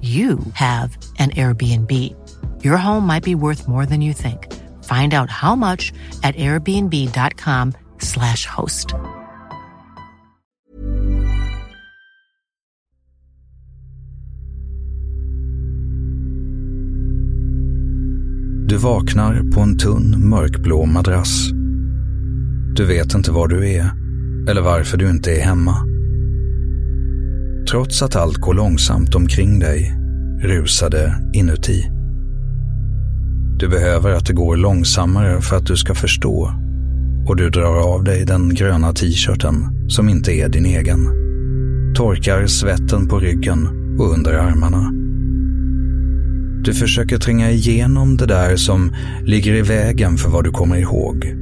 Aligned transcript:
you 0.00 0.38
have 0.54 0.96
an 1.18 1.30
Airbnb. 1.30 2.14
Your 2.64 2.76
home 2.76 3.04
might 3.06 3.24
be 3.24 3.34
worth 3.34 3.66
more 3.66 3.84
than 3.86 4.00
you 4.00 4.12
think. 4.12 4.54
Find 4.84 5.12
out 5.12 5.28
how 5.30 5.56
much 5.56 5.92
at 6.22 6.36
airbnb.com/slash 6.36 8.46
host. 8.46 8.94
Du 18.68 18.76
vaknar 18.76 19.52
på 19.54 19.60
en 19.60 19.78
tunn 19.78 20.28
mörkblå 20.28 20.86
madrass. 20.86 21.50
Du 22.76 22.84
vet 22.84 23.14
inte 23.14 23.30
var 23.30 23.48
du 23.48 23.70
är 23.70 23.90
eller 24.48 24.60
varför 24.60 24.98
du 24.98 25.10
inte 25.10 25.32
är 25.32 25.44
hemma. 25.44 25.97
Trots 27.70 28.02
att 28.02 28.16
allt 28.16 28.36
går 28.36 28.54
långsamt 28.54 29.14
omkring 29.14 29.58
dig 29.58 29.94
rusar 30.42 30.90
det 30.90 31.30
inuti. 31.32 31.90
Du 33.58 33.68
behöver 33.68 34.10
att 34.10 34.26
det 34.26 34.32
går 34.32 34.56
långsammare 34.56 35.40
för 35.40 35.56
att 35.56 35.66
du 35.66 35.76
ska 35.76 35.94
förstå 35.94 36.52
och 37.26 37.36
du 37.36 37.50
drar 37.50 37.94
av 37.94 38.04
dig 38.04 38.24
den 38.24 38.54
gröna 38.54 38.92
t-shirten 38.92 39.54
som 39.88 40.08
inte 40.08 40.32
är 40.32 40.48
din 40.48 40.66
egen. 40.66 40.98
Torkar 41.96 42.46
svetten 42.46 43.08
på 43.08 43.18
ryggen 43.18 43.68
och 43.98 44.12
under 44.12 44.34
armarna. 44.34 44.92
Du 46.64 46.74
försöker 46.74 47.18
tränga 47.18 47.50
igenom 47.50 48.16
det 48.16 48.26
där 48.26 48.56
som 48.56 48.94
ligger 49.24 49.54
i 49.54 49.62
vägen 49.62 50.16
för 50.16 50.30
vad 50.30 50.44
du 50.44 50.50
kommer 50.50 50.76
ihåg. 50.76 51.34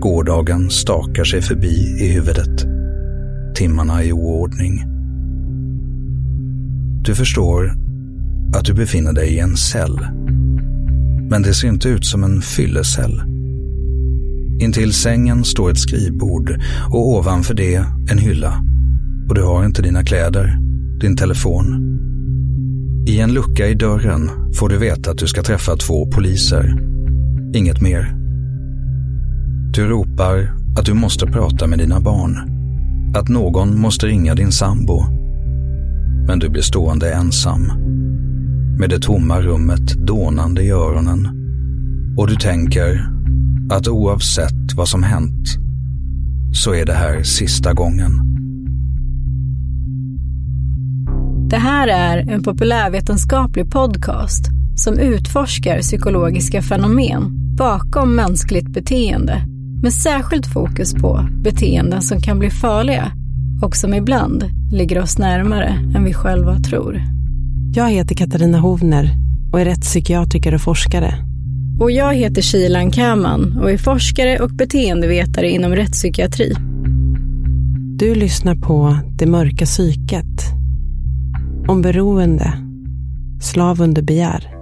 Gårdagen 0.00 0.70
stakar 0.70 1.24
sig 1.24 1.42
förbi 1.42 1.98
i 2.00 2.12
huvudet. 2.12 2.66
Timmarna 3.54 4.04
i 4.04 4.12
oordning. 4.12 4.91
Du 7.04 7.14
förstår 7.14 7.74
att 8.54 8.64
du 8.64 8.74
befinner 8.74 9.12
dig 9.12 9.28
i 9.28 9.38
en 9.38 9.56
cell. 9.56 9.98
Men 11.30 11.42
det 11.42 11.54
ser 11.54 11.68
inte 11.68 11.88
ut 11.88 12.06
som 12.06 12.24
en 12.24 12.42
fyllecell. 12.42 13.22
Intill 14.60 14.92
sängen 14.92 15.44
står 15.44 15.70
ett 15.70 15.78
skrivbord 15.78 16.60
och 16.90 17.08
ovanför 17.08 17.54
det 17.54 17.84
en 18.10 18.18
hylla. 18.18 18.62
Och 19.28 19.34
du 19.34 19.42
har 19.42 19.64
inte 19.64 19.82
dina 19.82 20.04
kläder, 20.04 20.58
din 21.00 21.16
telefon. 21.16 21.98
I 23.08 23.20
en 23.20 23.34
lucka 23.34 23.68
i 23.68 23.74
dörren 23.74 24.30
får 24.54 24.68
du 24.68 24.78
veta 24.78 25.10
att 25.10 25.18
du 25.18 25.26
ska 25.26 25.42
träffa 25.42 25.76
två 25.76 26.06
poliser. 26.06 26.78
Inget 27.54 27.80
mer. 27.80 28.16
Du 29.74 29.86
ropar 29.86 30.54
att 30.78 30.86
du 30.86 30.94
måste 30.94 31.26
prata 31.26 31.66
med 31.66 31.78
dina 31.78 32.00
barn. 32.00 32.36
Att 33.16 33.28
någon 33.28 33.80
måste 33.80 34.06
ringa 34.06 34.34
din 34.34 34.52
sambo. 34.52 35.21
Men 36.26 36.38
du 36.38 36.48
blir 36.48 36.62
stående 36.62 37.12
ensam. 37.12 37.72
Med 38.78 38.90
det 38.90 38.98
tomma 38.98 39.40
rummet 39.40 40.06
dånande 40.06 40.62
i 40.62 40.70
öronen. 40.70 41.28
Och 42.16 42.26
du 42.26 42.36
tänker 42.36 43.06
att 43.70 43.88
oavsett 43.88 44.74
vad 44.76 44.88
som 44.88 45.02
hänt 45.02 45.48
så 46.52 46.74
är 46.74 46.86
det 46.86 46.92
här 46.92 47.22
sista 47.22 47.72
gången. 47.72 48.12
Det 51.50 51.56
här 51.56 51.88
är 51.88 52.30
en 52.30 52.42
populärvetenskaplig 52.42 53.70
podcast 53.70 54.44
som 54.76 54.98
utforskar 54.98 55.80
psykologiska 55.80 56.62
fenomen 56.62 57.42
bakom 57.56 58.14
mänskligt 58.14 58.68
beteende 58.68 59.42
med 59.82 59.92
särskilt 59.92 60.46
fokus 60.46 60.94
på 60.94 61.28
beteenden 61.42 62.02
som 62.02 62.20
kan 62.20 62.38
bli 62.38 62.50
farliga 62.50 63.12
och 63.62 63.76
som 63.76 63.94
ibland 63.94 64.44
ligger 64.72 65.02
oss 65.02 65.18
närmare 65.18 65.68
än 65.96 66.04
vi 66.04 66.14
själva 66.14 66.58
tror. 66.58 67.02
Jag 67.74 67.90
heter 67.90 68.14
Katarina 68.14 68.58
Hovner 68.58 69.10
och 69.52 69.60
är 69.60 69.64
rättspsykiatriker 69.64 70.54
och 70.54 70.60
forskare. 70.60 71.14
Och 71.80 71.90
jag 71.90 72.14
heter 72.14 72.42
Shilan 72.42 72.90
Kaman 72.90 73.58
och 73.62 73.70
är 73.70 73.78
forskare 73.78 74.38
och 74.38 74.50
beteendevetare 74.50 75.50
inom 75.50 75.74
rättspsykiatri. 75.76 76.54
Du 77.98 78.14
lyssnar 78.14 78.54
på 78.54 78.98
Det 79.18 79.26
mörka 79.26 79.64
psyket. 79.64 80.40
Om 81.68 81.82
beroende. 81.82 82.52
Slav 83.40 83.82
under 83.82 84.02
begär. 84.02 84.61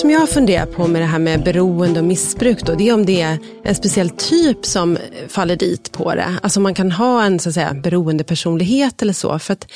Som 0.00 0.10
jag 0.10 0.28
funderar 0.28 0.66
på 0.66 0.86
med 0.86 1.02
det 1.02 1.06
här 1.06 1.18
med 1.18 1.44
beroende 1.44 2.00
och 2.00 2.06
missbruk 2.06 2.62
då, 2.62 2.74
det 2.74 2.88
är 2.88 2.94
om 2.94 3.06
det 3.06 3.20
är 3.20 3.38
en 3.64 3.74
speciell 3.74 4.10
typ 4.10 4.66
som 4.66 4.98
faller 5.28 5.56
dit 5.56 5.92
på 5.92 6.14
det. 6.14 6.38
Alltså 6.42 6.60
man 6.60 6.74
kan 6.74 6.92
ha 6.92 7.24
en 7.24 7.38
så 7.38 7.48
att 7.48 7.54
säga, 7.54 7.74
beroendepersonlighet 7.82 9.02
eller 9.02 9.12
så. 9.12 9.38
För 9.38 9.52
att 9.52 9.66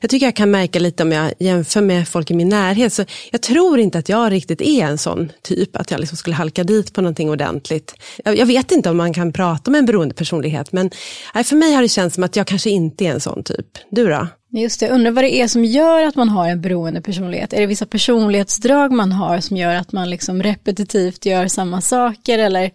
jag 0.00 0.10
tycker 0.10 0.26
jag 0.26 0.36
kan 0.36 0.50
märka 0.50 0.78
lite 0.78 1.02
om 1.02 1.12
jag 1.12 1.32
jämför 1.38 1.80
med 1.80 2.08
folk 2.08 2.30
i 2.30 2.34
min 2.34 2.48
närhet. 2.48 2.92
Så 2.92 3.04
jag 3.32 3.42
tror 3.42 3.78
inte 3.78 3.98
att 3.98 4.08
jag 4.08 4.32
riktigt 4.32 4.60
är 4.60 4.84
en 4.84 4.98
sån 4.98 5.32
typ, 5.42 5.76
att 5.76 5.90
jag 5.90 6.00
liksom 6.00 6.16
skulle 6.16 6.36
halka 6.36 6.64
dit 6.64 6.92
på 6.92 7.00
någonting 7.00 7.30
ordentligt. 7.30 7.94
Jag, 8.24 8.38
jag 8.38 8.46
vet 8.46 8.72
inte 8.72 8.90
om 8.90 8.96
man 8.96 9.14
kan 9.14 9.32
prata 9.32 9.70
med 9.70 9.78
en 9.78 9.86
beroendepersonlighet, 9.86 10.72
men 10.72 10.90
nej, 11.34 11.44
för 11.44 11.56
mig 11.56 11.74
har 11.74 11.82
det 11.82 11.88
känts 11.88 12.14
som 12.14 12.24
att 12.24 12.36
jag 12.36 12.46
kanske 12.46 12.70
inte 12.70 13.04
är 13.04 13.10
en 13.10 13.20
sån 13.20 13.42
typ. 13.42 13.66
Du 13.90 14.08
då? 14.08 14.26
Just 14.56 14.80
det, 14.80 14.88
undrar 14.88 15.10
vad 15.10 15.24
det 15.24 15.34
är 15.34 15.48
som 15.48 15.64
gör 15.64 16.02
att 16.02 16.14
man 16.14 16.28
har 16.28 16.48
en 16.48 16.60
beroende 16.60 17.00
personlighet. 17.00 17.52
Är 17.52 17.60
det 17.60 17.66
vissa 17.66 17.86
personlighetsdrag 17.86 18.92
man 18.92 19.12
har 19.12 19.40
som 19.40 19.56
gör 19.56 19.74
att 19.74 19.92
man 19.92 20.10
liksom 20.10 20.42
repetitivt 20.42 21.26
gör 21.26 21.48
samma 21.48 21.80
saker 21.80 22.38
eller 22.38 22.70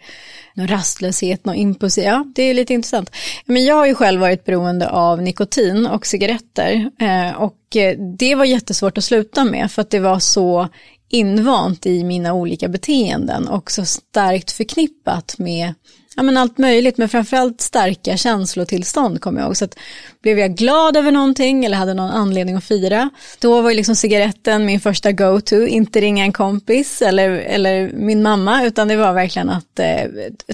någon 0.54 0.68
rastlöshet, 0.68 1.46
någon 1.46 1.56
impulsiv, 1.56 2.04
ja 2.04 2.26
det 2.36 2.44
är 2.44 2.54
lite 2.54 2.74
intressant. 2.74 3.12
Men 3.46 3.66
jag 3.66 3.76
har 3.76 3.86
ju 3.86 3.96
själv 3.96 4.22
varit 4.22 4.46
beroende 4.46 4.90
av 4.90 5.22
nikotin 5.22 5.88
och 5.88 6.06
cigaretter 6.06 6.92
eh, 7.00 7.42
och 7.42 7.76
eh, 7.76 7.98
det 8.20 8.36
var 8.36 8.46
jättesvårt 8.46 8.98
att 8.98 9.04
sluta 9.04 9.44
med 9.44 9.72
för 9.72 9.82
att 9.82 9.90
det 9.90 10.00
var 10.00 10.20
så 10.20 10.68
invant 11.10 11.86
i 11.86 12.04
mina 12.04 12.34
olika 12.34 12.68
beteenden 12.68 13.48
och 13.48 13.72
så 13.72 13.86
starkt 13.86 14.52
förknippat 14.52 15.36
med 15.38 15.74
ja, 16.20 16.24
men 16.24 16.38
allt 16.38 16.58
möjligt, 16.58 16.98
men 16.98 17.10
framförallt 17.10 17.62
starka 17.62 18.18
känslotillstånd 18.18 19.22
kommer 19.22 19.40
jag 19.40 19.48
ihåg. 19.48 19.58
Så 19.58 19.66
att 19.66 19.76
blev 20.22 20.40
jag 20.40 20.56
glad 20.56 20.98
över 20.98 21.12
någonting 21.12 21.66
eller 21.66 21.78
hade 21.78 21.94
någon 21.94 22.12
anledning 22.12 22.56
att 22.56 22.64
fira, 22.64 23.10
då 23.40 23.62
var 23.62 23.70
ju 23.70 23.76
liksom 23.76 23.96
cigaretten 23.96 24.66
min 24.66 24.80
första 24.80 25.12
go-to, 25.12 25.68
inte 25.68 26.02
ringa 26.02 26.24
en 26.24 26.34
kompis 26.34 27.02
eller, 27.02 27.30
eller 27.30 27.92
min 27.94 28.22
mamma, 28.22 28.64
utan 28.64 28.88
det 28.88 28.96
var 28.96 29.14
verkligen 29.14 29.50
att 29.50 29.80
eh, 29.80 30.04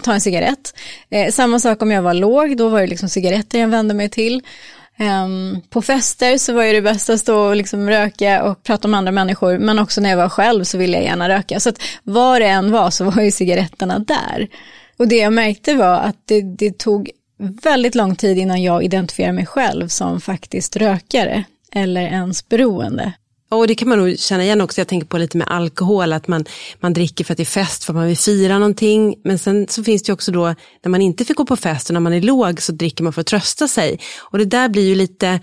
ta 0.02 0.14
en 0.14 0.22
cigarett. 0.22 0.74
Eh, 1.10 1.32
samma 1.32 1.60
sak 1.60 1.82
om 1.82 1.92
jag 1.92 2.02
var 2.02 2.14
låg, 2.14 2.58
då 2.58 2.70
var 2.70 2.82
det 2.82 2.88
liksom 2.88 3.10
cigaretter 3.10 3.60
jag 3.60 3.68
vände 3.68 3.94
mig 3.94 4.10
till. 4.10 4.42
Um, 5.00 5.62
på 5.70 5.82
fester 5.82 6.38
så 6.38 6.54
var 6.54 6.64
ju 6.64 6.74
det 6.74 6.82
bästa 6.82 7.14
att 7.14 7.20
stå 7.20 7.40
och 7.40 7.56
liksom 7.56 7.90
röka 7.90 8.44
och 8.44 8.64
prata 8.64 8.88
med 8.88 8.98
andra 8.98 9.12
människor, 9.12 9.58
men 9.58 9.80
också 9.80 10.02
när 10.02 10.10
jag 10.10 10.18
var 10.18 10.30
själv 10.30 10.64
så 10.64 10.78
ville 10.78 10.98
jag 10.98 11.04
gärna 11.04 11.30
röka. 11.30 11.60
Så 11.60 11.70
att 11.70 11.82
var 12.04 12.40
det 12.40 12.46
än 12.46 12.72
var 12.72 12.90
så 12.90 13.04
var 13.04 13.22
ju 13.22 13.32
cigaretterna 13.32 14.00
där. 14.00 14.48
Och 14.98 15.08
det 15.08 15.16
jag 15.16 15.34
märkte 15.34 15.76
var 15.76 16.00
att 16.00 16.18
det, 16.26 16.42
det 16.42 16.78
tog 16.78 17.12
väldigt 17.38 17.96
lång 17.96 18.16
tid 18.16 18.38
innan 18.38 18.64
jag 18.64 18.84
identifierade 18.84 19.34
mig 19.34 19.46
själv 19.46 19.88
som 19.88 20.22
faktiskt 20.22 20.76
rökare 20.76 21.44
eller 21.72 22.02
ens 22.02 22.50
beroende. 22.50 23.14
Och 23.50 23.68
det 23.68 23.76
kan 23.76 23.90
man 23.90 24.00
nog 24.00 24.20
känna 24.20 24.44
igen 24.44 24.62
också, 24.62 24.82
jag 24.82 24.88
tänker 24.88 25.08
på 25.08 25.18
lite 25.18 25.38
med 25.38 25.48
alkohol, 25.50 26.14
att 26.14 26.28
man, 26.28 26.46
man 26.80 26.94
dricker 26.94 27.24
för 27.24 27.34
att 27.34 27.38
det 27.38 27.44
är 27.44 27.46
fest, 27.46 27.84
för 27.84 27.94
att 27.94 27.96
man 27.96 28.08
vill 28.08 28.18
fira 28.18 28.60
någonting. 28.60 29.16
Men 29.24 29.40
sen 29.40 29.68
så 29.68 29.84
finns 29.84 30.04
det 30.04 30.14
också 30.14 30.32
då, 30.32 30.56
när 30.84 30.90
man 30.90 31.02
inte 31.02 31.26
fick 31.26 31.38
gå 31.38 31.46
på 31.46 31.56
fest 31.56 31.90
och 31.90 31.94
när 31.94 32.00
man 32.00 32.14
är 32.14 32.22
låg 32.22 32.62
så 32.62 32.72
dricker 32.72 33.04
man 33.04 33.14
för 33.14 33.22
att 33.22 33.28
trösta 33.28 33.68
sig. 33.68 34.00
Och 34.22 34.38
det 34.38 34.46
där 34.46 34.70
blir 34.70 34.88
ju 34.88 34.96
lite, 34.96 35.40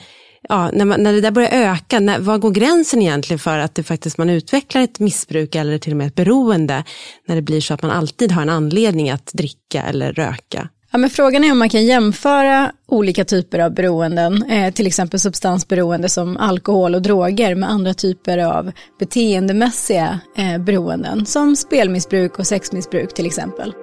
ja, 0.48 0.70
när, 0.72 0.84
man, 0.84 1.02
när 1.02 1.12
det 1.12 1.20
där 1.20 1.30
börjar 1.30 1.50
öka, 1.50 2.00
när, 2.00 2.18
var 2.18 2.38
går 2.38 2.50
gränsen 2.50 3.02
egentligen 3.02 3.38
för 3.38 3.58
att 3.58 3.74
det 3.74 3.82
faktiskt 3.82 4.18
man 4.18 4.30
utvecklar 4.30 4.82
ett 4.82 4.98
missbruk 4.98 5.54
eller 5.54 5.78
till 5.78 5.92
och 5.92 5.96
med 5.96 6.06
ett 6.06 6.14
beroende? 6.14 6.84
När 7.26 7.36
det 7.36 7.42
blir 7.42 7.60
så 7.60 7.74
att 7.74 7.82
man 7.82 7.90
alltid 7.90 8.32
har 8.32 8.42
en 8.42 8.48
anledning 8.48 9.10
att 9.10 9.30
dricka 9.32 9.82
eller 9.82 10.12
röka. 10.12 10.68
Ja, 10.92 10.98
men 10.98 11.10
frågan 11.10 11.44
är 11.44 11.52
om 11.52 11.58
man 11.58 11.68
kan 11.68 11.84
jämföra 11.84 12.72
olika 12.88 13.24
typer 13.24 13.58
av 13.58 13.74
beroenden, 13.74 14.42
eh, 14.42 14.72
till 14.72 14.86
exempel 14.86 15.20
substansberoende 15.20 16.08
som 16.08 16.36
alkohol 16.36 16.94
och 16.94 17.02
droger 17.02 17.54
med 17.54 17.70
andra 17.70 17.94
typer 17.94 18.38
av 18.38 18.72
beteendemässiga 18.98 20.20
eh, 20.36 20.58
beroenden 20.58 21.26
som 21.26 21.56
spelmissbruk 21.56 22.38
och 22.38 22.46
sexmissbruk 22.46 23.14
till 23.14 23.26
exempel. 23.26 23.74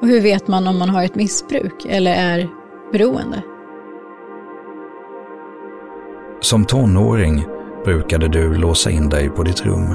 Och 0.00 0.08
hur 0.08 0.20
vet 0.20 0.48
man 0.48 0.66
om 0.68 0.78
man 0.78 0.90
har 0.90 1.04
ett 1.04 1.14
missbruk 1.14 1.86
eller 1.88 2.14
är 2.14 2.48
beroende? 2.92 3.42
Som 6.44 6.64
tonåring 6.64 7.46
brukade 7.84 8.28
du 8.28 8.54
låsa 8.54 8.90
in 8.90 9.08
dig 9.08 9.28
på 9.28 9.42
ditt 9.42 9.66
rum, 9.66 9.94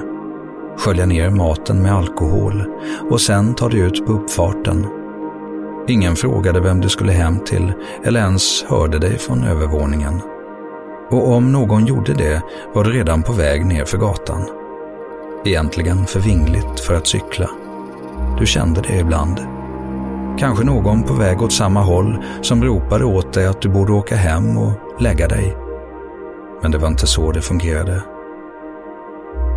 skölja 0.78 1.06
ner 1.06 1.30
maten 1.30 1.82
med 1.82 1.94
alkohol 1.94 2.64
och 3.10 3.22
sen 3.22 3.54
ta 3.54 3.70
dig 3.70 3.80
ut 3.80 4.06
på 4.06 4.12
uppfarten. 4.12 4.88
Ingen 5.88 6.16
frågade 6.16 6.60
vem 6.60 6.82
du 6.82 6.90
skulle 6.90 7.12
hem 7.12 7.40
till 7.40 7.74
eller 8.04 8.20
ens 8.20 8.64
hörde 8.64 9.00
dig 9.00 9.18
från 9.18 9.44
övervåningen. 9.44 10.22
Och 11.10 11.32
om 11.32 11.52
någon 11.52 11.86
gjorde 11.86 12.14
det 12.14 12.42
var 12.74 12.84
du 12.84 12.92
redan 12.92 13.24
på 13.24 13.34
väg 13.34 13.66
ner 13.66 13.86
för 13.86 13.98
gatan. 13.98 14.46
Egentligen 15.46 16.06
för 16.06 16.20
vingligt 16.20 16.80
för 16.80 16.94
att 16.94 17.08
cykla. 17.08 17.50
Du 18.40 18.46
kände 18.46 18.82
det 18.82 19.00
ibland. 19.00 19.38
Kanske 20.40 20.64
någon 20.64 21.04
på 21.04 21.14
väg 21.14 21.42
åt 21.42 21.54
samma 21.54 21.82
håll 21.82 22.18
som 22.42 22.64
ropade 22.64 23.06
åt 23.06 23.34
dig 23.34 23.48
att 23.48 23.62
du 23.62 23.70
borde 23.70 23.92
åka 23.92 24.16
hem 24.16 24.58
och 24.58 25.02
lägga 25.02 25.28
dig. 25.28 25.69
Men 26.62 26.72
det 26.72 26.78
var 26.78 26.88
inte 26.88 27.08
så 27.08 27.32
det 27.32 27.42
fungerade. 27.42 28.04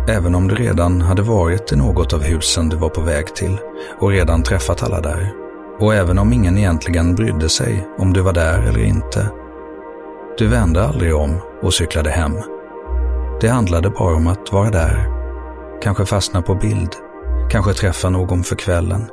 Även 0.09 0.35
om 0.35 0.47
du 0.47 0.55
redan 0.55 1.01
hade 1.01 1.21
varit 1.21 1.71
i 1.71 1.75
något 1.75 2.13
av 2.13 2.23
husen 2.23 2.69
du 2.69 2.77
var 2.77 2.89
på 2.89 3.01
väg 3.01 3.35
till 3.35 3.57
och 3.99 4.09
redan 4.09 4.43
träffat 4.43 4.83
alla 4.83 5.01
där. 5.01 5.33
Och 5.79 5.95
även 5.95 6.19
om 6.19 6.33
ingen 6.33 6.57
egentligen 6.57 7.15
brydde 7.15 7.49
sig 7.49 7.87
om 7.97 8.13
du 8.13 8.21
var 8.21 8.33
där 8.33 8.61
eller 8.61 8.83
inte. 8.83 9.29
Du 10.37 10.47
vände 10.47 10.87
aldrig 10.87 11.15
om 11.15 11.35
och 11.61 11.73
cyklade 11.73 12.09
hem. 12.09 12.33
Det 13.41 13.47
handlade 13.47 13.89
bara 13.89 14.15
om 14.15 14.27
att 14.27 14.53
vara 14.53 14.69
där. 14.69 15.09
Kanske 15.81 16.05
fastna 16.05 16.41
på 16.41 16.55
bild. 16.55 16.95
Kanske 17.51 17.73
träffa 17.73 18.09
någon 18.09 18.43
för 18.43 18.55
kvällen. 18.55 19.09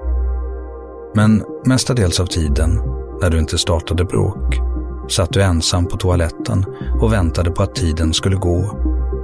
Men 1.14 1.44
mestadels 1.64 2.20
av 2.20 2.26
tiden, 2.26 2.80
när 3.22 3.30
du 3.30 3.38
inte 3.38 3.58
startade 3.58 4.04
bråk, 4.04 4.60
satt 5.12 5.32
du 5.32 5.42
ensam 5.42 5.86
på 5.86 5.96
toaletten 5.96 6.64
och 7.00 7.12
väntade 7.12 7.50
på 7.50 7.62
att 7.62 7.74
tiden 7.74 8.14
skulle 8.14 8.36
gå. 8.36 8.76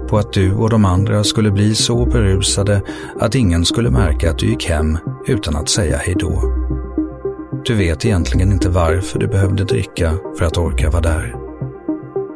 På 0.09 0.19
att 0.19 0.33
du 0.33 0.55
och 0.55 0.71
de 0.71 0.85
andra 0.85 1.25
skulle 1.25 1.51
bli 1.51 1.75
så 1.75 2.07
berusade 2.07 2.83
att 3.21 3.35
ingen 3.35 3.65
skulle 3.65 3.91
märka 3.91 4.31
att 4.31 4.39
du 4.39 4.47
gick 4.47 4.69
hem 4.69 4.99
utan 5.27 5.57
att 5.57 5.69
säga 5.69 5.97
hejdå. 5.97 6.43
Du 7.65 7.75
vet 7.75 8.05
egentligen 8.05 8.53
inte 8.53 8.69
varför 8.69 9.19
du 9.19 9.27
behövde 9.27 9.65
dricka 9.65 10.13
för 10.39 10.45
att 10.45 10.59
orka 10.59 10.91
vara 10.91 11.03
där. 11.03 11.35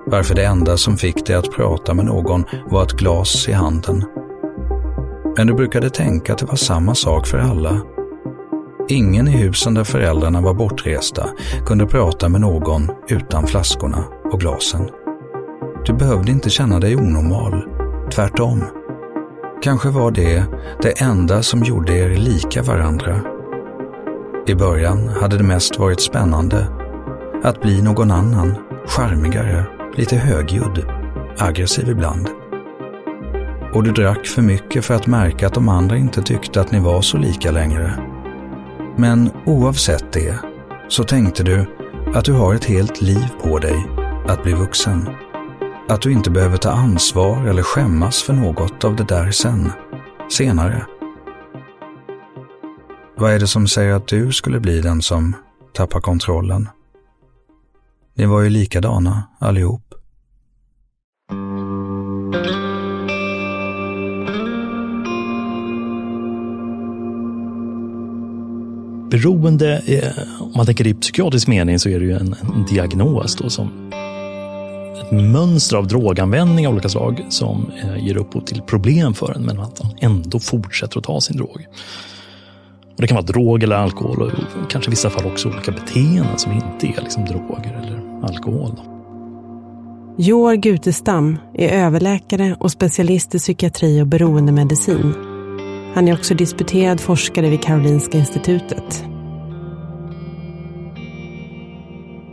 Varför 0.06 0.34
det 0.34 0.44
enda 0.44 0.76
som 0.76 0.96
fick 0.96 1.26
dig 1.26 1.36
att 1.36 1.50
prata 1.50 1.94
med 1.94 2.04
någon 2.04 2.44
var 2.70 2.82
ett 2.82 2.92
glas 2.92 3.48
i 3.48 3.52
handen. 3.52 4.04
Men 5.36 5.46
du 5.46 5.54
brukade 5.54 5.90
tänka 5.90 6.32
att 6.32 6.38
det 6.38 6.46
var 6.46 6.56
samma 6.56 6.94
sak 6.94 7.26
för 7.26 7.38
alla 7.38 7.80
Ingen 8.90 9.28
i 9.28 9.30
husen 9.30 9.74
där 9.74 9.84
föräldrarna 9.84 10.40
var 10.40 10.54
bortresta 10.54 11.28
kunde 11.66 11.86
prata 11.86 12.28
med 12.28 12.40
någon 12.40 12.90
utan 13.08 13.46
flaskorna 13.46 14.04
och 14.32 14.40
glasen. 14.40 14.88
Du 15.86 15.92
behövde 15.92 16.32
inte 16.32 16.50
känna 16.50 16.80
dig 16.80 16.96
onormal, 16.96 17.62
tvärtom. 18.12 18.64
Kanske 19.62 19.88
var 19.88 20.10
det 20.10 20.44
det 20.82 21.00
enda 21.00 21.42
som 21.42 21.62
gjorde 21.62 21.98
er 21.98 22.08
lika 22.08 22.62
varandra. 22.62 23.20
I 24.46 24.54
början 24.54 25.08
hade 25.08 25.36
det 25.36 25.44
mest 25.44 25.78
varit 25.78 26.00
spännande. 26.00 26.66
Att 27.44 27.62
bli 27.62 27.82
någon 27.82 28.10
annan, 28.10 28.54
charmigare, 28.86 29.64
lite 29.96 30.16
högljudd, 30.16 30.86
aggressiv 31.38 31.88
ibland. 31.88 32.28
Och 33.74 33.82
du 33.82 33.92
drack 33.92 34.26
för 34.26 34.42
mycket 34.42 34.84
för 34.84 34.94
att 34.94 35.06
märka 35.06 35.46
att 35.46 35.54
de 35.54 35.68
andra 35.68 35.96
inte 35.96 36.22
tyckte 36.22 36.60
att 36.60 36.72
ni 36.72 36.80
var 36.80 37.02
så 37.02 37.16
lika 37.16 37.50
längre. 37.50 38.09
Men 38.96 39.30
oavsett 39.46 40.12
det 40.12 40.38
så 40.88 41.04
tänkte 41.04 41.42
du 41.42 41.66
att 42.14 42.24
du 42.24 42.32
har 42.32 42.54
ett 42.54 42.64
helt 42.64 43.00
liv 43.00 43.28
på 43.42 43.58
dig 43.58 43.86
att 44.26 44.42
bli 44.42 44.52
vuxen. 44.52 45.08
Att 45.88 46.02
du 46.02 46.12
inte 46.12 46.30
behöver 46.30 46.56
ta 46.56 46.70
ansvar 46.70 47.46
eller 47.46 47.62
skämmas 47.62 48.22
för 48.22 48.32
något 48.32 48.84
av 48.84 48.96
det 48.96 49.04
där 49.04 49.30
sen, 49.30 49.72
senare. 50.30 50.86
Vad 53.16 53.32
är 53.32 53.38
det 53.38 53.46
som 53.46 53.68
säger 53.68 53.92
att 53.92 54.08
du 54.08 54.32
skulle 54.32 54.60
bli 54.60 54.80
den 54.80 55.02
som 55.02 55.36
tappar 55.72 56.00
kontrollen? 56.00 56.68
Ni 58.14 58.26
var 58.26 58.40
ju 58.40 58.50
likadana 58.50 59.22
allihop. 59.38 59.94
Beroende, 69.10 69.82
eh, 69.86 70.42
om 70.42 70.52
man 70.56 70.66
tänker 70.66 70.86
i 70.86 70.94
psykiatrisk 70.94 71.48
mening 71.48 71.78
så 71.78 71.88
är 71.88 72.00
det 72.00 72.04
ju 72.04 72.12
en, 72.12 72.34
en 72.54 72.66
diagnos 72.70 73.36
då 73.36 73.50
som 73.50 73.92
ett 75.00 75.10
mönster 75.10 75.76
av 75.76 75.86
droganvändning 75.86 76.66
av 76.66 76.72
olika 76.72 76.88
slag 76.88 77.26
som 77.28 77.70
eh, 77.82 78.06
ger 78.06 78.16
upphov 78.16 78.40
till 78.40 78.62
problem 78.62 79.14
för 79.14 79.32
en 79.36 79.42
men 79.42 79.60
att 79.60 79.82
man 79.82 79.92
ändå 80.00 80.38
fortsätter 80.38 80.98
att 80.98 81.04
ta 81.04 81.20
sin 81.20 81.36
drog. 81.36 81.66
Och 82.96 83.02
det 83.02 83.06
kan 83.06 83.14
vara 83.14 83.26
drog 83.26 83.62
eller 83.62 83.76
alkohol 83.76 84.22
och 84.22 84.70
kanske 84.70 84.88
i 84.88 84.92
vissa 84.92 85.10
fall 85.10 85.26
också 85.26 85.48
olika 85.48 85.72
beteenden 85.72 86.38
som 86.38 86.52
inte 86.52 86.86
är 86.86 87.02
liksom 87.02 87.24
droger 87.24 87.82
eller 87.82 88.26
alkohol. 88.28 88.80
Joar 90.18 90.54
Gutestam 90.54 91.38
är 91.54 91.68
överläkare 91.68 92.56
och 92.60 92.70
specialist 92.70 93.34
i 93.34 93.38
psykiatri 93.38 94.02
och 94.02 94.06
beroendemedicin 94.06 95.14
han 95.94 96.08
är 96.08 96.14
också 96.14 96.34
disputerad 96.34 97.00
forskare 97.00 97.50
vid 97.50 97.62
Karolinska 97.62 98.18
institutet. 98.18 99.04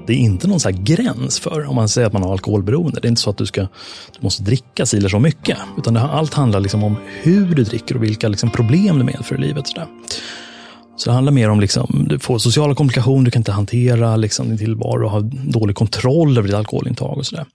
Det 0.07 0.13
är 0.13 0.17
inte 0.17 0.47
någon 0.47 0.59
så 0.59 0.69
gräns 0.73 1.39
för 1.39 1.65
om 1.65 1.75
man 1.75 1.89
säger 1.89 2.07
att 2.07 2.13
man 2.13 2.23
har 2.23 2.31
alkoholberoende. 2.31 2.99
Det 2.99 3.07
är 3.07 3.09
inte 3.09 3.21
så 3.21 3.29
att 3.29 3.37
du, 3.37 3.45
ska, 3.45 3.61
du 3.61 4.19
måste 4.19 4.43
dricka 4.43 4.85
si 4.85 4.97
eller 4.97 5.09
så 5.09 5.19
mycket. 5.19 5.57
Utan 5.77 5.93
det, 5.93 6.01
allt 6.01 6.33
handlar 6.33 6.59
liksom 6.59 6.83
om 6.83 6.95
hur 7.21 7.55
du 7.55 7.63
dricker 7.63 7.95
och 7.95 8.03
vilka 8.03 8.27
liksom 8.27 8.49
problem 8.49 8.97
det 8.97 9.03
medför 9.03 9.35
i 9.35 9.41
livet. 9.41 9.67
Så, 9.67 9.75
där. 9.75 9.87
så 10.95 11.09
det 11.09 11.13
handlar 11.13 11.31
mer 11.31 11.49
om 11.49 11.59
liksom, 11.59 12.05
du 12.09 12.19
får 12.19 12.37
sociala 12.37 12.75
komplikationer, 12.75 13.25
du 13.25 13.31
kan 13.31 13.39
inte 13.39 13.51
hantera 13.51 14.15
liksom, 14.15 14.49
din 14.49 14.57
tillvaro 14.57 15.05
och 15.05 15.11
har 15.11 15.21
dålig 15.51 15.75
kontroll 15.75 16.37
över 16.37 16.47
ditt 16.47 16.57
alkoholintag 16.57 17.17
och 17.17 17.25
sådär. 17.25 17.45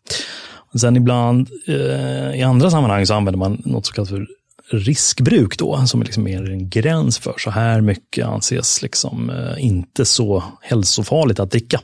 Sen 0.75 0.97
ibland 0.97 1.49
eh, 1.67 2.39
i 2.39 2.43
andra 2.43 2.71
sammanhang 2.71 3.07
så 3.07 3.15
använder 3.15 3.39
man 3.39 3.63
något 3.65 3.87
som 3.87 3.95
kallas 3.95 4.09
för 4.09 4.27
riskbruk 4.71 5.59
då, 5.59 5.87
som 5.87 6.01
är 6.01 6.05
liksom 6.05 6.25
mer 6.25 6.51
en 6.51 6.69
gräns 6.69 7.19
för 7.19 7.35
så 7.39 7.51
här 7.51 7.81
mycket 7.81 8.27
anses 8.27 8.83
liksom 8.83 9.31
eh, 9.31 9.65
inte 9.65 10.05
så 10.05 10.45
hälsofarligt 10.61 11.41
att 11.41 11.51
dricka 11.51 11.81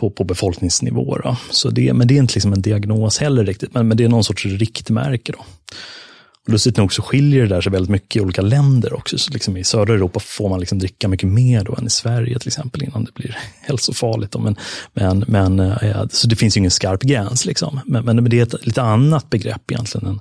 på, 0.00 0.10
på 0.10 0.24
befolkningsnivå. 0.24 1.18
Då. 1.18 1.36
Så 1.50 1.70
det, 1.70 1.92
men 1.92 2.08
det 2.08 2.14
är 2.14 2.18
inte 2.18 2.34
liksom 2.34 2.52
en 2.52 2.62
diagnos 2.62 3.18
heller 3.18 3.44
riktigt, 3.44 3.74
men, 3.74 3.88
men 3.88 3.96
det 3.96 4.04
är 4.04 4.08
någon 4.08 4.24
sorts 4.24 4.46
riktmärke. 4.46 5.32
Då. 5.32 5.44
Lustigt 6.48 6.76
nog 6.76 6.92
så 6.92 7.02
skiljer 7.02 7.42
det 7.42 7.48
där 7.48 7.60
sig 7.60 7.72
väldigt 7.72 7.90
mycket 7.90 8.16
i 8.16 8.20
olika 8.20 8.42
länder 8.42 8.92
också. 8.92 9.18
Så 9.18 9.32
liksom 9.32 9.56
I 9.56 9.64
södra 9.64 9.94
Europa 9.94 10.20
får 10.20 10.48
man 10.48 10.60
liksom 10.60 10.78
dricka 10.78 11.08
mycket 11.08 11.28
mer 11.28 11.64
då 11.64 11.74
än 11.74 11.86
i 11.86 11.90
Sverige 11.90 12.38
till 12.38 12.48
exempel 12.48 12.82
innan 12.82 13.04
det 13.04 13.14
blir 13.14 13.38
hälsofarligt. 13.60 14.32
Då. 14.32 14.38
Men, 14.38 14.56
men, 14.94 15.24
men, 15.28 15.60
eh, 15.60 16.06
så 16.10 16.28
det 16.28 16.36
finns 16.36 16.56
ju 16.56 16.58
ingen 16.58 16.70
skarp 16.70 17.02
gräns. 17.02 17.46
Liksom. 17.46 17.80
Men, 17.86 18.04
men 18.04 18.30
det 18.30 18.38
är 18.38 18.42
ett 18.42 18.66
lite 18.66 18.82
annat 18.82 19.30
begrepp 19.30 19.70
egentligen 19.70 20.06
än 20.06 20.20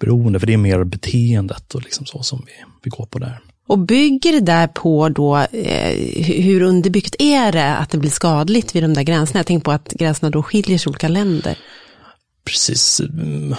beroende, 0.00 0.40
för 0.40 0.46
det 0.46 0.52
är 0.52 0.56
mer 0.56 0.84
beteendet 0.84 1.74
och 1.74 1.82
liksom 1.82 2.06
så 2.06 2.22
som 2.22 2.42
vi, 2.46 2.52
vi 2.82 2.90
går 2.90 3.06
på 3.06 3.18
där. 3.18 3.40
Och 3.68 3.78
bygger 3.78 4.32
det 4.32 4.40
där 4.40 4.66
på 4.66 5.08
då, 5.08 5.36
eh, 5.36 6.22
hur 6.24 6.62
underbyggt 6.62 7.16
är 7.18 7.52
det 7.52 7.76
att 7.76 7.90
det 7.90 7.98
blir 7.98 8.10
skadligt 8.10 8.74
vid 8.74 8.82
de 8.82 8.94
där 8.94 9.02
gränserna? 9.02 9.38
Jag 9.38 9.46
tänker 9.46 9.64
på 9.64 9.72
att 9.72 9.92
gränserna 9.92 10.30
då 10.30 10.42
skiljer 10.42 10.78
sig 10.78 10.88
i 10.88 10.90
olika 10.90 11.08
länder 11.08 11.58
precis 12.48 13.00
mm, 13.00 13.54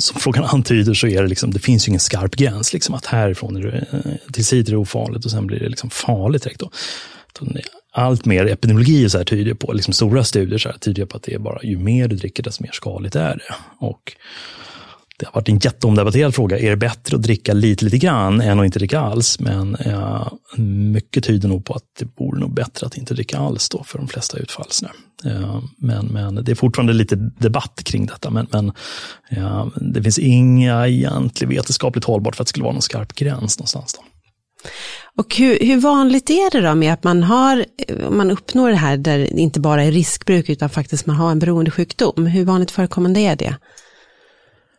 som 0.00 0.20
frågan 0.20 0.44
antyder 0.44 0.94
så 0.94 1.06
är 1.06 1.22
det 1.22 1.28
liksom, 1.28 1.50
det 1.50 1.58
finns 1.58 1.88
ju 1.88 1.90
ingen 1.90 2.00
skarp 2.00 2.36
gräns. 2.36 2.72
Liksom, 2.72 2.94
att 2.94 3.06
härifrån 3.06 3.56
är 3.56 3.60
det, 3.60 3.86
eh, 3.92 4.32
till 4.32 4.44
sidor 4.44 4.68
är 4.68 4.72
det 4.72 4.76
ofarligt 4.76 5.24
och 5.24 5.30
sen 5.30 5.46
blir 5.46 5.60
det 5.60 5.68
liksom 5.68 5.90
farligt 5.90 6.42
direkt. 6.42 6.60
Då. 6.60 6.70
Allt 7.92 8.24
mer 8.24 8.46
epidemiologi 8.46 9.10
så 9.10 9.18
här 9.18 9.24
tyder 9.24 9.54
på, 9.54 9.72
liksom 9.72 9.94
stora 9.94 10.24
studier 10.24 10.58
så 10.58 10.68
här, 10.68 10.78
tyder 10.78 11.06
på 11.06 11.16
att 11.16 11.22
det 11.22 11.34
är 11.34 11.38
bara 11.38 11.62
ju 11.62 11.78
mer 11.78 12.08
du 12.08 12.16
dricker 12.16 12.42
desto 12.42 12.62
mer 12.62 12.72
skadligt 12.72 13.16
är 13.16 13.34
det. 13.36 13.54
Och 13.86 14.12
det 15.18 15.26
har 15.26 15.32
varit 15.32 15.48
en 15.48 15.58
jätteomdebatterad 15.58 16.34
fråga. 16.34 16.58
Är 16.58 16.70
det 16.70 16.76
bättre 16.76 17.16
att 17.16 17.22
dricka 17.22 17.52
lite, 17.52 17.84
lite 17.84 17.98
grann 17.98 18.40
än 18.40 18.60
att 18.60 18.66
inte 18.66 18.78
dricka 18.78 19.00
alls? 19.00 19.40
Men 19.40 19.74
eh, 19.74 20.28
mycket 20.92 21.24
tyder 21.24 21.48
nog 21.48 21.64
på 21.64 21.74
att 21.74 21.84
det 21.98 22.08
vore 22.16 22.40
nog 22.40 22.54
bättre 22.54 22.86
att 22.86 22.96
inte 22.96 23.14
dricka 23.14 23.38
alls 23.38 23.68
då 23.68 23.84
för 23.84 23.98
de 23.98 24.08
flesta 24.08 24.38
utfall. 24.38 24.66
Eh, 25.24 25.62
men, 25.78 26.06
men 26.06 26.34
det 26.34 26.50
är 26.50 26.54
fortfarande 26.54 26.92
lite 26.92 27.16
debatt 27.16 27.80
kring 27.84 28.06
detta. 28.06 28.30
Men, 28.30 28.46
men 28.50 28.72
eh, 29.30 29.66
det 29.76 30.02
finns 30.02 30.18
inga 30.18 30.88
egentligen 30.88 31.50
vetenskapligt 31.50 32.04
hållbart 32.04 32.36
för 32.36 32.42
att 32.42 32.46
det 32.46 32.50
skulle 32.50 32.64
vara 32.64 32.72
någon 32.72 32.82
skarp 32.82 33.14
gräns 33.14 33.58
någonstans. 33.58 33.94
Då. 33.94 34.02
Och 35.16 35.36
hur, 35.36 35.58
hur, 35.60 35.76
vanligt 35.76 36.30
är 36.30 36.50
det 36.50 36.68
då 36.68 36.74
med 36.74 36.92
att 36.92 37.04
man 37.04 37.22
har, 37.22 37.64
eh, 37.88 38.10
man 38.10 38.30
uppnår 38.30 38.70
det 38.70 38.76
här 38.76 38.96
där 38.96 39.18
det 39.18 39.40
inte 39.40 39.60
bara 39.60 39.84
är 39.84 39.92
riskbruk 39.92 40.48
utan 40.48 40.70
faktiskt 40.70 41.06
man 41.06 41.16
har 41.16 41.30
en 41.30 41.38
beroendesjukdom? 41.38 42.26
Hur 42.26 42.44
vanligt 42.44 42.70
förekommande 42.70 43.20
är 43.20 43.36
det? 43.36 43.56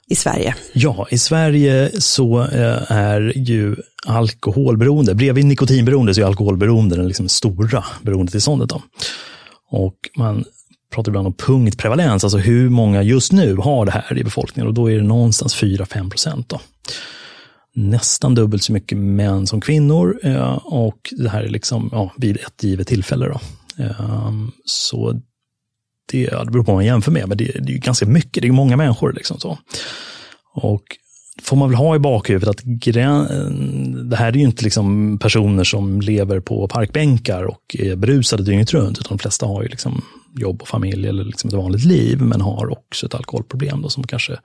I 0.09 0.15
Sverige? 0.15 0.55
Ja, 0.73 1.07
i 1.11 1.17
Sverige 1.17 2.01
så 2.01 2.41
eh, 2.41 2.91
är 2.91 3.33
ju 3.35 3.75
alkoholberoende, 4.05 5.15
bredvid 5.15 5.45
nikotinberoende 5.45 6.13
så 6.13 6.21
är 6.21 6.25
alkoholberoende 6.25 6.95
den 6.95 7.07
liksom 7.07 7.29
stora 7.29 7.85
beroendetillståndet. 8.01 8.69
Då. 8.69 8.81
Och 9.69 9.95
man 10.17 10.45
pratar 10.93 11.11
ibland 11.11 11.27
om 11.27 11.33
punktprevalens, 11.33 12.23
alltså 12.23 12.37
hur 12.37 12.69
många 12.69 13.03
just 13.03 13.31
nu 13.31 13.55
har 13.55 13.85
det 13.85 13.91
här 13.91 14.17
i 14.17 14.23
befolkningen 14.23 14.67
och 14.67 14.73
då 14.73 14.91
är 14.91 14.95
det 14.95 15.03
någonstans 15.03 15.57
4-5 15.57 16.09
procent. 16.09 16.53
Nästan 17.75 18.35
dubbelt 18.35 18.63
så 18.63 18.73
mycket 18.73 18.97
män 18.97 19.47
som 19.47 19.61
kvinnor 19.61 20.19
eh, 20.23 20.53
och 20.65 21.13
det 21.17 21.29
här 21.29 21.43
är 21.43 21.49
liksom 21.49 21.89
ja, 21.91 22.13
vid 22.17 22.37
ett 22.37 22.63
givet 22.63 22.87
tillfälle. 22.87 23.27
Då. 23.27 23.39
Ehm, 23.83 24.51
så 24.65 25.21
det, 26.09 26.21
ja, 26.21 26.43
det 26.43 26.51
beror 26.51 26.63
på 26.63 26.71
vad 26.71 26.77
man 26.77 26.85
jämför 26.85 27.11
med, 27.11 27.27
men 27.27 27.37
det, 27.37 27.45
det 27.45 27.73
är 27.73 27.77
ganska 27.77 28.05
mycket, 28.05 28.41
det 28.41 28.47
är 28.47 28.51
många 28.51 28.77
människor. 28.77 29.13
Liksom 29.13 29.39
så. 29.39 29.57
Och 30.53 30.83
får 31.41 31.57
man 31.57 31.69
väl 31.69 31.77
ha 31.77 31.95
i 31.95 31.99
bakhuvudet 31.99 32.49
att 32.49 32.61
det 34.09 34.15
här 34.15 34.27
är 34.27 34.33
ju 34.33 34.43
inte 34.43 34.63
liksom 34.63 35.17
personer 35.17 35.63
som 35.63 36.01
lever 36.01 36.39
på 36.39 36.67
parkbänkar 36.67 37.43
och 37.43 37.75
är 37.79 37.95
berusade 37.95 38.43
dygnet 38.43 38.73
runt, 38.73 38.99
utan 38.99 39.17
de 39.17 39.19
flesta 39.19 39.45
har 39.45 39.63
ju 39.63 39.69
liksom 39.69 40.01
jobb 40.39 40.61
och 40.61 40.67
familj 40.67 41.07
eller 41.07 41.23
liksom 41.23 41.47
ett 41.47 41.53
vanligt 41.53 41.85
liv, 41.85 42.21
men 42.21 42.41
har 42.41 42.71
också 42.71 43.05
ett 43.05 43.15
alkoholproblem 43.15 43.81
då, 43.81 43.89
som 43.89 44.03
kanske 44.03 44.39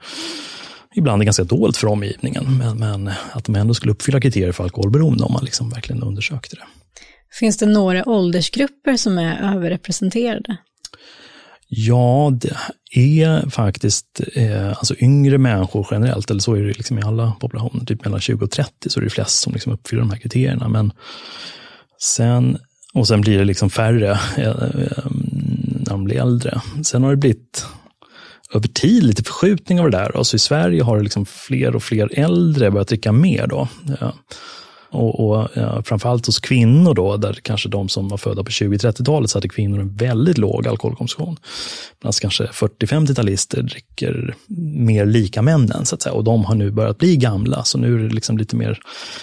ibland 0.94 1.22
är 1.22 1.24
ganska 1.24 1.44
dolt 1.44 1.76
för 1.76 1.86
omgivningen. 1.86 2.58
Men, 2.58 2.78
men, 2.78 3.10
att 3.32 3.44
de 3.44 3.54
ändå 3.54 3.74
skulle 3.74 3.92
uppfylla 3.92 4.20
kriterier 4.20 4.52
för 4.52 4.64
alkoholberoende 4.64 5.24
om 5.24 5.32
man 5.32 5.44
liksom 5.44 5.70
verkligen 5.70 6.02
undersökte 6.02 6.56
det. 6.56 6.64
Finns 7.38 7.56
det 7.56 7.66
några 7.66 8.08
åldersgrupper 8.08 8.96
som 8.96 9.18
är 9.18 9.54
överrepresenterade? 9.56 10.56
Ja, 11.68 12.32
det 12.94 13.22
är 13.22 13.50
faktiskt 13.50 14.20
eh, 14.34 14.68
alltså 14.68 14.94
yngre 14.98 15.38
människor 15.38 15.86
generellt, 15.90 16.30
eller 16.30 16.40
så 16.40 16.54
är 16.54 16.62
det 16.62 16.72
liksom 16.72 16.98
i 16.98 17.02
alla 17.02 17.32
populationer, 17.40 17.84
typ 17.84 18.04
mellan 18.04 18.20
20 18.20 18.44
och 18.44 18.50
30 18.50 18.90
så 18.90 19.00
är 19.00 19.04
det 19.04 19.10
flest 19.10 19.40
som 19.40 19.52
liksom 19.52 19.72
uppfyller 19.72 20.02
de 20.02 20.10
här 20.10 20.18
kriterierna. 20.18 20.68
Men 20.68 20.92
sen, 22.00 22.58
och 22.94 23.08
sen 23.08 23.20
blir 23.20 23.38
det 23.38 23.44
liksom 23.44 23.70
färre 23.70 24.10
eh, 24.36 24.46
eh 24.46 25.06
när 25.84 25.90
de 25.90 26.04
blir 26.04 26.16
äldre. 26.16 26.60
Sen 26.84 27.02
har 27.02 27.10
det 27.10 27.16
blivit 27.16 27.66
över 28.54 28.68
tid 28.68 29.02
lite 29.02 29.22
förskjutning 29.22 29.80
av 29.80 29.90
det 29.90 29.96
där. 29.96 30.16
Alltså 30.16 30.36
I 30.36 30.38
Sverige 30.38 30.82
har 30.82 30.96
det 30.96 31.02
liksom 31.02 31.26
fler 31.26 31.76
och 31.76 31.82
fler 31.82 32.18
äldre 32.18 32.70
börjat 32.70 32.88
dricka 32.88 33.12
mer. 33.12 33.46
Då. 33.46 33.68
Ja. 34.00 34.14
Och, 34.94 35.20
och 35.20 35.48
ja, 35.54 35.82
framförallt 35.82 36.26
hos 36.26 36.40
kvinnor 36.40 36.94
då, 36.94 37.16
där 37.16 37.38
kanske 37.42 37.68
de 37.68 37.88
som 37.88 38.08
var 38.08 38.18
födda 38.18 38.44
på 38.44 38.50
20-30-talet 38.50 39.30
så 39.30 39.38
hade 39.38 39.48
kvinnor 39.48 39.80
en 39.80 39.94
väldigt 39.94 40.38
låg 40.38 40.68
alkoholkonsumtion. 40.68 41.36
Medan 42.02 42.12
kanske 42.20 42.44
40-50-talister 42.44 43.62
dricker 43.62 44.34
mer 44.76 45.06
lika 45.06 45.42
männen, 45.42 45.86
så 45.86 45.94
att 45.94 46.02
säga. 46.02 46.12
Och 46.12 46.24
de 46.24 46.44
har 46.44 46.54
nu 46.54 46.70
börjat 46.70 46.98
bli 46.98 47.16
gamla, 47.16 47.64
så 47.64 47.78
nu 47.78 47.94
är 47.94 47.98
det 47.98 48.14
liksom 48.14 48.38
lite 48.38 48.56
mer 48.56 48.78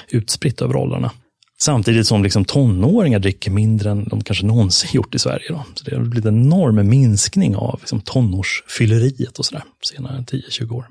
utspritt 0.09 0.61
över 0.61 0.75
åldrarna. 0.75 1.11
Samtidigt 1.61 2.07
som 2.07 2.23
liksom 2.23 2.45
tonåringar 2.45 3.19
dricker 3.19 3.51
mindre 3.51 3.91
än 3.91 4.03
de 4.03 4.23
kanske 4.23 4.45
någonsin 4.45 4.89
gjort 4.93 5.15
i 5.15 5.19
Sverige. 5.19 5.45
Då. 5.49 5.65
Så 5.75 5.83
det 5.83 5.95
har 5.95 6.03
blivit 6.03 6.25
en 6.25 6.45
enorm 6.45 6.89
minskning 6.89 7.55
av 7.55 7.79
liksom 7.79 8.01
tonårsfylleriet 8.01 9.39
och 9.39 9.45
sådär 9.45 9.63
senare 9.81 10.17
än 10.17 10.25
10-20 10.25 10.71
år. 10.71 10.85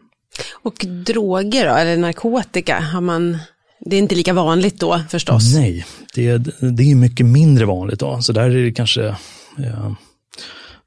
Och 0.62 0.87
droger 1.06 1.68
då, 1.68 1.75
eller 1.75 1.96
narkotika, 1.96 2.80
har 2.80 3.00
man 3.00 3.38
det 3.80 3.96
är 3.96 4.00
inte 4.00 4.14
lika 4.14 4.32
vanligt 4.32 4.80
då 4.80 5.00
förstås? 5.10 5.54
Nej, 5.54 5.87
det, 6.14 6.38
det 6.60 6.90
är 6.90 6.94
mycket 6.94 7.26
mindre 7.26 7.66
vanligt 7.66 8.00
då. 8.00 8.22
Så 8.22 8.32
där 8.32 8.50
är 8.50 8.64
det 8.64 8.72
kanske, 8.72 9.06
eh, 9.58 9.92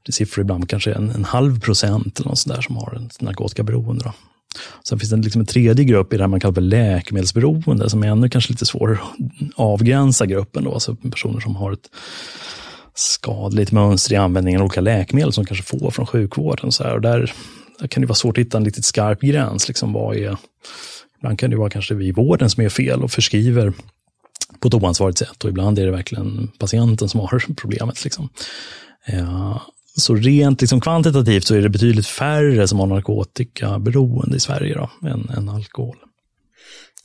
det 0.02 0.08
är 0.08 0.12
siffror 0.12 0.42
ibland 0.42 0.68
kanske 0.68 0.92
en, 0.92 1.10
en 1.10 1.24
halv 1.24 1.60
procent 1.60 2.20
eller 2.20 2.28
något 2.28 2.38
sådär 2.38 2.60
som 2.60 2.76
har 2.76 3.06
ett 3.06 3.20
narkotikaberoende. 3.20 4.04
Då. 4.04 4.12
Sen 4.88 4.98
finns 4.98 5.10
det 5.10 5.16
liksom 5.16 5.40
en 5.40 5.46
tredje 5.46 5.84
grupp 5.84 6.12
i 6.12 6.16
det 6.16 6.22
här 6.22 6.28
man 6.28 6.40
kallar 6.40 6.54
för 6.54 6.60
läkemedelsberoende, 6.60 7.90
som 7.90 8.02
är 8.02 8.08
ännu 8.08 8.28
kanske 8.28 8.52
lite 8.52 8.66
svårare 8.66 8.94
att 8.94 9.50
avgränsa 9.56 10.26
gruppen. 10.26 10.64
Då. 10.64 10.74
Alltså 10.74 10.96
personer 10.96 11.40
som 11.40 11.56
har 11.56 11.72
ett 11.72 11.90
skadligt 12.94 13.72
mönster 13.72 14.12
i 14.12 14.16
användningen 14.16 14.60
av 14.60 14.64
olika 14.64 14.80
läkemedel 14.80 15.32
som 15.32 15.44
kanske 15.44 15.64
får 15.64 15.90
från 15.90 16.06
sjukvården. 16.06 16.72
Så 16.72 16.84
här. 16.84 16.94
Och 16.94 17.00
där, 17.00 17.32
där 17.80 17.88
kan 17.88 18.00
det 18.00 18.06
vara 18.06 18.14
svårt 18.14 18.38
att 18.38 18.44
hitta 18.44 18.58
en 18.58 18.64
riktigt 18.64 18.84
skarp 18.84 19.20
gräns. 19.20 19.68
Liksom, 19.68 19.92
vad 19.92 20.16
är 20.16 20.36
Ibland 21.24 21.38
kan 21.38 21.50
det 21.50 21.56
vara 21.56 21.70
kanske 21.70 21.94
vi 21.94 22.06
i 22.06 22.12
vården 22.12 22.50
som 22.50 22.64
är 22.64 22.68
fel 22.68 23.02
och 23.02 23.10
förskriver 23.10 23.72
på 24.60 24.68
ett 24.68 24.74
oansvarigt 24.74 25.18
sätt 25.18 25.44
och 25.44 25.50
ibland 25.50 25.78
är 25.78 25.84
det 25.84 25.90
verkligen 25.90 26.50
patienten 26.58 27.08
som 27.08 27.20
har 27.20 27.54
problemet. 27.56 28.04
Liksom. 28.04 28.28
Ja, 29.06 29.62
så 29.96 30.14
rent 30.14 30.60
liksom 30.60 30.80
kvantitativt 30.80 31.46
så 31.46 31.54
är 31.54 31.62
det 31.62 31.68
betydligt 31.68 32.06
färre 32.06 32.68
som 32.68 32.78
har 32.78 32.86
narkotikaberoende 32.86 34.36
i 34.36 34.40
Sverige 34.40 34.74
då, 34.74 35.08
än, 35.08 35.28
än 35.36 35.48
alkohol. 35.48 35.96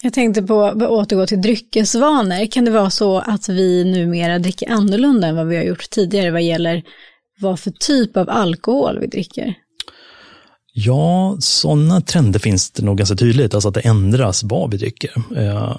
Jag 0.01 0.13
tänkte 0.13 0.41
på 0.43 0.63
att 0.63 0.81
återgå 0.81 1.27
till 1.27 1.41
dryckesvanor. 1.41 2.51
Kan 2.51 2.65
det 2.65 2.71
vara 2.71 2.89
så 2.89 3.19
att 3.19 3.49
vi 3.49 3.83
numera 3.83 4.39
dricker 4.39 4.71
annorlunda 4.71 5.27
än 5.27 5.35
vad 5.35 5.47
vi 5.47 5.55
har 5.55 5.63
gjort 5.63 5.89
tidigare 5.89 6.31
vad 6.31 6.43
gäller 6.43 6.83
vad 7.39 7.59
för 7.59 7.71
typ 7.71 8.17
av 8.17 8.29
alkohol 8.29 8.99
vi 8.99 9.07
dricker? 9.07 9.55
Ja, 10.85 11.37
sådana 11.39 12.01
trender 12.01 12.39
finns 12.39 12.71
det 12.71 12.83
nog 12.83 12.97
ganska 12.97 13.15
tydligt, 13.15 13.53
alltså 13.53 13.67
att 13.69 13.73
det 13.75 13.81
ändras 13.81 14.43
vad 14.43 14.71
vi 14.71 14.77
dricker. 14.77 15.11
Eh, 15.37 15.75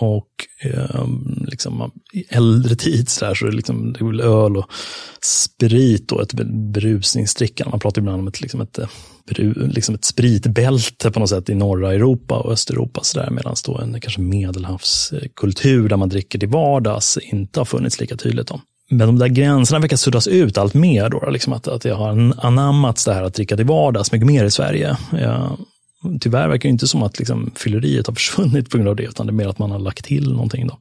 Och 0.00 0.46
eh, 0.62 1.06
liksom, 1.46 1.90
i 2.12 2.24
äldre 2.28 2.76
tid 2.76 3.08
så, 3.08 3.24
där, 3.24 3.34
så 3.34 3.46
är 3.46 3.50
det, 3.50 3.56
liksom, 3.56 3.92
det 3.92 4.00
är 4.00 4.20
öl 4.20 4.56
och 4.56 4.66
sprit 5.22 6.12
och 6.12 6.22
ett 6.22 6.32
berusningsdrickande. 6.72 7.70
Man 7.70 7.80
pratar 7.80 8.02
ibland 8.02 8.20
om 8.20 8.28
ett, 8.28 8.40
liksom 8.40 8.60
ett, 8.60 8.78
eh, 8.78 8.88
liksom 9.54 9.94
ett 9.94 10.04
spritbälte 10.04 11.10
på 11.10 11.20
något 11.20 11.28
sätt 11.28 11.48
i 11.48 11.54
norra 11.54 11.94
Europa 11.94 12.36
och 12.38 12.52
Östeuropa. 12.52 13.02
Medan 13.30 13.54
då 13.66 13.78
en 13.78 14.00
kanske 14.00 14.20
medelhavskultur 14.20 15.88
där 15.88 15.96
man 15.96 16.08
dricker 16.08 16.38
till 16.38 16.48
vardags 16.48 17.18
inte 17.22 17.60
har 17.60 17.64
funnits 17.64 18.00
lika 18.00 18.16
tydligt. 18.16 18.50
Om. 18.50 18.60
Men 18.90 19.06
de 19.06 19.18
där 19.18 19.28
gränserna 19.28 19.80
verkar 19.80 19.96
suddas 19.96 20.26
ut 20.26 20.58
allt 20.58 20.74
mer. 20.74 21.08
Då, 21.08 21.30
liksom 21.30 21.52
att, 21.52 21.68
att 21.68 21.82
det 21.82 21.90
har 21.90 22.34
anammats 22.38 23.04
det 23.04 23.14
här 23.14 23.22
att 23.22 23.34
dricka 23.34 23.56
till 23.56 23.66
vardags 23.66 24.12
mycket 24.12 24.26
mer 24.26 24.44
i 24.44 24.50
Sverige. 24.50 24.96
Ja, 25.12 25.56
tyvärr 26.20 26.48
verkar 26.48 26.68
det 26.68 26.72
inte 26.72 26.88
som 26.88 27.02
att 27.02 27.18
liksom, 27.18 27.50
fylleriet 27.54 28.06
har 28.06 28.14
försvunnit 28.20 28.70
på 28.70 28.76
grund 28.76 28.88
av 28.88 28.96
det, 28.96 29.02
utan 29.02 29.26
det 29.26 29.30
är 29.30 29.34
mer 29.34 29.48
att 29.48 29.58
man 29.58 29.70
har 29.70 29.78
lagt 29.78 30.04
till 30.04 30.32
någonting. 30.32 30.66
Då. 30.66 30.78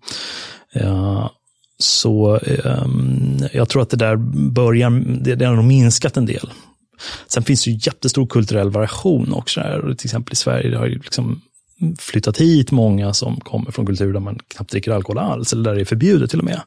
Ja, 0.74 1.32
så 1.80 2.40
um, 2.64 3.40
jag 3.54 3.70
tror 3.70 3.82
att 3.82 3.90
det 3.90 3.98
där 3.98 4.16
börjar, 4.52 4.90
det, 5.24 5.36
det 5.36 5.46
har 5.46 5.56
nog 5.56 5.66
minskat 5.66 6.18
en 6.18 6.26
del. 6.26 6.50
Sen 7.28 7.44
finns 7.44 7.64
det 7.64 7.72
ju 7.72 7.80
jättestor 7.82 8.28
kulturell 8.28 8.70
variation 8.70 9.34
också. 9.34 9.60
Här. 9.60 9.82
Till 9.82 10.08
exempel 10.08 10.34
i 10.34 10.36
Sverige 10.36 10.70
det 10.70 10.78
har 10.78 10.86
ju 10.86 10.96
liksom 10.96 11.42
flyttat 12.00 12.38
hit 12.38 12.72
många 12.72 13.14
som 13.14 13.40
kommer 13.40 13.72
från 13.72 13.86
kulturer 13.86 14.14
där 14.14 14.20
man 14.20 14.40
knappt 14.48 14.72
dricker 14.72 14.92
alkohol 14.92 15.18
alls, 15.18 15.54
eller 15.54 15.64
där 15.64 15.76
det 15.76 15.82
är 15.82 15.86
förbjudet 15.86 16.30
till 16.30 16.40
och 16.40 16.46
med. 16.46 16.62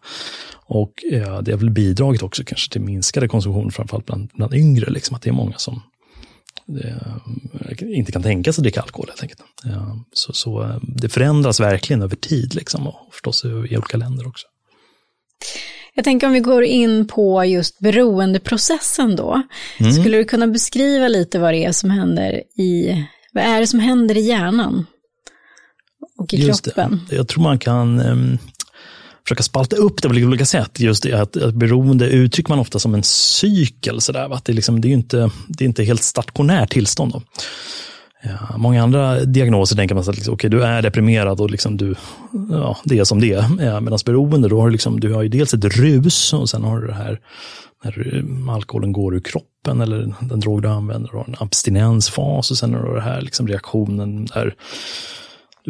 Och 0.53 0.93
ja, 1.11 1.41
det 1.41 1.51
har 1.51 1.59
väl 1.59 1.71
bidragit 1.71 2.23
också 2.23 2.43
kanske 2.47 2.73
till 2.73 2.81
minskade 2.81 3.29
konsumtion, 3.29 3.71
framförallt 3.71 4.07
bland, 4.07 4.31
bland 4.35 4.55
yngre, 4.55 4.91
liksom, 4.91 5.17
att 5.17 5.23
det 5.23 5.31
är 5.31 5.35
många 5.35 5.59
som 5.59 5.83
eh, 6.83 7.99
inte 7.99 8.13
kan 8.13 8.23
tänka 8.23 8.53
sig 8.53 8.61
att 8.61 8.65
dricka 8.65 8.81
alkohol 8.81 9.09
helt 9.09 9.23
enkelt. 9.23 9.43
Ja, 9.65 10.05
så, 10.13 10.33
så 10.33 10.63
eh, 10.63 10.77
det 10.83 11.09
förändras 11.09 11.61
verkligen 11.61 12.03
över 12.03 12.17
tid, 12.17 12.55
liksom, 12.55 12.87
och 12.87 13.09
förstås 13.13 13.45
i 13.45 13.49
olika 13.49 13.97
länder 13.97 14.29
också. 14.29 14.47
Jag 15.95 16.05
tänker 16.05 16.27
om 16.27 16.33
vi 16.33 16.41
går 16.41 16.65
in 16.65 17.09
på 17.09 17.45
just 17.45 17.79
beroendeprocessen 17.79 19.17
då. 19.17 19.43
Mm. 19.81 19.93
Skulle 19.93 20.17
du 20.17 20.25
kunna 20.25 20.47
beskriva 20.47 21.09
lite 21.09 21.39
vad 21.39 21.55
det 21.55 21.65
är 21.65 21.73
som 21.73 21.91
händer 21.91 22.43
i, 22.61 23.05
vad 23.33 23.45
är 23.45 23.61
det 23.61 23.67
som 23.67 23.81
händer 23.81 24.17
i 24.17 24.21
hjärnan? 24.21 24.87
Och 26.21 26.35
i 26.35 26.47
just 26.47 26.65
kroppen? 26.65 27.01
Det. 27.09 27.17
Jag 27.17 27.29
tror 27.29 27.43
man 27.43 27.59
kan 27.59 28.01
um, 28.01 28.39
försöka 29.25 29.43
spalta 29.43 29.77
upp 29.77 30.03
det 30.03 30.09
på 30.09 30.15
olika 30.15 30.47
sätt. 30.47 30.81
Just 30.81 31.03
det 31.03 31.13
att, 31.13 31.37
att 31.37 31.55
beroende 31.55 32.09
uttrycker 32.09 32.51
man 32.51 32.59
ofta 32.59 32.79
som 32.79 32.95
en 32.95 33.03
cykel. 33.03 34.01
Så 34.01 34.13
där, 34.13 34.35
att 34.35 34.45
det, 34.45 34.53
liksom, 34.53 34.81
det, 34.81 34.89
är 34.89 34.93
inte, 34.93 35.31
det 35.49 35.65
är 35.65 35.67
inte 35.67 35.85
helt 35.85 36.03
stationärt 36.03 36.71
tillstånd. 36.71 37.13
Då. 37.13 37.23
Ja, 38.23 38.57
många 38.57 38.83
andra 38.83 39.25
diagnoser 39.25 39.77
tänker 39.77 39.95
man 39.95 40.09
att 40.09 40.15
liksom, 40.15 40.35
okay, 40.35 40.51
du 40.51 40.63
är 40.63 40.83
deprimerad 40.83 41.41
och 41.41 41.51
liksom 41.51 41.77
du, 41.77 41.95
ja, 42.51 42.77
det 42.85 42.99
är 42.99 43.05
som 43.05 43.21
det 43.21 43.33
är. 43.33 43.65
Ja, 43.65 43.81
Medan 43.81 43.99
beroende, 44.07 44.49
då 44.49 44.61
har 44.61 44.67
du, 44.67 44.73
liksom, 44.73 45.01
du 45.01 45.13
har 45.13 45.23
ju 45.23 45.29
dels 45.29 45.55
ett 45.55 45.65
rus 45.65 46.33
och 46.33 46.51
sen 46.51 46.65
har 46.65 46.81
du 46.81 46.87
det 46.87 46.95
här 46.95 47.21
när 47.83 48.55
alkoholen 48.55 48.93
går 48.93 49.15
ur 49.15 49.21
kroppen 49.21 49.81
eller 49.81 50.15
den 50.21 50.41
drog 50.41 50.63
du 50.63 50.69
använder, 50.69 51.11
du 51.11 51.17
har 51.17 51.25
en 51.25 51.37
abstinensfas 51.39 52.51
och 52.51 52.59
sen 52.59 52.75
har 52.75 52.89
du 52.89 52.95
det 52.95 53.01
här 53.01 53.21
liksom 53.21 53.49
reaktionen 53.49 54.25
där 54.25 54.55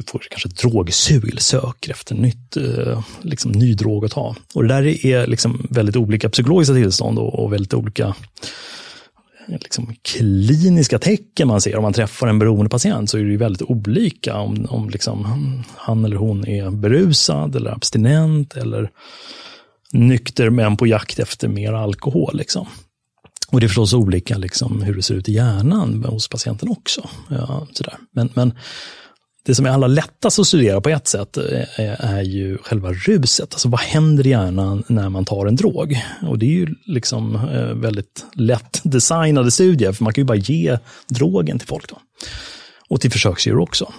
du 0.01 0.11
får 0.11 0.23
kanske 0.31 0.49
ett 0.49 0.57
drogsug 0.57 1.29
eller 1.29 1.41
söker 1.41 1.91
efter 1.91 2.15
nytt, 2.15 2.57
eh, 2.57 3.03
liksom, 3.23 3.53
ny 3.53 3.75
drog 3.75 4.05
att 4.05 4.11
ta. 4.11 4.37
Och 4.55 4.63
det 4.63 4.69
där 4.69 5.07
är 5.07 5.27
liksom 5.27 5.67
väldigt 5.71 5.97
olika 5.97 6.31
psykologiska 6.31 6.75
tillstånd 6.75 7.19
och, 7.19 7.39
och 7.39 7.53
väldigt 7.53 7.75
olika 7.75 8.07
eh, 9.49 9.59
liksom, 9.61 9.95
kliniska 10.03 10.99
tecken 10.99 11.49
man 11.49 11.61
ser. 11.61 11.77
Om 11.77 11.83
man 11.83 11.93
träffar 11.93 12.27
en 12.27 12.39
beroende 12.39 12.71
patient 12.71 13.11
så 13.11 13.19
är 13.19 13.25
det 13.25 13.37
väldigt 13.37 13.63
olika 13.63 14.37
om, 14.37 14.67
om 14.71 14.91
liksom, 14.91 15.27
han 15.77 16.05
eller 16.05 16.17
hon 16.17 16.49
är 16.49 16.71
berusad 16.71 17.57
eller 17.57 17.71
abstinent 17.71 18.57
eller 18.57 18.91
nykter 19.93 20.51
men 20.51 20.77
på 20.77 20.87
jakt 20.87 21.19
efter 21.19 21.49
mer 21.49 21.73
alkohol. 21.73 22.37
Liksom. 22.37 22.67
Och 23.49 23.61
det 23.61 23.67
är 23.67 23.69
förstås 23.69 23.95
olika 23.95 24.39
liksom, 24.39 24.83
hur 24.83 24.95
det 24.95 25.03
ser 25.03 25.15
ut 25.15 25.29
i 25.29 25.33
hjärnan 25.33 26.05
hos 26.05 26.29
patienten 26.29 26.69
också. 26.69 27.09
Ja, 27.29 27.67
sådär. 27.73 27.95
Men, 28.13 28.29
men 28.35 28.53
det 29.43 29.55
som 29.55 29.67
är 29.67 29.71
allra 29.71 29.87
lättast 29.87 30.39
att 30.39 30.47
studera 30.47 30.81
på 30.81 30.89
ett 30.89 31.09
sätt 31.09 31.37
eh, 31.37 31.61
eh, 31.61 32.15
är 32.15 32.23
ju 32.23 32.59
själva 32.59 32.93
ruset. 32.93 33.55
Alltså 33.55 33.69
vad 33.69 33.81
händer 33.81 34.27
i 34.27 34.31
hjärnan 34.31 34.83
när 34.87 35.09
man 35.09 35.25
tar 35.25 35.47
en 35.47 35.57
drog? 35.57 35.99
Och 36.23 36.39
det 36.39 36.47
är 36.47 36.51
ju 36.51 36.75
liksom 36.87 37.35
eh, 37.35 37.75
väldigt 37.75 38.27
lätt 38.35 38.81
designade 38.83 39.51
studier, 39.51 39.93
för 39.93 40.05
man 40.05 40.13
kan 40.13 40.23
ju 40.23 40.27
bara 40.27 40.39
ge 40.39 40.79
drogen 41.09 41.59
till 41.59 41.69
folk. 41.69 41.89
Då. 41.89 41.99
Och 42.89 43.01
till 43.01 43.13
försöksdjur 43.13 43.59
också. 43.59 43.93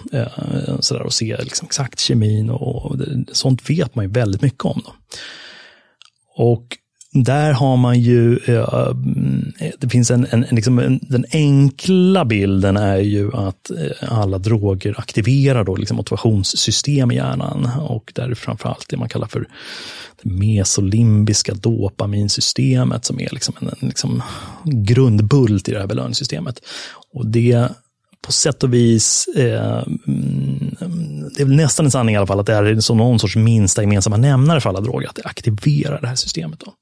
Så 0.80 0.94
där, 0.94 1.02
och 1.02 1.12
se 1.12 1.36
liksom 1.40 1.66
exakt 1.66 2.00
kemin 2.00 2.50
och 2.50 2.96
sånt 3.32 3.70
vet 3.70 3.94
man 3.94 4.04
ju 4.04 4.10
väldigt 4.10 4.42
mycket 4.42 4.64
om. 4.64 4.82
Då. 4.84 4.94
Och 6.34 6.78
där 7.14 7.52
har 7.52 7.76
man 7.76 8.00
ju, 8.00 8.38
eh, 8.46 8.54
eh 8.54 8.92
det 9.78 9.88
finns 9.88 10.10
en, 10.10 10.26
en, 10.30 10.40
liksom 10.50 10.78
en, 10.78 11.00
den 11.02 11.24
enkla 11.32 12.24
bilden 12.24 12.76
är 12.76 12.98
ju 12.98 13.32
att 13.32 13.70
eh, 13.70 14.12
alla 14.12 14.38
droger 14.38 14.94
aktiverar 14.98 15.64
då 15.64 15.76
liksom 15.76 15.96
motivationssystem 15.96 17.10
i 17.10 17.14
hjärnan 17.14 17.70
och 17.80 18.12
där 18.14 18.28
är 18.28 18.34
framförallt 18.34 18.88
det 18.88 18.96
man 18.96 19.08
kallar 19.08 19.26
för 19.26 19.48
det 20.22 20.30
mesolimbiska 20.30 21.54
dopaminsystemet 21.54 23.04
som 23.04 23.20
är 23.20 23.28
liksom 23.32 23.54
en, 23.60 23.68
en 23.68 23.88
liksom 23.88 24.22
grundbult 24.64 25.68
i 25.68 25.72
det 25.72 25.80
här 25.80 25.86
belöningssystemet. 25.86 26.60
Och 27.14 27.26
det 27.26 27.68
på 28.22 28.32
sätt 28.32 28.62
och 28.62 28.74
vis, 28.74 29.28
eh, 29.36 29.82
mm, 30.06 30.76
det 31.36 31.42
är 31.42 31.46
nästan 31.46 31.86
en 31.86 31.90
sanning 31.90 32.14
i 32.14 32.18
alla 32.18 32.26
fall, 32.26 32.40
att 32.40 32.46
det 32.46 32.54
är 32.54 32.80
som 32.80 32.96
någon 32.96 33.18
sorts 33.18 33.36
minsta 33.36 33.82
gemensamma 33.82 34.16
nämnare 34.16 34.60
för 34.60 34.68
alla 34.68 34.80
droger, 34.80 35.08
att 35.08 35.16
det 35.16 35.22
aktiverar 35.24 36.00
det 36.00 36.06
här 36.06 36.14
systemet. 36.14 36.60
Då. 36.60 36.74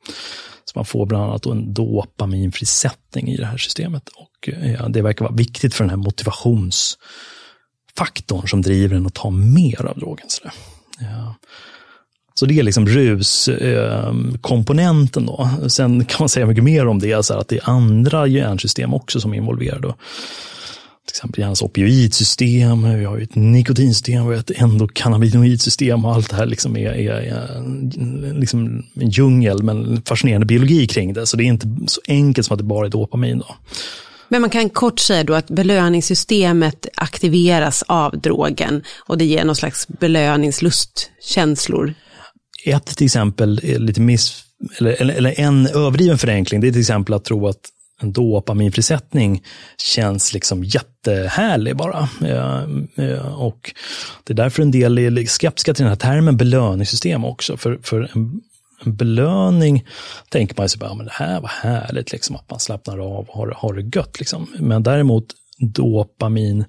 Så 0.65 0.79
man 0.79 0.85
får 0.85 1.07
bland 1.07 1.25
annat 1.25 1.47
en 1.47 1.75
dopaminfrisättning 1.75 3.29
i 3.29 3.37
det 3.37 3.47
här 3.47 3.57
systemet. 3.57 4.09
Och 4.09 4.49
eh, 4.49 4.89
det 4.89 5.03
verkar 5.03 5.25
vara 5.25 5.35
viktigt 5.35 5.75
för 5.75 5.85
den 5.85 5.91
här 5.91 5.97
motivationsfaktorn 5.97 8.49
som 8.49 8.63
driver 8.63 8.97
en 8.97 9.07
att 9.07 9.15
ta 9.15 9.31
mer 9.31 9.87
av 9.87 9.99
drogen. 9.99 10.27
Så, 10.29 10.43
ja. 11.01 11.35
så 12.35 12.47
det 12.47 12.59
är 12.59 12.63
liksom 12.63 12.87
ruskomponenten. 12.87 15.29
Eh. 15.29 15.67
Sen 15.67 16.05
kan 16.05 16.17
man 16.21 16.29
säga 16.29 16.47
mycket 16.47 16.65
mer 16.65 16.87
om 16.87 16.99
det, 16.99 17.27
så 17.27 17.35
att 17.35 17.49
det 17.49 17.57
är 17.57 17.71
andra 17.71 18.27
hjärnsystem 18.27 18.95
också 18.95 19.21
som 19.21 19.33
är 19.33 19.37
involverade 19.37 19.95
till 21.07 21.13
exempel 21.13 21.41
hjärnans 21.41 21.63
opioidsystem, 21.63 22.99
vi 22.99 23.05
har 23.05 23.19
ett 23.19 23.35
nikotinsystem, 23.35 24.29
vi 24.29 24.35
har 24.35 24.41
ett 24.41 24.51
endokannabinoidsystem 24.51 26.05
och 26.05 26.15
allt 26.15 26.31
det 26.31 26.37
här 26.37 26.47
liksom 26.47 26.77
är, 26.77 26.93
är, 26.93 27.11
är 27.11 28.39
liksom 28.39 28.83
en 28.95 29.11
djungel 29.11 29.63
men 29.63 30.03
fascinerande 30.03 30.47
biologi 30.47 30.87
kring 30.87 31.13
det. 31.13 31.27
Så 31.27 31.37
det 31.37 31.43
är 31.43 31.47
inte 31.47 31.67
så 31.87 32.01
enkelt 32.09 32.47
som 32.47 32.55
att 32.55 32.59
det 32.59 32.65
bara 32.65 32.87
är 32.87 32.91
dopamin. 32.91 33.39
Då. 33.39 33.57
Men 34.29 34.41
man 34.41 34.51
kan 34.51 34.71
kort 34.71 34.99
säga 34.99 35.25
då 35.25 35.35
att 35.35 35.51
belöningssystemet 35.51 36.87
aktiveras 36.95 37.85
av 37.87 38.21
drogen 38.21 38.83
och 39.07 39.19
det 39.19 39.25
ger 39.25 39.45
någon 39.45 39.57
slags 39.57 39.89
belöningslustkänslor. 39.89 41.95
Ett 42.65 42.97
till 42.97 43.07
exempel, 43.07 43.61
lite 43.63 44.01
miss, 44.01 44.45
eller, 44.79 45.01
eller, 45.01 45.15
eller 45.15 45.41
en 45.41 45.67
överdriven 45.67 46.19
förenkling, 46.19 46.61
det 46.61 46.69
är 46.69 46.73
till 46.73 46.81
exempel 46.81 47.15
att 47.15 47.25
tro 47.25 47.49
att 47.49 47.61
en 48.03 48.13
dopaminfrisättning 48.13 49.43
känns 49.79 50.35
liksom 50.35 50.65
jättehärlig 50.65 51.77
bara. 51.77 52.09
Eh, 52.25 52.63
eh, 53.07 53.41
och 53.41 53.75
det 54.25 54.33
är 54.33 54.37
därför 54.37 54.63
en 54.63 54.71
del 54.71 54.99
är 54.99 55.27
skeptiska 55.27 55.75
till 55.75 55.85
den 55.85 55.91
här 55.91 55.97
termen 55.97 56.37
belöningssystem 56.37 57.25
också. 57.25 57.57
För, 57.57 57.79
för 57.83 58.11
en, 58.15 58.41
en 58.85 58.97
belöning 58.97 59.87
tänker 60.29 60.57
man 60.57 60.69
sig 60.69 60.79
bara, 60.79 60.95
men 60.95 61.07
det 61.07 61.13
här 61.13 61.41
var 61.41 61.49
härligt, 61.49 62.13
liksom, 62.13 62.37
att 62.37 62.51
man 62.51 62.61
slappnar 62.61 62.99
av 62.99 63.29
och 63.29 63.35
har, 63.35 63.55
har 63.57 63.75
det 63.75 63.97
gött. 63.97 64.19
Liksom. 64.19 64.47
Men 64.59 64.83
däremot 64.83 65.27
dopamin 65.59 66.65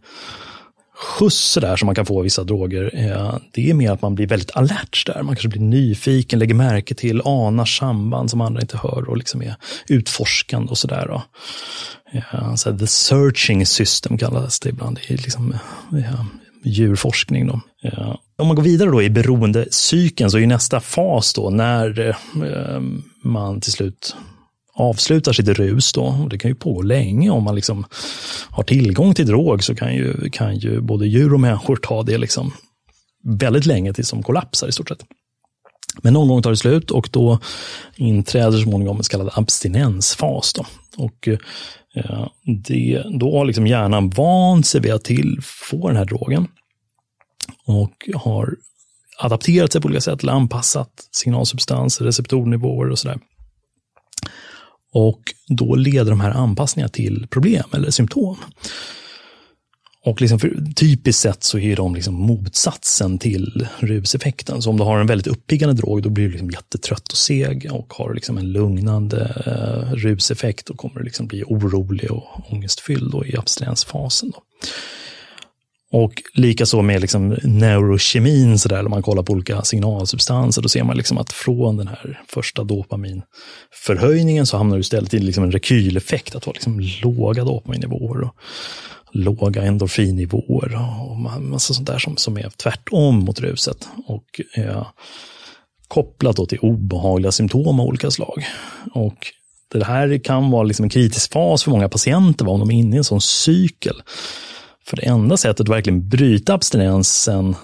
skjuts 1.02 1.58
där 1.62 1.76
som 1.76 1.86
man 1.86 1.96
kan 1.96 2.06
få 2.06 2.18
av 2.18 2.24
vissa 2.24 2.44
droger, 2.44 2.92
eh, 2.94 3.36
det 3.52 3.70
är 3.70 3.74
mer 3.74 3.92
att 3.92 4.02
man 4.02 4.16
blir 4.16 4.28
väldigt 4.28 4.56
alert 4.56 5.06
där. 5.06 5.24
Man 5.24 5.36
kanske 5.36 5.48
blir 5.48 5.62
nyfiken, 5.62 6.40
lägger 6.40 6.56
märke 6.56 6.96
till, 6.96 7.22
anar 7.26 7.66
samband 7.66 8.30
som 8.30 8.42
andra 8.42 8.62
inte 8.62 8.78
hör 8.78 9.10
och 9.10 9.18
liksom 9.18 9.42
är 9.42 9.56
utforskande 9.88 10.70
och 10.70 10.78
sådär. 10.78 11.22
Eh, 12.14 12.56
så 12.56 12.78
the 12.78 12.88
searching 12.88 13.66
system 13.66 14.18
kallas 14.18 14.60
det 14.60 14.70
ibland 14.70 15.00
i 15.08 15.18
liksom, 15.18 15.56
ja, 15.92 16.26
djurforskning. 16.64 17.48
Då. 17.48 17.62
Om 18.38 18.48
man 18.48 18.56
går 18.56 18.64
vidare 18.64 18.90
då 18.90 19.02
i 19.02 19.10
beroendecykeln 19.10 20.32
så 20.32 20.38
är 20.38 20.48
nästa 20.48 20.80
fas 20.80 21.34
då 21.34 21.50
när 21.50 22.16
man 23.24 23.62
till 23.62 23.72
slut 23.72 24.16
avslutar 24.74 25.34
sitt 25.34 25.48
rus 25.48 25.94
då, 25.94 26.04
och 26.24 26.30
det 26.30 26.38
kan 26.38 26.52
ju 26.52 26.56
pågå 26.56 26.82
länge 26.82 27.30
om 27.30 27.44
man 27.44 27.56
liksom 27.56 27.86
har 28.50 28.64
tillgång 28.64 29.14
till 29.14 29.28
drog 29.28 29.64
så 29.64 29.76
kan 29.76 29.96
ju, 29.96 30.30
kan 30.30 30.56
ju 30.58 30.82
både 30.82 31.08
djur 31.08 31.34
och 31.34 31.40
människor 31.40 31.76
ta 31.76 32.04
det 32.04 32.18
liksom 32.18 32.54
väldigt 33.24 33.66
länge 33.66 33.94
tills 33.94 34.10
de 34.10 34.24
kollapsar 34.24 34.68
i 34.68 34.72
stort 34.72 34.90
sett. 34.90 35.04
Men 36.02 36.14
någon 36.14 36.28
gång 36.28 36.42
tar 36.42 36.50
det 36.50 36.58
slut 36.58 36.92
och 36.92 37.10
då 37.12 37.40
inträder 37.96 38.52
så 38.52 38.64
småningom 38.64 38.98
en 38.98 39.04
så 39.04 39.12
kallad 39.12 39.30
abstinensfas. 39.34 40.54
Då. 40.54 40.66
Och 40.98 41.28
eh, 41.28 42.28
det, 42.66 43.04
då 43.20 43.38
har 43.38 43.46
liksom 43.46 43.68
hjärnan 43.68 44.10
vant 44.10 44.66
sig 44.66 44.82
vid 44.82 44.94
att 44.94 45.08
få 45.70 45.88
den 45.88 45.98
här 45.98 46.06
drogen 46.06 46.48
och 47.66 48.10
har 48.16 48.56
adapterat 49.20 49.72
sig 49.72 49.82
på 49.82 49.86
olika 49.86 50.02
sätt, 50.02 50.24
eller 50.24 50.34
anpassat 50.34 50.92
signalsubstanser, 51.12 52.06
receptornivåer 52.06 52.90
och 52.90 53.00
sådär. 53.00 53.20
Och 54.94 55.22
då 55.48 55.76
leder 55.76 56.12
de 56.12 56.22
här 56.22 56.32
anpassningarna 56.32 56.90
till 56.90 57.28
problem 57.30 57.66
eller 57.74 57.92
symptom. 57.92 58.38
Och 60.04 60.22
liksom 60.22 60.40
för, 60.40 60.74
typiskt 60.76 61.22
sett 61.22 61.44
så 61.44 61.60
är 61.60 61.76
de 61.76 61.96
liksom 61.96 62.14
motsatsen 62.14 63.18
till 63.18 63.68
ruseffekten. 63.80 64.62
Så 64.62 64.70
om 64.70 64.78
du 64.78 64.84
har 64.84 65.00
en 65.00 65.08
väldigt 65.08 65.28
uppiggande 65.28 65.76
drog, 65.76 66.04
då 66.04 66.10
blir 66.10 66.26
du 66.26 66.32
liksom 66.32 66.52
jättetrött 66.52 67.12
och 67.12 67.18
seg. 67.18 67.68
Och 67.72 67.94
har 67.94 68.10
du 68.10 68.16
liksom 68.16 68.38
en 68.38 68.52
lugnande 68.52 69.44
eh, 69.46 69.94
ruseffekt, 69.94 70.66
då 70.66 70.74
kommer 70.74 71.00
du 71.00 71.04
liksom 71.04 71.28
bli 71.28 71.44
orolig 71.44 72.12
och 72.12 72.52
ångestfylld 72.54 73.12
då 73.12 73.26
i 73.26 73.38
abstinensfasen. 73.38 74.32
Då. 74.32 74.44
Och 75.92 76.24
likaså 76.34 76.82
med 76.82 77.02
liksom 77.02 77.38
neurokemin, 77.44 78.60
så 78.60 78.70
där, 78.70 78.82
när 78.82 78.90
man 78.90 79.04
kollar 79.04 79.24
på 79.24 79.34
olika 79.34 79.62
signalsubstanser, 79.62 80.62
då 80.62 80.70
ser 80.70 80.84
man 80.84 80.98
liksom 80.98 81.18
att 81.18 81.34
från 81.34 81.78
den 81.78 81.88
här 81.88 82.22
första 82.28 82.64
dopaminförhöjningen 82.64 84.46
så 84.46 84.58
hamnar 84.58 84.76
du 84.78 84.82
istället 84.82 85.14
i 85.14 85.20
liksom 85.20 85.44
en 85.44 85.52
rekyleffekt, 85.52 86.36
att 86.36 86.46
ha 86.46 86.54
liksom 86.54 86.80
låga 87.04 87.44
dopaminnivåer. 87.44 88.22
Och 88.22 88.36
låga 89.12 89.64
endorfinnivåer 89.64 90.80
och 91.02 91.42
massa 91.42 91.74
sånt 91.74 91.88
där 91.88 92.00
som, 92.00 92.18
som 92.18 92.38
är 92.38 92.50
tvärtom 92.50 93.16
mot 93.16 93.40
ruset. 93.40 93.88
Och 94.08 94.42
eh, 94.58 94.88
kopplat 95.88 96.36
då 96.36 96.46
till 96.46 96.60
obehagliga 96.60 97.32
symptom 97.32 97.80
av 97.80 97.88
olika 97.88 98.12
slag. 98.12 98.46
Och 98.94 99.28
det 99.72 99.86
här 99.86 100.24
kan 100.24 100.52
vara 100.52 100.64
liksom 100.64 100.84
en 100.84 100.90
kritisk 100.90 101.32
fas 101.32 101.64
för 101.64 101.72
många 101.72 101.90
patienter, 101.90 102.48
om 102.48 102.60
de 102.60 102.72
är 102.72 102.76
inne 102.76 102.96
i 102.96 102.98
en 102.98 103.04
sån 103.04 103.22
cykel. 103.22 104.02
För 104.86 104.98
det 104.98 105.04
enda 105.04 105.38
sättet 105.38 105.60
att 105.60 105.70
verkligen 105.70 106.10
bryta 106.10 106.54
abstinensen 106.54 107.56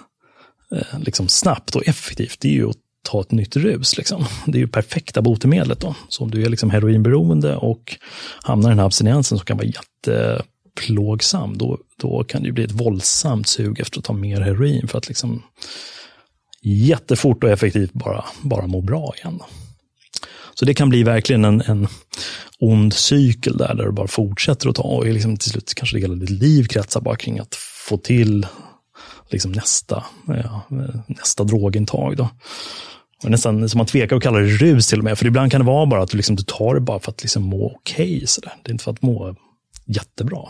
eh, 0.71 0.99
liksom 0.99 1.27
snabbt 1.27 1.75
och 1.75 1.87
effektivt, 1.87 2.39
det 2.39 2.47
är 2.47 2.53
ju 2.53 2.69
att 2.69 2.77
ta 3.01 3.21
ett 3.21 3.31
nytt 3.31 3.55
rus. 3.55 3.97
Liksom. 3.97 4.25
Det 4.45 4.57
är 4.57 4.59
ju 4.59 4.67
perfekta 4.67 5.21
botemedlet. 5.21 5.79
Då. 5.79 5.95
Så 6.09 6.23
om 6.23 6.31
du 6.31 6.43
är 6.43 6.49
liksom 6.49 6.69
heroinberoende 6.69 7.55
och 7.55 7.97
hamnar 8.43 8.69
i 8.69 8.71
den 8.71 8.79
här 8.79 8.85
abstinensen 8.85 9.37
som 9.37 9.45
kan 9.45 9.57
vara 9.57 9.67
jätteplågsam, 9.67 11.57
då, 11.57 11.77
då 11.97 12.23
kan 12.23 12.43
det 12.43 12.51
bli 12.51 12.63
ett 12.63 12.71
våldsamt 12.71 13.47
sug 13.47 13.79
efter 13.79 13.99
att 13.99 14.05
ta 14.05 14.13
mer 14.13 14.41
heroin 14.41 14.87
för 14.87 14.97
att 14.97 15.07
liksom 15.07 15.43
jättefort 16.61 17.43
och 17.43 17.49
effektivt 17.49 17.93
bara, 17.93 18.25
bara 18.41 18.67
må 18.67 18.81
bra 18.81 19.13
igen. 19.17 19.39
Så 20.59 20.65
det 20.65 20.73
kan 20.73 20.89
bli 20.89 21.03
verkligen 21.03 21.45
en, 21.45 21.61
en 21.61 21.87
ond 22.59 22.93
cykel 22.93 23.57
där, 23.57 23.75
där 23.75 23.85
du 23.85 23.91
bara 23.91 24.07
fortsätter 24.07 24.69
att 24.69 24.75
ta 24.75 24.83
och 24.83 25.05
liksom 25.05 25.37
till 25.37 25.49
slut 25.49 25.73
kanske 25.75 25.99
hela 25.99 26.15
ditt 26.15 26.29
liv 26.29 26.63
kretsar 26.63 27.01
bara 27.01 27.15
kring 27.15 27.39
att 27.39 27.55
få 27.87 27.97
till 27.97 28.47
liksom 29.29 29.51
nästa, 29.51 30.03
ja, 30.27 30.61
nästa 31.07 31.43
drogintag. 31.43 32.17
Då. 32.17 32.29
Och 33.23 33.31
nästan 33.31 33.69
som 33.69 33.77
man 33.77 33.87
tvekar 33.87 34.15
att 34.15 34.23
kalla 34.23 34.39
det 34.39 34.47
rus 34.47 34.87
till 34.87 34.97
och 34.97 35.03
med, 35.03 35.17
för 35.17 35.25
ibland 35.25 35.51
kan 35.51 35.61
det 35.61 35.67
vara 35.67 35.85
bara 35.85 36.03
att 36.03 36.09
du, 36.09 36.17
liksom, 36.17 36.35
du 36.35 36.43
tar 36.43 36.75
det 36.75 36.81
bara 36.81 36.99
för 36.99 37.11
att 37.11 37.21
liksom 37.21 37.43
må 37.43 37.75
okej. 37.75 38.15
Okay, 38.15 38.49
det 38.63 38.69
är 38.69 38.71
inte 38.71 38.83
för 38.83 38.91
att 38.91 39.01
må 39.01 39.35
jättebra. 39.85 40.49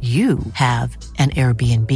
you 0.00 0.38
have 0.52 0.96
an 1.18 1.30
Airbnb. 1.30 1.90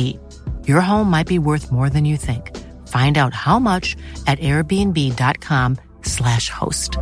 Your 0.66 0.80
home 0.80 1.10
might 1.10 1.28
be 1.28 1.38
worth 1.38 1.70
more 1.70 1.90
than 1.90 2.04
you 2.04 2.16
think. 2.16 2.56
Find 2.88 3.18
out 3.18 3.34
how 3.34 3.58
much 3.58 3.96
at 4.26 4.40
airbnb.com 4.40 5.76
slash 6.02 6.48
host. 6.50 6.98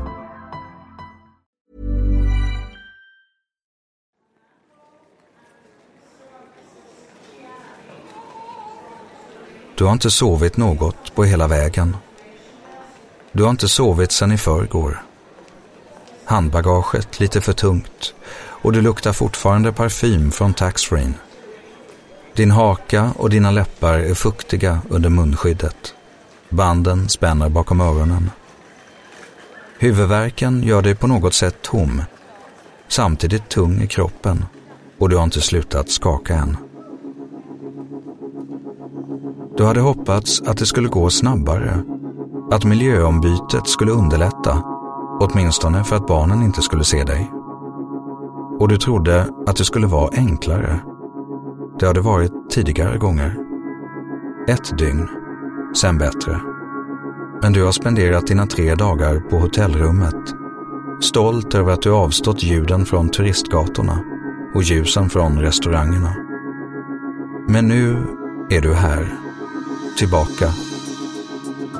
Du 9.79 9.85
har 9.85 9.93
inte 9.93 10.11
sovit 10.11 10.57
något 10.57 11.15
på 11.15 11.25
hela 11.25 11.47
vägen. 11.47 11.97
Du 13.33 13.43
har 13.43 13.51
inte 13.51 13.69
sovit 13.69 14.13
sedan 14.13 14.33
i 14.33 14.39
förrgår. 14.39 15.03
Handbagaget 16.25 17.21
lite 17.21 17.41
för 17.41 17.53
tungt 17.53 18.15
och 18.62 18.73
du 18.73 18.83
luktar 18.83 19.12
fortfarande 19.12 19.73
parfym 19.73 20.31
från 20.31 20.55
taxfree. 20.55 21.12
Din 22.35 22.51
haka 22.51 23.11
och 23.16 23.31
dina 23.31 23.51
läppar 23.51 23.99
är 23.99 24.14
fuktiga 24.14 24.81
under 24.88 25.11
munskyddet. 25.11 25.94
Banden 26.49 27.09
spänner 27.09 27.49
bakom 27.49 27.81
öronen. 27.81 28.31
Huvudvärken 29.79 30.62
gör 30.62 30.83
dig 30.83 30.94
på 30.94 31.07
något 31.07 31.35
sätt 31.35 31.62
tom, 31.62 32.03
samtidigt 32.88 33.49
tung 33.49 33.83
i 33.83 33.87
kroppen 33.87 34.44
och 34.99 35.09
du 35.09 35.16
har 35.16 35.25
inte 35.25 35.40
slutat 35.40 35.90
skaka 35.90 36.35
än. 36.35 36.57
Du 39.57 39.64
hade 39.64 39.81
hoppats 39.81 40.42
att 40.42 40.57
det 40.57 40.66
skulle 40.66 40.88
gå 40.88 41.11
snabbare, 41.11 41.83
att 42.51 42.64
miljöombytet 42.64 43.68
skulle 43.68 43.92
underlätta, 43.92 44.62
åtminstone 45.21 45.85
för 45.85 45.97
att 45.97 46.07
barnen 46.07 46.42
inte 46.42 46.62
skulle 46.62 46.85
se 46.85 47.05
dig. 47.05 47.31
Och 48.59 48.68
du 48.68 48.77
trodde 48.77 49.29
att 49.47 49.57
det 49.57 49.64
skulle 49.64 49.87
vara 49.87 50.11
enklare. 50.16 50.81
Det 51.79 51.87
har 51.87 51.94
det 51.94 52.01
varit 52.01 52.33
tidigare 52.51 52.99
gånger. 52.99 53.37
Ett 54.49 54.79
dygn, 54.79 55.09
sen 55.75 55.99
bättre. 55.99 56.40
Men 57.42 57.53
du 57.53 57.64
har 57.64 57.73
spenderat 57.73 58.27
dina 58.27 58.47
tre 58.47 58.75
dagar 58.75 59.21
på 59.21 59.38
hotellrummet. 59.38 60.35
Stolt 61.01 61.55
över 61.55 61.73
att 61.73 61.83
du 61.83 61.90
avstått 61.90 62.42
ljuden 62.42 62.87
från 62.87 63.09
turistgatorna 63.09 64.05
och 64.55 64.62
ljusen 64.62 65.11
från 65.11 65.40
restaurangerna. 65.40 66.14
Men 67.49 67.68
nu 67.68 67.97
är 68.51 68.61
du 68.61 68.75
här, 68.75 69.14
tillbaka. 69.99 70.49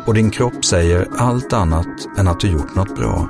Och 0.07 0.15
din 0.15 0.31
kropp 0.31 0.65
säger 0.65 1.09
allt 1.17 1.53
annat 1.53 2.19
än 2.19 2.29
att 2.29 2.41
du 2.41 2.49
gjort 2.49 2.75
något 2.75 2.97
bra. 2.97 3.29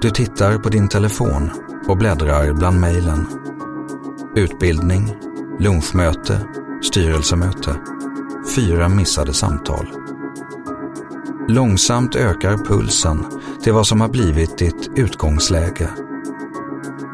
Du 0.00 0.10
tittar 0.10 0.58
på 0.58 0.68
din 0.68 0.88
telefon 0.88 1.50
och 1.88 1.96
bläddrar 1.96 2.52
bland 2.52 2.80
mejlen. 2.80 3.26
Utbildning, 4.36 5.16
lunchmöte, 5.58 6.40
styrelsemöte. 6.82 7.76
Fyra 8.56 8.88
missade 8.88 9.32
samtal. 9.34 9.86
Långsamt 11.48 12.16
ökar 12.16 12.56
pulsen 12.56 13.24
till 13.62 13.72
vad 13.72 13.86
som 13.86 14.00
har 14.00 14.08
blivit 14.08 14.58
ditt 14.58 14.90
utgångsläge. 14.96 15.88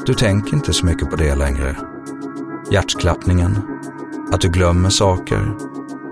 Du 0.07 0.15
tänker 0.15 0.55
inte 0.55 0.73
så 0.73 0.87
mycket 0.87 1.11
på 1.11 1.17
det 1.17 1.35
längre. 1.35 1.77
Hjärtklappningen, 2.71 3.59
att 4.33 4.41
du 4.41 4.49
glömmer 4.49 4.91
saker, 4.91 5.55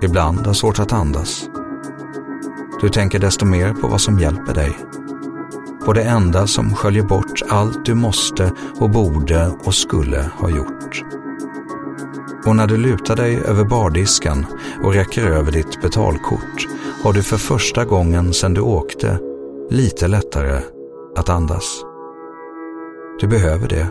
ibland 0.01 0.47
har 0.47 0.53
svårt 0.53 0.79
att 0.79 0.93
andas. 0.93 1.49
Du 2.81 2.89
tänker 2.89 3.19
desto 3.19 3.45
mer 3.45 3.73
på 3.73 3.87
vad 3.87 4.01
som 4.01 4.19
hjälper 4.19 4.53
dig. 4.53 4.77
På 5.85 5.93
det 5.93 6.03
enda 6.03 6.47
som 6.47 6.75
sköljer 6.75 7.03
bort 7.03 7.41
allt 7.49 7.85
du 7.85 7.93
måste 7.93 8.51
och 8.79 8.89
borde 8.89 9.51
och 9.63 9.75
skulle 9.75 10.29
ha 10.37 10.49
gjort. 10.49 11.03
Och 12.45 12.55
när 12.55 12.67
du 12.67 12.77
lutar 12.77 13.15
dig 13.15 13.35
över 13.35 13.63
bardisken 13.63 14.45
och 14.83 14.93
räcker 14.93 15.25
över 15.25 15.51
ditt 15.51 15.81
betalkort 15.81 16.67
har 17.03 17.13
du 17.13 17.23
för 17.23 17.37
första 17.37 17.85
gången 17.85 18.33
sedan 18.33 18.53
du 18.53 18.61
åkte 18.61 19.19
lite 19.69 20.07
lättare 20.07 20.61
att 21.15 21.29
andas. 21.29 21.81
Du 23.19 23.27
behöver 23.27 23.67
det 23.67 23.87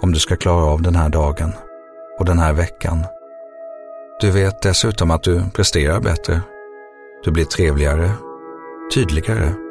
om 0.00 0.12
du 0.12 0.18
ska 0.18 0.36
klara 0.36 0.64
av 0.64 0.82
den 0.82 0.94
här 0.94 1.08
dagen 1.08 1.52
och 2.18 2.24
den 2.24 2.38
här 2.38 2.52
veckan. 2.52 2.98
Du 4.20 4.30
vet 4.30 4.62
dessutom 4.62 5.10
att 5.10 5.22
du 5.22 5.42
presterar 5.54 6.00
bättre. 6.00 6.40
Du 7.24 7.30
blir 7.30 7.44
trevligare, 7.44 8.10
tydligare. 8.94 9.61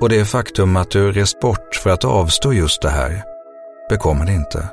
Och 0.00 0.08
det 0.08 0.24
faktum 0.24 0.76
att 0.76 0.90
du 0.90 1.12
rest 1.12 1.40
bort 1.40 1.74
för 1.74 1.90
att 1.90 2.04
avstå 2.04 2.52
just 2.52 2.82
det 2.82 2.90
här 2.90 3.22
bekommer 3.88 4.26
det 4.26 4.32
inte. 4.32 4.68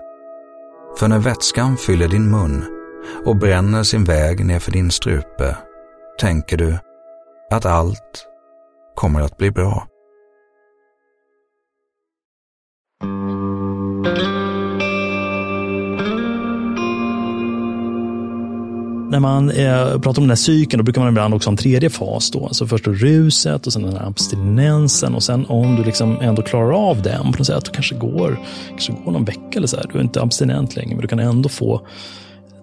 För 0.99 1.07
när 1.07 1.19
vätskan 1.19 1.77
fyller 1.77 2.07
din 2.07 2.31
mun 2.31 2.65
och 3.25 3.35
bränner 3.35 3.83
sin 3.83 4.03
väg 4.03 4.45
nerför 4.45 4.71
din 4.71 4.91
strupe 4.91 5.57
tänker 6.19 6.57
du 6.57 6.77
att 7.51 7.65
allt 7.65 8.25
kommer 8.95 9.21
att 9.21 9.37
bli 9.37 9.51
bra. 9.51 9.87
När 19.09 19.19
man 19.19 19.49
eh, 19.49 19.99
pratar 19.99 20.21
om 20.21 20.23
den 20.23 20.29
här 20.29 20.35
cykeln, 20.35 20.77
då 20.77 20.83
brukar 20.83 21.01
man 21.01 21.09
ibland 21.09 21.33
också 21.33 21.47
ha 21.47 21.51
en 21.51 21.57
tredje 21.57 21.89
fas. 21.89 22.31
Då. 22.31 22.45
Alltså 22.45 22.67
först 22.67 22.85
då 22.85 22.91
ruset 22.91 23.67
och 23.67 23.73
sen 23.73 23.83
den 23.83 23.93
här 23.93 24.07
abstinensen 24.07 25.15
och 25.15 25.23
sen 25.23 25.45
om 25.45 25.75
du 25.75 25.83
liksom 25.83 26.17
ändå 26.21 26.41
klarar 26.41 26.89
av 26.89 27.01
den 27.01 27.31
på 27.31 27.37
något 27.37 27.47
sätt, 27.47 27.71
kanske 27.71 27.95
går, 27.95 28.39
kanske 28.69 28.93
går 29.05 29.11
någon 29.11 29.25
vecka 29.25 29.57
eller 29.57 29.67
så 29.67 29.77
här. 29.77 29.85
Du 29.91 29.97
är 29.97 30.03
inte 30.03 30.21
abstinent 30.21 30.75
längre, 30.75 30.89
men 30.89 31.01
du 31.01 31.07
kan 31.07 31.19
ändå 31.19 31.49
få 31.49 31.87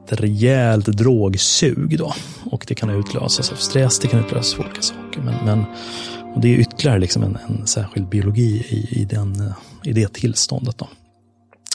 ett 0.09 0.21
rejält 0.21 0.87
drogsug. 0.87 1.99
Då. 1.99 2.15
Och 2.51 2.65
det 2.69 2.75
kan 2.75 2.91
utlösas 2.91 3.53
av 3.53 3.57
stress, 3.57 3.99
det 3.99 4.09
kan 4.09 4.21
utlösas 4.21 4.55
av 4.55 4.61
olika 4.61 4.83
saker. 4.83 5.21
Men, 5.21 5.35
men 5.45 5.65
och 6.35 6.41
det 6.41 6.55
är 6.55 6.59
ytterligare 6.59 6.99
liksom 6.99 7.23
en, 7.23 7.39
en 7.49 7.67
särskild 7.67 8.09
biologi 8.09 8.67
i, 8.69 9.01
i, 9.01 9.05
den, 9.05 9.41
eh, 9.41 9.53
i 9.83 9.93
det 9.93 10.13
tillståndet. 10.13 10.79
Då. 10.79 10.89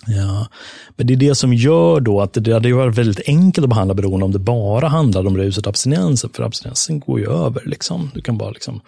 Ja, 0.07 0.47
men 0.95 1.07
det 1.07 1.13
är 1.13 1.17
det 1.17 1.35
som 1.35 1.53
gör 1.53 1.99
då 1.99 2.21
att 2.21 2.33
det 2.33 2.53
hade 2.53 2.73
varit 2.73 2.97
väldigt 2.97 3.27
enkelt 3.27 3.63
att 3.63 3.69
behandla 3.69 3.93
beroende 3.93 4.25
om 4.25 4.31
det 4.31 4.39
bara 4.39 4.87
handlade 4.87 5.27
om 5.27 5.37
ruset 5.37 5.65
och 5.65 5.69
abstinensen, 5.69 6.29
för 6.33 6.43
abstinensen 6.43 6.99
går 6.99 7.19
ju 7.19 7.31
över. 7.31 7.63
Liksom. 7.65 8.11
Du 8.13 8.21
kan 8.21 8.37
bara 8.37 8.51
liksom 8.51 8.81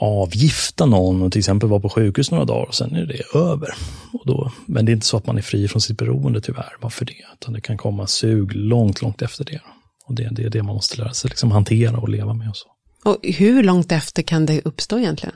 avgifta 0.00 0.86
någon 0.86 1.22
och 1.22 1.32
till 1.32 1.38
exempel 1.38 1.68
vara 1.68 1.80
på 1.80 1.88
sjukhus 1.88 2.30
några 2.30 2.44
dagar 2.44 2.66
och 2.66 2.74
sen 2.74 2.94
är 2.94 3.06
det 3.06 3.38
över. 3.38 3.74
Och 4.12 4.26
då, 4.26 4.52
men 4.66 4.86
det 4.86 4.92
är 4.92 4.94
inte 4.94 5.06
så 5.06 5.16
att 5.16 5.26
man 5.26 5.38
är 5.38 5.42
fri 5.42 5.68
från 5.68 5.80
sitt 5.80 5.98
beroende 5.98 6.40
tyvärr, 6.40 6.76
bara 6.80 6.90
för 6.90 7.04
det. 7.04 7.24
Utan 7.34 7.54
det 7.54 7.60
kan 7.60 7.76
komma 7.76 8.06
sug 8.06 8.54
långt, 8.54 9.02
långt 9.02 9.22
efter 9.22 9.44
det. 9.44 9.60
Och 10.06 10.14
det, 10.14 10.28
det 10.32 10.42
är 10.42 10.50
det 10.50 10.62
man 10.62 10.74
måste 10.74 11.02
lära 11.02 11.12
sig 11.12 11.28
liksom 11.28 11.50
hantera 11.50 11.98
och 11.98 12.08
leva 12.08 12.34
med. 12.34 12.48
Och, 12.48 12.56
så. 12.56 12.68
och 13.04 13.16
hur 13.22 13.62
långt 13.62 13.92
efter 13.92 14.22
kan 14.22 14.46
det 14.46 14.60
uppstå 14.64 14.98
egentligen? 14.98 15.34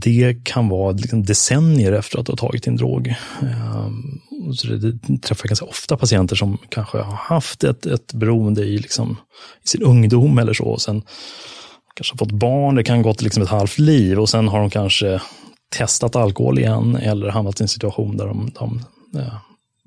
Det, 0.00 0.44
kan 0.44 0.68
vara 0.68 0.92
liksom 0.92 1.24
decennier 1.24 1.92
efter 1.92 2.18
att 2.18 2.26
du 2.26 2.32
har 2.32 2.36
tagit 2.36 2.62
din 2.62 2.76
drog. 2.76 3.14
Ehm, 3.42 4.20
så 4.54 4.66
det, 4.66 4.92
det 4.92 5.18
träffar 5.18 5.48
ganska 5.48 5.66
ofta 5.66 5.96
patienter 5.96 6.36
som 6.36 6.58
kanske 6.68 6.98
har 6.98 7.16
haft 7.16 7.64
ett, 7.64 7.86
ett 7.86 8.12
beroende 8.12 8.62
i, 8.62 8.78
liksom, 8.78 9.16
i 9.64 9.68
sin 9.68 9.82
ungdom 9.82 10.38
eller 10.38 10.52
så. 10.52 10.64
Och 10.64 10.82
sen 10.82 11.02
kanske 11.94 12.12
har 12.12 12.18
fått 12.18 12.32
barn, 12.32 12.74
det 12.74 12.84
kan 12.84 13.02
gått 13.02 13.22
liksom 13.22 13.42
ett 13.42 13.48
halvt 13.48 13.78
liv 13.78 14.20
och 14.20 14.28
sen 14.28 14.48
har 14.48 14.60
de 14.60 14.70
kanske 14.70 15.20
testat 15.76 16.16
alkohol 16.16 16.58
igen 16.58 16.96
eller 16.96 17.28
hamnat 17.28 17.60
i 17.60 17.64
en 17.64 17.68
situation 17.68 18.16
där 18.16 18.26
de, 18.26 18.50
de 18.54 18.80
ja, 19.12 19.40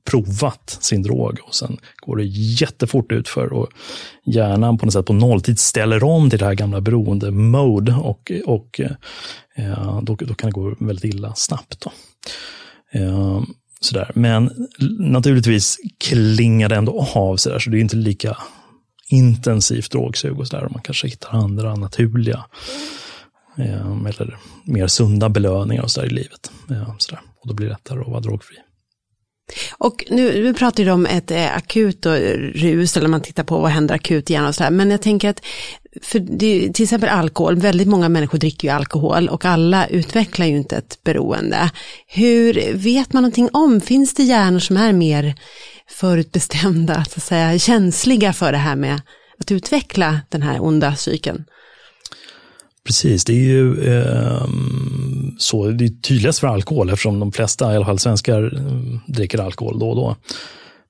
provat 0.07 0.77
sin 0.81 1.03
drog 1.03 1.39
och 1.43 1.55
sen 1.55 1.77
går 1.95 2.15
det 2.15 2.23
jättefort 2.25 3.11
ut 3.11 3.27
för 3.27 3.53
och 3.53 3.67
hjärnan 4.25 4.77
på 4.77 4.85
något 4.85 4.93
sätt 4.93 5.05
på 5.05 5.13
nolltid 5.13 5.59
ställer 5.59 6.03
om 6.03 6.29
till 6.29 6.39
det 6.39 6.45
här 6.45 6.53
gamla 6.53 6.81
beroende-mode 6.81 7.93
och, 7.93 8.31
och 8.45 8.81
eh, 9.55 9.99
då, 10.01 10.15
då, 10.15 10.33
kan 10.33 10.49
det 10.49 10.53
gå 10.53 10.75
väldigt 10.79 11.05
illa 11.05 11.33
snabbt. 11.35 11.81
Då. 11.81 11.91
Eh, 12.99 13.41
sådär. 13.79 14.11
Men 14.15 14.67
naturligtvis 14.99 15.77
klingar 15.97 16.69
det 16.69 16.75
ändå 16.75 17.07
av, 17.13 17.37
sådär, 17.37 17.59
så 17.59 17.69
det 17.69 17.77
är 17.77 17.81
inte 17.81 17.95
lika 17.95 18.37
intensivt 19.09 19.91
drogsug 19.91 20.39
och 20.39 20.47
sådär. 20.47 20.67
Man 20.71 20.81
kanske 20.81 21.07
hittar 21.07 21.29
andra 21.29 21.75
naturliga 21.75 22.45
eh, 23.57 24.05
eller 24.05 24.37
mer 24.63 24.87
sunda 24.87 25.29
belöningar 25.29 25.83
och 25.83 25.91
sådär 25.91 26.07
i 26.07 26.13
livet. 26.13 26.51
Eh, 26.71 26.95
sådär. 26.97 27.21
Och 27.41 27.47
då 27.47 27.53
blir 27.53 27.67
det 27.67 27.73
lättare 27.73 27.99
att 27.99 28.07
vara 28.07 28.19
drogfri. 28.19 28.57
Och 29.71 30.05
nu, 30.09 30.43
nu 30.43 30.53
pratar 30.53 30.85
du 30.85 30.91
om 30.91 31.05
ett 31.05 31.31
eh, 31.31 31.55
akut 31.55 32.05
och 32.05 32.15
rus, 32.53 32.97
eller 32.97 33.07
man 33.07 33.21
tittar 33.21 33.43
på 33.43 33.57
vad 33.57 33.71
händer 33.71 33.95
akut 33.95 34.29
i 34.29 34.33
hjärnan 34.33 34.49
och 34.49 34.55
sådär. 34.55 34.71
Men 34.71 34.91
jag 34.91 35.01
tänker 35.01 35.29
att, 35.29 35.41
för 36.01 36.19
det, 36.19 36.73
till 36.73 36.83
exempel 36.83 37.09
alkohol, 37.09 37.55
väldigt 37.55 37.87
många 37.87 38.09
människor 38.09 38.37
dricker 38.37 38.67
ju 38.67 38.73
alkohol 38.73 39.29
och 39.29 39.45
alla 39.45 39.87
utvecklar 39.87 40.45
ju 40.45 40.57
inte 40.57 40.77
ett 40.77 41.03
beroende. 41.03 41.71
Hur 42.07 42.73
vet 42.73 43.13
man 43.13 43.23
någonting 43.23 43.49
om, 43.53 43.81
finns 43.81 44.13
det 44.13 44.23
hjärnor 44.23 44.59
som 44.59 44.77
är 44.77 44.93
mer 44.93 45.35
förutbestämda, 45.89 47.05
så 47.05 47.17
att 47.17 47.23
säga, 47.23 47.59
känsliga 47.59 48.33
för 48.33 48.51
det 48.51 48.57
här 48.57 48.75
med 48.75 49.01
att 49.39 49.51
utveckla 49.51 50.19
den 50.29 50.41
här 50.41 50.63
onda 50.63 50.95
cykeln? 50.95 51.45
Precis, 52.87 53.25
det 53.25 53.33
är 53.33 53.43
ju 53.43 53.93
eh, 53.93 54.47
så, 55.37 55.67
det 55.67 55.85
är 55.85 56.01
tydligast 56.01 56.39
för 56.39 56.47
alkohol 56.47 56.89
eftersom 56.89 57.19
de 57.19 57.31
flesta, 57.31 57.73
i 57.73 57.75
alla 57.75 57.85
fall 57.85 57.99
svenskar, 57.99 58.57
ehm, 58.57 58.99
dricker 59.07 59.39
alkohol 59.39 59.79
då 59.79 59.89
och 59.89 59.95
då. 59.95 60.15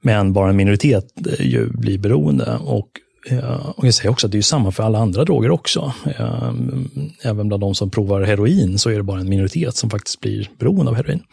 Men 0.02 0.34
bara 0.34 0.50
en 0.50 0.56
minoritet 0.56 1.06
eh, 1.28 1.46
ju 1.46 1.70
blir 1.70 1.98
beroende. 1.98 2.58
Och 2.64 2.88
eh, 3.30 3.70
och 3.70 3.88
jag 3.88 3.94
säger 3.94 4.10
också 4.10 4.28
att 4.28 4.32
det 4.32 4.38
är 4.38 4.42
samma 4.42 4.72
för 4.72 4.84
alla 4.84 5.00
andra 5.00 5.24
droger 5.24 5.52
också. 5.52 5.94
Ehm, 6.20 6.90
även 7.22 7.48
bland 7.48 7.64
de 7.64 7.76
som 7.76 7.90
provar 7.90 8.22
heroin 8.22 8.80
så 8.80 8.90
är 8.90 8.96
det 8.96 9.04
bara 9.04 9.20
en 9.20 9.30
minoritet 9.30 9.76
som 9.76 9.90
faktiskt 9.90 10.20
blir 10.20 10.50
beroende 10.60 10.92
av 10.92 10.96
heroin. 10.96 11.24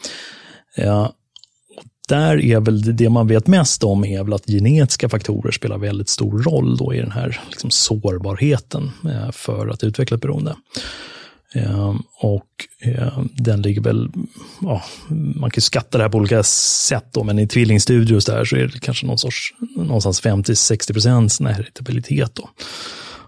Där 2.08 2.44
är 2.44 2.60
väl 2.60 2.96
det 2.96 3.08
man 3.08 3.26
vet 3.26 3.46
mest 3.46 3.84
om 3.84 4.04
är 4.04 4.24
väl 4.24 4.32
att 4.32 4.46
genetiska 4.46 5.08
faktorer 5.08 5.52
spelar 5.52 5.78
väldigt 5.78 6.08
stor 6.08 6.42
roll 6.42 6.76
då 6.76 6.94
i 6.94 7.00
den 7.00 7.12
här 7.12 7.40
liksom 7.48 7.70
sårbarheten 7.70 8.90
eh, 9.04 9.30
för 9.32 9.68
att 9.68 9.84
utveckla 9.84 10.14
ett 10.14 10.20
beroende. 10.20 10.56
Ehm, 11.54 12.02
och 12.20 12.46
ehm, 12.80 13.28
den 13.34 13.62
ligger 13.62 13.80
väl, 13.80 14.10
ja, 14.60 14.82
man 15.08 15.50
kan 15.50 15.56
ju 15.56 15.60
skatta 15.60 15.98
det 15.98 16.04
här 16.04 16.08
på 16.08 16.18
olika 16.18 16.42
sätt 16.42 17.06
då, 17.12 17.24
men 17.24 17.38
i 17.38 17.48
tvillingstudier 17.48 18.20
så, 18.20 18.32
där 18.32 18.44
så 18.44 18.56
är 18.56 18.66
det 18.66 18.80
kanske 18.80 19.06
någon 19.06 19.18
sorts, 19.18 19.54
någonstans 19.76 20.22
50-60 20.22 20.92
procents 20.92 21.40
heritabilitet 21.40 22.34
då. 22.34 22.48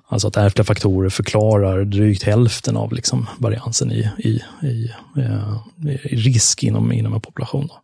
Alltså 0.09 0.29
att 0.29 0.37
ärftliga 0.37 0.65
faktorer 0.65 1.09
förklarar 1.09 1.85
drygt 1.85 2.23
hälften 2.23 2.77
av 2.77 2.93
liksom 2.93 3.27
variansen 3.39 3.93
i, 3.93 4.11
i, 4.19 4.43
i, 4.67 4.91
eh, 5.17 5.57
i 6.05 6.17
risk 6.17 6.63
inom, 6.63 6.93
inom 6.93 7.15
en 7.15 7.21
population. 7.21 7.67
Då. 7.67 7.81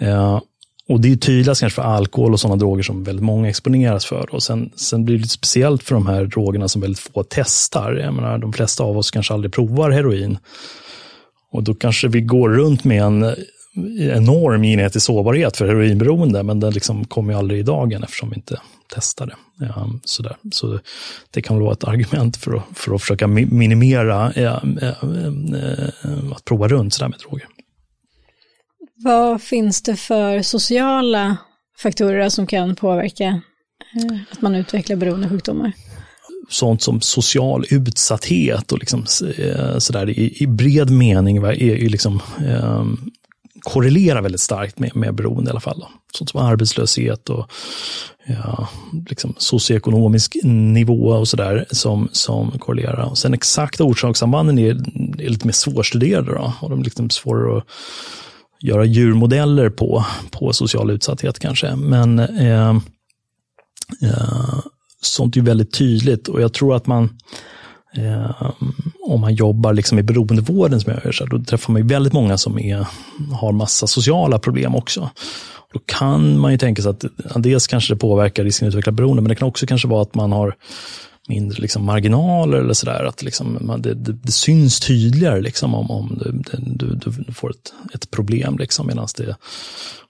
Eh, 0.00 0.40
och 0.88 1.00
det 1.00 1.12
är 1.12 1.16
tydligast 1.16 1.60
kanske 1.60 1.82
för 1.82 1.88
alkohol 1.88 2.32
och 2.32 2.40
sådana 2.40 2.56
droger 2.56 2.82
som 2.82 3.04
väldigt 3.04 3.24
många 3.24 3.48
exponeras 3.48 4.04
för. 4.04 4.34
Och 4.34 4.42
sen, 4.42 4.70
sen 4.76 5.04
blir 5.04 5.16
det 5.16 5.22
lite 5.22 5.34
speciellt 5.34 5.82
för 5.82 5.94
de 5.94 6.06
här 6.06 6.24
drogerna 6.24 6.68
som 6.68 6.80
väldigt 6.80 6.98
få 6.98 7.24
testar. 7.28 7.92
Jag 7.92 8.14
menar, 8.14 8.38
de 8.38 8.52
flesta 8.52 8.84
av 8.84 8.98
oss 8.98 9.10
kanske 9.10 9.34
aldrig 9.34 9.52
provar 9.52 9.90
heroin. 9.90 10.38
Och 11.52 11.62
då 11.62 11.74
kanske 11.74 12.08
vi 12.08 12.20
går 12.20 12.48
runt 12.48 12.84
med 12.84 13.02
en 13.02 13.34
enorm 14.00 14.62
genetisk 14.62 15.06
sårbarhet 15.06 15.56
för 15.56 15.66
heroinberoende, 15.66 16.42
men 16.42 16.60
den 16.60 16.72
liksom 16.72 17.04
kommer 17.04 17.32
ju 17.32 17.38
aldrig 17.38 17.60
i 17.60 17.62
dagen 17.62 18.02
eftersom 18.02 18.30
vi 18.30 18.36
inte 18.36 18.60
testar 18.94 19.26
det. 19.26 19.36
Ja, 19.66 19.90
sådär. 20.04 20.36
Så 20.52 20.78
det 21.30 21.42
kan 21.42 21.60
vara 21.60 21.72
ett 21.72 21.84
argument 21.84 22.36
för 22.36 22.54
att, 22.56 22.62
för 22.74 22.94
att 22.94 23.00
försöka 23.00 23.26
minimera 23.26 24.32
ja, 24.36 24.62
ja, 24.80 24.94
att 26.36 26.44
prova 26.44 26.68
runt 26.68 26.94
sådär 26.94 27.08
med 27.08 27.18
droger. 27.18 27.46
Vad 29.04 29.42
finns 29.42 29.82
det 29.82 29.96
för 29.96 30.42
sociala 30.42 31.36
faktorer 31.78 32.28
som 32.28 32.46
kan 32.46 32.76
påverka 32.76 33.24
eh, 33.94 34.18
att 34.32 34.40
man 34.40 34.54
utvecklar 34.54 34.96
beroendesjukdomar? 34.96 35.72
Sånt 36.48 36.82
som 36.82 37.00
social 37.00 37.64
utsatthet 37.70 38.72
och 38.72 38.78
liksom, 38.78 39.06
eh, 39.38 39.78
sådär, 39.78 40.10
i, 40.10 40.42
i 40.42 40.46
bred 40.46 40.90
mening 40.90 41.36
är 41.36 41.52
ju 41.52 41.88
liksom, 41.88 42.20
eh, 42.46 42.84
korrelerar 43.60 44.22
väldigt 44.22 44.40
starkt 44.40 44.78
med, 44.78 44.96
med 44.96 45.14
beroende 45.14 45.48
i 45.48 45.50
alla 45.50 45.60
fall. 45.60 45.78
Då. 45.78 45.88
Sånt 46.14 46.30
som 46.30 46.40
arbetslöshet 46.40 47.30
och 47.30 47.50
ja, 48.26 48.68
liksom 49.08 49.34
socioekonomisk 49.38 50.36
nivå 50.44 51.08
och 51.08 51.28
sådär 51.28 51.66
som, 51.70 52.08
som 52.12 52.50
korrelerar. 52.58 53.10
Och 53.10 53.18
sen 53.18 53.34
exakta 53.34 53.84
orsakssambanden 53.84 54.58
är, 54.58 54.70
är 55.22 55.28
lite 55.28 55.46
mer 55.46 55.52
svårstuderade 55.52 56.32
då, 56.32 56.52
och 56.60 56.70
de 56.70 56.80
är 56.80 56.84
liksom 56.84 57.10
svårare 57.10 57.58
att 57.58 57.64
göra 58.60 58.84
djurmodeller 58.84 59.70
på, 59.70 60.04
på 60.30 60.52
social 60.52 60.90
utsatthet 60.90 61.38
kanske. 61.38 61.76
Men 61.76 62.18
eh, 62.18 62.70
eh, 64.02 64.58
sånt 65.02 65.36
är 65.36 65.40
väldigt 65.40 65.72
tydligt 65.72 66.28
och 66.28 66.42
jag 66.42 66.52
tror 66.52 66.74
att 66.74 66.86
man 66.86 67.18
eh, 67.96 68.52
om 69.06 69.20
man 69.20 69.34
jobbar 69.34 69.72
liksom 69.72 69.98
i 69.98 70.02
beroendevården 70.02 70.80
som 70.80 70.92
jag 70.92 71.04
gör, 71.04 71.12
så 71.12 71.26
då 71.26 71.44
träffar 71.44 71.72
man 71.72 71.86
väldigt 71.86 72.12
många 72.12 72.38
som 72.38 72.58
är, 72.58 72.86
har 73.32 73.52
massa 73.52 73.86
sociala 73.86 74.38
problem 74.38 74.74
också. 74.74 75.10
Då 75.72 75.80
kan 75.86 76.38
man 76.38 76.52
ju 76.52 76.58
tänka 76.58 76.82
sig 76.82 76.90
att 76.90 77.04
dels 77.36 77.66
kanske 77.66 77.94
det 77.94 77.98
påverkar 77.98 78.44
risken 78.44 78.68
att 78.68 78.72
utveckla 78.72 78.92
beroende, 78.92 79.22
men 79.22 79.28
det 79.28 79.34
kan 79.34 79.48
också 79.48 79.66
kanske 79.66 79.88
vara 79.88 80.02
att 80.02 80.14
man 80.14 80.32
har 80.32 80.54
mindre 81.28 81.60
liksom 81.60 81.84
marginaler 81.84 82.58
eller 82.58 82.74
sådär. 82.74 83.04
Att 83.04 83.22
liksom, 83.22 83.58
man, 83.60 83.82
det, 83.82 83.94
det, 83.94 84.12
det, 84.12 84.32
syns 84.32 84.80
tydligare 84.80 85.40
liksom 85.40 85.74
om, 85.74 85.90
om 85.90 86.18
du, 86.24 86.42
du, 86.56 87.10
du 87.26 87.32
får 87.32 87.50
ett, 87.50 87.72
ett 87.94 88.10
problem. 88.10 88.58
Liksom, 88.58 88.86
Medan 88.86 89.08
det, 89.16 89.36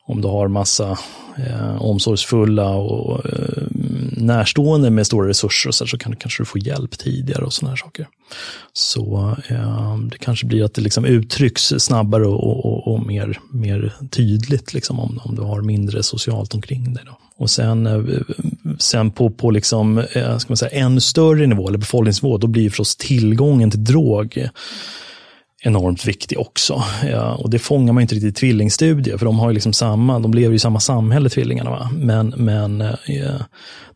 om 0.08 0.20
du 0.20 0.28
har 0.28 0.48
massa 0.48 0.98
eh, 1.36 1.82
omsorgsfulla 1.82 2.70
och 2.70 3.26
eh, 3.26 3.62
närstående 4.16 4.90
med 4.90 5.06
stora 5.06 5.28
resurser 5.28 5.68
och 5.68 5.74
så, 5.74 5.86
så 5.86 5.98
kan 5.98 6.16
kanske 6.16 6.42
du 6.42 6.46
få 6.46 6.58
hjälp 6.58 6.98
tidigare 6.98 7.44
och 7.44 7.52
sådana 7.52 7.70
här 7.70 7.76
saker. 7.76 8.08
Så 8.72 9.36
eh, 9.48 9.98
det 9.98 10.18
kanske 10.18 10.46
blir 10.46 10.64
att 10.64 10.74
det 10.74 10.80
liksom 10.80 11.04
uttrycks 11.04 11.62
snabbare 11.78 12.26
och, 12.26 12.66
och, 12.66 12.94
och 12.94 13.06
mer, 13.06 13.40
mer 13.50 13.94
tydligt 14.10 14.74
liksom, 14.74 15.00
om, 15.00 15.20
om 15.24 15.34
du 15.34 15.42
har 15.42 15.62
mindre 15.62 16.02
socialt 16.02 16.54
omkring 16.54 16.94
dig. 16.94 17.04
Då. 17.06 17.18
Och 17.38 17.50
sen, 17.50 17.86
eh, 17.86 18.02
sen 18.78 19.10
på, 19.10 19.30
på 19.30 19.50
liksom, 19.50 19.98
eh, 19.98 20.38
ska 20.38 20.50
man 20.50 20.56
säga, 20.56 20.70
en 20.70 21.00
större 21.00 21.46
nivå, 21.46 21.68
eller 21.68 21.78
befolkningsnivå, 21.78 22.38
då 22.38 22.46
blir 22.46 22.70
förstås 22.70 22.96
tillgången 22.96 23.70
till 23.70 23.84
drog 23.84 24.48
enormt 25.62 26.06
viktig 26.06 26.38
också. 26.38 26.82
Ja, 27.10 27.34
och 27.34 27.50
det 27.50 27.58
fångar 27.58 27.92
man 27.92 28.00
inte 28.00 28.14
riktigt 28.14 28.36
i 28.36 28.40
tvillingstudier, 28.40 29.18
för 29.18 29.26
de 29.26 29.38
har 29.38 29.50
ju 29.50 29.54
liksom 29.54 29.72
samma, 29.72 30.18
de 30.18 30.34
lever 30.34 30.54
i 30.54 30.58
samma 30.58 30.80
samhälle, 30.80 31.30
tvillingarna. 31.30 31.70
Va? 31.70 31.90
Men, 31.94 32.34
men 32.36 32.80
eh, 32.80 32.94
ja, 33.06 33.32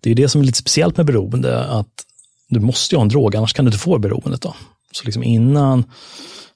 det 0.01 0.11
är 0.11 0.15
det 0.15 0.29
som 0.29 0.41
är 0.41 0.45
lite 0.45 0.59
speciellt 0.59 0.97
med 0.97 1.07
beroende, 1.07 1.65
att 1.65 2.05
du 2.49 2.61
måste 2.61 2.95
ju 2.95 2.97
ha 2.97 3.03
en 3.03 3.09
drog, 3.09 3.37
annars 3.37 3.53
kan 3.53 3.65
du 3.65 3.69
inte 3.69 3.79
få 3.79 3.99
beroendet. 3.99 4.43
Då. 4.43 4.55
Så 4.93 5.05
liksom 5.05 5.23
innan 5.23 5.85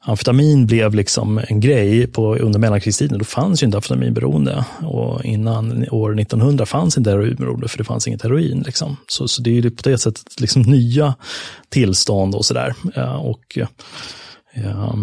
amfetamin 0.05 0.67
blev 0.67 0.95
liksom 0.95 1.41
en 1.49 1.61
grej 1.61 2.07
på, 2.07 2.37
under 2.37 2.59
mellankrigstiden, 2.59 3.19
då 3.19 3.25
fanns 3.25 3.63
ju 3.63 3.65
inte 3.65 3.77
amfetaminberoende. 3.79 4.65
Och 4.83 5.25
innan 5.25 5.89
år 5.91 6.21
1900 6.21 6.67
fanns 6.67 6.99
inte 6.99 7.11
heroinberoende, 7.11 7.69
för 7.69 7.79
det 7.79 7.85
fanns 7.85 8.09
inget 8.09 8.23
heroin. 8.23 8.63
Liksom. 8.67 8.97
Så, 9.07 9.29
så 9.29 9.43
det 9.43 9.51
är 9.51 9.55
ju 9.55 9.71
på 9.71 9.89
det 9.89 9.99
sättet 9.99 10.41
liksom 10.41 10.63
nya 10.63 11.15
tillstånd 11.69 12.35
och 12.35 12.45
sådär. 12.45 12.75
Eh, 12.97 13.15
och, 13.15 13.59
ja, 14.55 14.99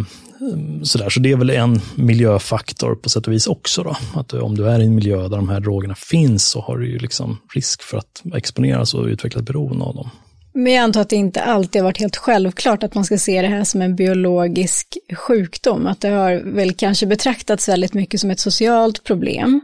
sådär. 0.84 1.10
Så 1.10 1.20
det 1.20 1.32
är 1.32 1.36
väl 1.36 1.50
en 1.50 1.82
miljöfaktor 1.96 2.96
på 2.96 3.10
sätt 3.10 3.28
och 3.28 3.34
vis 3.34 3.48
också. 3.48 3.84
Då. 3.84 3.96
Att 4.14 4.34
om 4.34 4.56
du 4.56 4.68
är 4.70 4.80
i 4.80 4.86
en 4.86 4.96
miljö 4.96 5.22
där 5.22 5.38
de 5.38 5.50
här 5.50 5.60
drogerna 5.60 5.96
finns 5.96 6.46
så 6.46 6.62
har 6.62 6.78
du 6.78 6.92
ju 6.92 7.00
liksom 7.00 7.38
risk 7.54 7.82
för 7.82 7.98
att 7.98 8.24
exponeras 8.36 8.94
och 8.94 9.06
utveckla 9.06 9.40
ett 9.40 9.48
beroende 9.48 9.86
av 9.86 9.96
dem. 9.96 10.10
Men 10.54 10.74
jag 10.74 10.84
antar 10.84 11.02
att 11.02 11.10
det 11.10 11.16
inte 11.16 11.42
alltid 11.42 11.82
har 11.82 11.88
varit 11.90 12.00
helt 12.00 12.18
självklart 12.18 12.84
att 12.84 12.96
man 12.96 13.06
ska 13.06 13.18
se 13.18 13.42
det 13.42 13.48
här 13.48 13.64
som 13.64 13.82
en 13.82 13.96
biologisk 13.96 14.98
sjukdom. 15.14 15.88
Att 15.88 16.02
det 16.02 16.10
har 16.10 16.54
väl 16.56 16.74
kanske 16.74 17.06
betraktats 17.06 17.70
väldigt 17.70 17.94
mycket 17.94 18.20
som 18.20 18.32
ett 18.32 18.40
socialt 18.40 19.04
problem. 19.04 19.62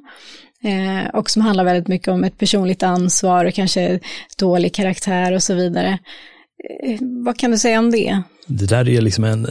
Eh, 0.64 1.10
och 1.14 1.30
som 1.30 1.42
handlar 1.42 1.64
väldigt 1.64 1.88
mycket 1.88 2.08
om 2.08 2.24
ett 2.24 2.38
personligt 2.38 2.84
ansvar 2.84 3.46
och 3.46 3.54
kanske 3.54 4.00
dålig 4.38 4.74
karaktär 4.74 5.34
och 5.34 5.44
så 5.44 5.54
vidare. 5.54 6.00
Eh, 6.84 7.00
vad 7.26 7.40
kan 7.40 7.52
du 7.52 7.58
säga 7.58 7.80
om 7.80 7.92
det? 7.92 8.22
Det 8.48 8.66
där 8.66 8.90
är 8.90 9.02
liksom 9.02 9.24
en, 9.24 9.48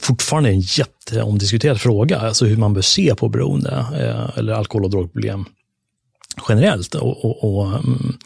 fortfarande 0.00 0.50
en 0.50 0.60
jätteomdiskuterad 0.60 1.80
fråga, 1.80 2.18
alltså 2.18 2.44
hur 2.44 2.56
man 2.56 2.74
bör 2.74 2.82
se 2.82 3.14
på 3.14 3.28
beroende 3.28 3.86
eh, 4.00 4.38
eller 4.38 4.52
alkohol 4.52 4.84
och 4.84 4.90
drogproblem 4.90 5.44
generellt. 6.48 6.94
Och, 6.94 7.24
och, 7.24 7.44
och 7.44 7.66
mm, 7.66 8.16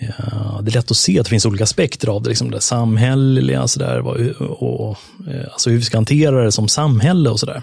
Ja, 0.00 0.60
det 0.62 0.70
är 0.70 0.74
lätt 0.74 0.90
att 0.90 0.96
se 0.96 1.18
att 1.18 1.26
det 1.26 1.30
finns 1.30 1.46
olika 1.46 1.64
aspekter 1.64 2.08
av 2.08 2.22
det, 2.22 2.28
liksom 2.28 2.50
det 2.50 2.60
samhälleliga 2.60 3.68
så 3.68 3.78
där, 3.78 4.00
och, 4.00 4.62
och, 4.62 4.96
eh, 5.28 5.52
alltså 5.52 5.70
hur 5.70 5.76
vi 5.76 5.82
ska 5.82 5.96
hantera 5.96 6.44
det 6.44 6.52
som 6.52 6.68
samhälle 6.68 7.30
och 7.30 7.40
sådär. 7.40 7.62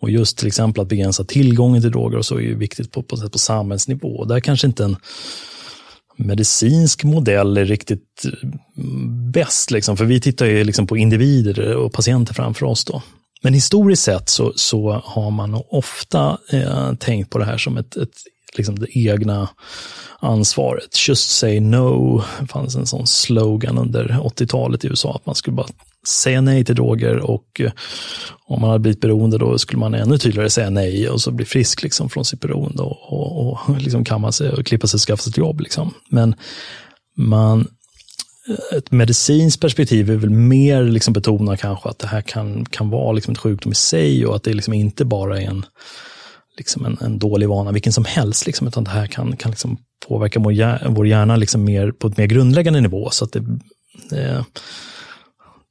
Och 0.00 0.10
just 0.10 0.38
till 0.38 0.46
exempel 0.46 0.82
att 0.82 0.88
begränsa 0.88 1.24
tillgången 1.24 1.82
till 1.82 1.90
droger 1.90 2.18
och 2.18 2.26
så 2.26 2.36
är 2.36 2.40
ju 2.40 2.58
viktigt 2.58 2.92
på, 2.92 3.02
på, 3.02 3.28
på 3.28 3.38
samhällsnivå. 3.38 4.08
Och 4.08 4.28
där 4.28 4.40
kanske 4.40 4.66
inte 4.66 4.84
en 4.84 4.96
medicinsk 6.16 7.04
modell 7.04 7.56
är 7.56 7.64
riktigt 7.64 8.24
mm, 8.76 9.32
bäst, 9.32 9.70
liksom, 9.70 9.96
för 9.96 10.04
vi 10.04 10.20
tittar 10.20 10.46
ju 10.46 10.64
liksom 10.64 10.86
på 10.86 10.96
individer 10.96 11.76
och 11.76 11.92
patienter 11.92 12.34
framför 12.34 12.66
oss. 12.66 12.84
då. 12.84 13.02
Men 13.42 13.54
historiskt 13.54 14.02
sett 14.02 14.28
så, 14.28 14.52
så 14.56 15.02
har 15.04 15.30
man 15.30 15.62
ofta 15.68 16.38
eh, 16.52 16.94
tänkt 16.94 17.30
på 17.30 17.38
det 17.38 17.44
här 17.44 17.58
som 17.58 17.76
ett, 17.76 17.96
ett 17.96 18.14
liksom 18.56 18.78
det 18.78 18.98
egna 18.98 19.48
ansvaret. 20.20 21.08
Just 21.08 21.30
say 21.30 21.60
no, 21.60 22.22
det 22.40 22.46
fanns 22.46 22.76
en 22.76 22.86
sån 22.86 23.06
slogan 23.06 23.78
under 23.78 24.18
80-talet 24.22 24.84
i 24.84 24.88
USA, 24.88 25.14
att 25.14 25.26
man 25.26 25.34
skulle 25.34 25.56
bara 25.56 25.68
säga 26.08 26.40
nej 26.40 26.64
till 26.64 26.74
droger 26.74 27.16
och 27.16 27.60
eh, 27.60 27.72
om 28.46 28.60
man 28.60 28.70
hade 28.70 28.80
blivit 28.80 29.00
beroende 29.00 29.38
då 29.38 29.58
skulle 29.58 29.80
man 29.80 29.94
ännu 29.94 30.18
tydligare 30.18 30.50
säga 30.50 30.70
nej 30.70 31.08
och 31.08 31.20
så 31.20 31.30
bli 31.30 31.44
frisk 31.44 31.82
liksom 31.82 32.10
från 32.10 32.24
sitt 32.24 32.40
beroende 32.40 32.82
och, 32.82 33.12
och, 33.12 33.52
och 33.52 33.58
liksom 33.80 34.04
kamma 34.04 34.32
sig 34.32 34.50
och 34.50 34.66
klippa 34.66 34.86
sig 34.86 34.96
och 34.98 35.00
skaffa 35.00 35.22
sig 35.22 35.30
ett 35.30 35.36
jobb. 35.36 35.60
Liksom. 35.60 35.94
Men 36.08 36.34
man, 37.16 37.68
eh, 38.48 38.78
ett 38.78 38.90
medicinskt 38.90 39.60
perspektiv 39.60 40.10
är 40.10 40.16
väl 40.16 40.30
mer 40.30 40.82
liksom 40.82 41.12
betona 41.12 41.56
kanske 41.56 41.88
att 41.88 41.98
det 41.98 42.06
här 42.06 42.22
kan, 42.22 42.64
kan 42.64 42.90
vara 42.90 43.12
liksom 43.12 43.32
ett 43.32 43.38
sjukdom 43.38 43.72
i 43.72 43.74
sig 43.74 44.26
och 44.26 44.36
att 44.36 44.42
det 44.42 44.52
liksom 44.52 44.74
inte 44.74 45.04
bara 45.04 45.40
är 45.40 45.46
en 45.46 45.64
liksom 46.56 46.84
en, 46.84 46.98
en 47.00 47.18
dålig 47.18 47.48
vana, 47.48 47.72
vilken 47.72 47.92
som 47.92 48.04
helst, 48.04 48.46
liksom, 48.46 48.66
utan 48.66 48.84
det 48.84 48.90
här 48.90 49.06
kan, 49.06 49.36
kan 49.36 49.50
liksom 49.50 49.78
påverka 50.08 50.40
vår 50.40 50.52
hjärna, 50.52 50.90
vår 50.90 51.06
hjärna 51.06 51.36
liksom 51.36 51.64
mer, 51.64 51.92
på 51.92 52.06
ett 52.06 52.16
mer 52.16 52.26
grundläggande 52.26 52.80
nivå. 52.80 53.10
Så 53.10 53.24
att 53.24 53.32
det, 53.32 53.38
eh, 54.12 54.42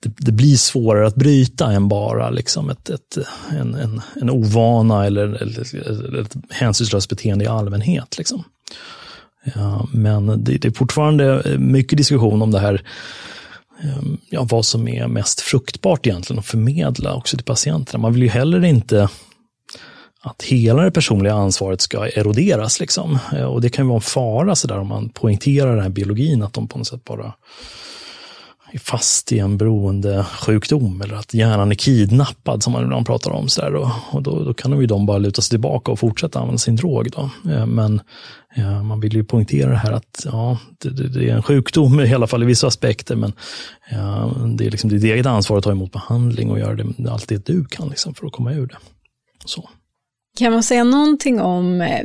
det, 0.04 0.14
det, 0.18 0.32
blir 0.32 0.56
svårare 0.56 1.08
att 1.08 1.16
bryta 1.16 1.72
än 1.72 1.88
bara 1.88 2.30
liksom 2.30 2.70
ett, 2.70 2.90
ett, 2.90 3.18
en, 3.52 3.76
en, 3.76 4.02
en 4.22 4.30
ovana 4.30 5.06
eller, 5.06 5.28
eller, 5.28 5.76
eller 5.88 6.22
ett 6.22 6.36
hänsynslöst 6.50 7.10
beteende 7.10 7.46
i 7.46 7.48
allmänhet. 7.48 8.18
Liksom. 8.18 8.44
Ja, 9.56 9.88
men 9.94 10.44
det, 10.44 10.58
det, 10.58 10.68
är 10.68 10.72
fortfarande 10.72 11.56
mycket 11.60 11.98
diskussion 11.98 12.42
om 12.42 12.52
det 12.52 12.60
här, 12.60 12.82
ehm, 13.84 14.18
ja, 14.30 14.48
vad 14.50 14.66
som 14.66 14.88
är 14.88 15.08
mest 15.08 15.42
fruktbart 15.42 16.08
egentligen 16.08 16.40
att 16.40 16.46
förmedla 16.46 17.14
också 17.16 17.38
till 17.38 17.46
patienterna. 17.46 18.02
Man 18.02 18.14
vill 18.14 18.24
ju 18.24 18.30
heller 18.30 18.66
inte 18.66 19.10
att 20.26 20.44
hela 20.44 20.84
det 20.84 20.92
personliga 20.92 21.34
ansvaret 21.34 21.82
ska 21.82 22.08
eroderas. 22.08 22.80
Liksom. 22.80 23.20
Eh, 23.34 23.44
och 23.44 23.62
det 23.62 23.70
kan 23.70 23.86
ju 23.86 23.90
vara 23.90 23.98
en 23.98 24.02
fara 24.02 24.56
så 24.56 24.68
där, 24.68 24.80
om 24.80 24.88
man 24.88 25.10
poängterar 25.10 25.72
den 25.72 25.84
här 25.84 25.90
biologin, 25.90 26.44
att 26.44 26.54
de 26.54 26.68
på 26.68 26.78
något 26.78 26.88
sätt 26.88 27.04
bara 27.04 27.34
är 28.72 28.80
fast 28.80 29.32
i 29.32 29.40
en 29.40 29.58
beroendesjukdom 29.58 31.02
eller 31.02 31.16
att 31.16 31.34
hjärnan 31.34 31.72
är 31.72 31.76
kidnappad 31.76 32.64
som 32.64 32.74
man 32.74 32.84
ibland 32.84 33.06
pratar 33.06 33.32
om. 33.32 33.50
Så 33.50 33.62
där, 33.62 33.76
och, 33.76 33.90
och 34.12 34.24
då, 34.24 34.44
då, 34.44 34.54
kan 34.54 34.72
de 34.72 34.82
ju 34.82 34.88
de 34.88 35.06
bara 35.06 35.18
luta 35.18 35.42
sig 35.42 35.50
tillbaka 35.50 35.92
och 35.92 36.00
fortsätta 36.00 36.40
använda 36.40 36.58
sin 36.58 36.76
drog. 36.76 37.12
Då. 37.12 37.30
Eh, 37.52 37.66
men 37.66 38.02
ja, 38.56 38.84
man 38.84 39.00
vill 39.00 39.14
ju 39.14 39.24
poängtera 39.24 39.70
det 39.70 39.78
här 39.78 39.92
att 39.92 40.26
ja, 40.26 40.58
det, 40.82 40.90
det, 40.90 41.10
det, 41.10 41.30
är 41.30 41.36
en 41.36 41.44
sjukdom 41.44 42.00
i 42.00 42.14
alla 42.14 42.28
fall 42.28 42.44
i 42.44 42.46
vissa 42.46 42.68
aspekter, 42.68 43.16
men 43.16 43.34
ja, 43.92 44.32
det 44.58 44.66
är 44.66 44.72
liksom 44.72 44.90
ditt 44.90 45.04
eget 45.04 45.26
ansvar 45.26 45.58
att 45.58 45.64
ta 45.64 45.72
emot 45.72 45.92
behandling 45.92 46.52
och 46.52 46.60
göra 46.60 46.76
det, 46.76 47.12
allt 47.12 47.28
det 47.28 47.46
du 47.46 47.66
kan 47.66 47.90
liksom, 47.90 48.14
för 48.14 48.28
att 48.28 48.34
komma 48.34 48.54
ur 48.54 48.68
det. 48.68 48.78
Så. 49.46 49.70
Kan 50.36 50.54
man 50.54 50.64
säga 50.64 50.84
någonting 50.84 51.42
om, 51.42 51.82
eh, 51.82 52.04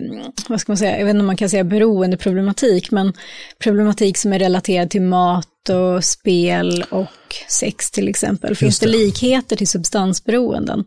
vad 0.49 0.61
ska 0.61 0.72
man 0.72 0.76
säga, 0.76 0.99
jag 0.99 1.05
vet 1.05 1.11
inte 1.11 1.20
om 1.20 1.26
man 1.26 1.37
kan 1.37 1.51
säga 1.51 1.64
beroendeproblematik, 1.64 2.91
men 2.91 3.12
problematik 3.59 4.16
som 4.16 4.33
är 4.33 4.39
relaterad 4.39 4.91
till 4.91 5.03
mat 5.03 5.68
och 5.68 6.05
spel 6.05 6.85
och 6.91 7.35
sex 7.49 7.91
till 7.91 8.09
exempel. 8.09 8.57
Finns 8.57 8.78
det. 8.78 8.87
det 8.87 8.93
likheter 8.93 9.57
till 9.57 9.68
substansberoenden? 9.68 10.85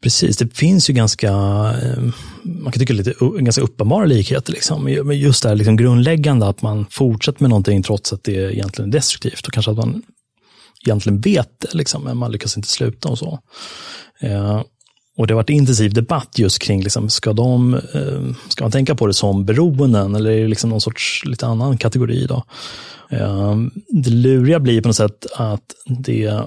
Precis, 0.00 0.36
det 0.36 0.56
finns 0.56 0.90
ju 0.90 0.94
ganska, 0.94 1.28
eh, 1.28 2.02
man 2.42 2.72
kan 2.72 2.80
tycka 2.80 2.92
lite 2.92 3.14
ganska 3.40 3.62
uppenbara 3.62 4.04
likheter. 4.04 4.52
Liksom. 4.52 4.84
Men 4.84 5.18
just 5.18 5.42
det 5.42 5.48
här 5.48 5.56
liksom 5.56 5.76
grundläggande 5.76 6.48
att 6.48 6.62
man 6.62 6.86
fortsätter 6.90 7.42
med 7.42 7.50
någonting 7.50 7.82
trots 7.82 8.12
att 8.12 8.24
det 8.24 8.32
egentligen 8.32 8.88
är 8.88 8.92
destruktivt 8.92 9.46
och 9.46 9.52
kanske 9.52 9.70
att 9.70 9.76
man 9.76 10.02
egentligen 10.86 11.20
vet 11.20 11.60
det, 11.60 11.74
liksom, 11.74 12.04
men 12.04 12.16
man 12.16 12.32
lyckas 12.32 12.56
inte 12.56 12.68
sluta 12.68 13.08
och 13.08 13.18
så. 13.18 13.38
Eh, 14.20 14.62
och 15.16 15.26
det 15.26 15.34
har 15.34 15.36
varit 15.36 15.50
intensiv 15.50 15.92
debatt 15.92 16.38
just 16.38 16.58
kring, 16.58 16.82
liksom, 16.82 17.08
ska, 17.08 17.32
de, 17.32 17.74
eh, 17.74 18.34
ska 18.48 18.64
man 18.64 18.72
tänka 18.72 18.94
på 18.94 19.06
det 19.06 19.14
som 19.14 19.44
beroenden 19.44 20.14
eller 20.14 20.30
är 20.30 20.40
det 20.42 20.48
liksom 20.48 20.70
någon 20.70 20.80
sorts 20.80 21.22
lite 21.24 21.46
annan 21.46 21.78
kategori? 21.78 22.26
Då? 22.26 22.44
Ehm, 23.10 23.70
det 23.88 24.10
luriga 24.10 24.60
blir 24.60 24.82
på 24.82 24.88
något 24.88 24.96
sätt 24.96 25.26
att 25.36 25.74
det, 25.86 26.40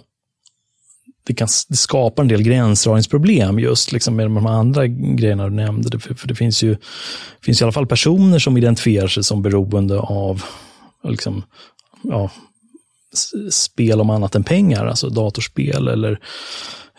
det, 1.27 1.33
kan, 1.33 1.47
det 1.69 1.75
skapar 1.75 2.23
en 2.23 2.29
del 2.29 2.43
gränsdragningsproblem 2.43 3.59
just 3.59 3.91
liksom 3.91 4.15
med 4.15 4.25
de 4.25 4.45
andra 4.45 4.87
grejerna 4.87 5.43
du 5.49 5.55
nämnde. 5.55 5.99
För 5.99 6.27
det 6.27 6.35
finns 6.35 6.63
ju 6.63 6.77
finns 7.41 7.61
i 7.61 7.63
alla 7.63 7.73
fall 7.73 7.87
personer 7.87 8.39
som 8.39 8.57
identifierar 8.57 9.07
sig 9.07 9.23
som 9.23 9.41
beroende 9.41 9.99
av 9.99 10.43
liksom, 11.03 11.43
ja, 12.03 12.31
spel 13.51 14.01
om 14.01 14.09
annat 14.09 14.35
än 14.35 14.43
pengar, 14.43 14.85
alltså 14.85 15.09
datorspel 15.09 15.87
eller 15.87 16.19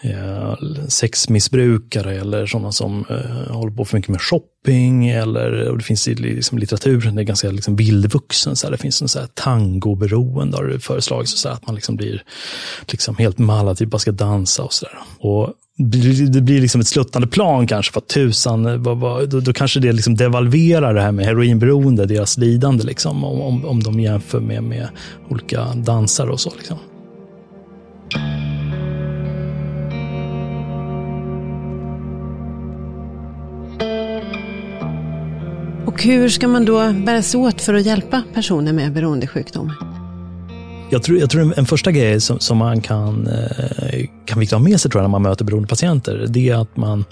eh, 0.02 0.54
sexmissbrukare 0.88 2.20
eller 2.20 2.46
sådana 2.46 2.72
som 2.72 3.04
eh, 3.10 3.54
håller 3.54 3.76
på 3.76 3.84
för 3.84 3.96
mycket 3.96 4.10
med 4.10 4.20
shopping. 4.20 5.08
Eller, 5.08 5.68
och 5.68 5.78
det 5.78 5.84
finns 5.84 6.08
i 6.08 6.14
liksom, 6.14 6.58
litteraturen, 6.58 7.14
det 7.14 7.22
är 7.22 7.24
ganska 7.24 7.50
liksom, 7.50 7.76
vildvuxen. 7.76 8.56
Så 8.56 8.66
här, 8.66 8.72
det 8.72 8.78
finns 8.78 9.02
en 9.02 9.08
så 9.08 9.18
här, 9.18 9.28
tangoberoende 9.34 10.56
har 10.56 10.64
det 10.64 10.80
föreslagits. 10.80 11.40
Så 11.40 11.48
här, 11.48 11.54
att 11.54 11.66
man 11.66 11.74
liksom 11.74 11.96
blir 11.96 12.22
liksom, 12.86 13.16
helt 13.16 13.38
mallad, 13.38 13.78
typ 13.78 13.90
bara 13.90 13.98
ska 13.98 14.12
dansa 14.12 14.62
och 14.62 14.72
sådär 14.72 14.98
det 15.78 16.40
blir 16.40 16.60
liksom 16.60 16.80
ett 16.80 16.86
sluttande 16.86 17.28
plan 17.28 17.66
kanske 17.66 17.92
för 17.92 18.00
att 18.00 18.08
tusan, 18.08 18.82
då, 18.82 19.40
då, 19.40 19.52
kanske 19.52 19.80
det 19.80 19.92
liksom 19.92 20.16
devalverar 20.16 20.94
det 20.94 21.00
här 21.00 21.12
med 21.12 21.26
heroinberoende, 21.26 22.06
deras 22.06 22.38
lidande, 22.38 22.84
liksom, 22.84 23.24
om, 23.24 23.64
om 23.64 23.82
de 23.82 24.00
jämför 24.00 24.40
med, 24.40 24.62
med 24.62 24.88
olika 25.28 25.64
dansare 25.74 26.30
och 26.30 26.40
så. 26.40 26.52
Liksom. 26.58 26.78
Och 35.86 36.02
hur 36.02 36.28
ska 36.28 36.48
man 36.48 36.64
då 36.64 36.92
bära 36.92 37.22
sig 37.22 37.40
åt 37.40 37.60
för 37.60 37.74
att 37.74 37.86
hjälpa 37.86 38.22
personer 38.34 38.72
med 38.72 38.92
beroendesjukdom? 38.92 39.72
Jag 40.90 41.02
tror, 41.02 41.18
jag 41.18 41.30
tror 41.30 41.58
en, 41.58 41.66
första 41.66 41.92
grej 41.92 42.20
som, 42.20 42.40
som 42.40 42.58
man 42.58 42.80
kan, 42.80 43.26
eh, 43.26 44.06
kan 44.24 44.46
ha 44.50 44.58
med 44.58 44.80
sig 44.80 44.90
tror 44.90 45.02
jag, 45.02 45.04
när 45.04 45.18
man 45.18 45.22
möter 45.22 45.44
beroendepatienter, 45.44 46.26
det 46.28 46.48
är 46.48 46.54
att 46.54 46.76
man 46.76 47.04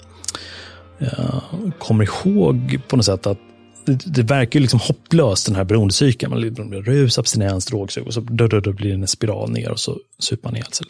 ja, 0.97 1.41
kommer 1.79 2.03
ihåg 2.03 2.79
på 2.87 2.95
något 2.95 3.05
sätt 3.05 3.27
att 3.27 3.37
det, 3.85 4.03
det 4.05 4.23
verkar 4.23 4.59
liksom 4.59 4.79
hopplöst 4.79 5.45
den 5.45 5.55
här 5.55 5.63
beroendecykeln. 5.63 6.31
Man 6.31 6.69
blir 6.69 6.81
rus, 6.81 7.19
abstinens, 7.19 7.65
drogsug 7.65 8.07
och 8.07 8.13
så 8.13 8.19
då, 8.19 8.47
då, 8.47 8.59
då 8.59 8.73
blir 8.73 8.89
det 8.89 8.95
en 8.95 9.07
spiral 9.07 9.51
ner 9.51 9.71
och 9.71 9.79
så 9.79 9.97
super 10.19 10.47
man 10.47 10.55
ihjäl 10.55 10.71
sig. 10.71 10.87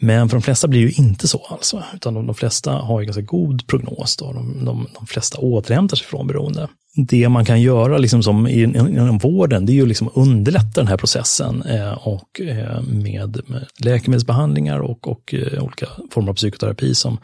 Men 0.00 0.28
för 0.28 0.36
de 0.36 0.42
flesta 0.42 0.68
blir 0.68 0.80
det 0.80 0.86
ju 0.86 1.04
inte 1.04 1.28
så 1.28 1.46
alltså, 1.50 1.82
utan 1.94 2.14
de, 2.14 2.26
de 2.26 2.34
flesta 2.34 2.72
har 2.72 3.00
ju 3.00 3.06
ganska 3.06 3.22
god 3.22 3.66
prognos. 3.66 4.16
Då. 4.16 4.32
De, 4.32 4.64
de, 4.64 4.86
de 4.94 5.06
flesta 5.06 5.38
återhämtar 5.38 5.96
sig 5.96 6.06
från 6.06 6.26
beroende. 6.26 6.68
Det 6.94 7.28
man 7.28 7.44
kan 7.44 7.62
göra 7.62 7.98
liksom 7.98 8.22
som 8.22 8.46
inom 8.46 9.18
vården, 9.18 9.66
det 9.66 9.72
är 9.72 9.74
ju 9.74 9.86
liksom 9.86 10.10
underlätta 10.14 10.80
den 10.80 10.86
här 10.86 10.96
processen 10.96 11.62
eh, 11.62 11.92
och 11.92 12.40
eh, 12.40 12.82
med, 12.82 13.40
med, 13.46 13.66
läkemedelsbehandlingar 13.78 14.80
och, 14.80 15.08
och 15.08 15.34
eh, 15.34 15.64
olika 15.64 15.86
former 16.10 16.30
av 16.30 16.34
psykoterapi 16.34 16.94
som 16.94 17.18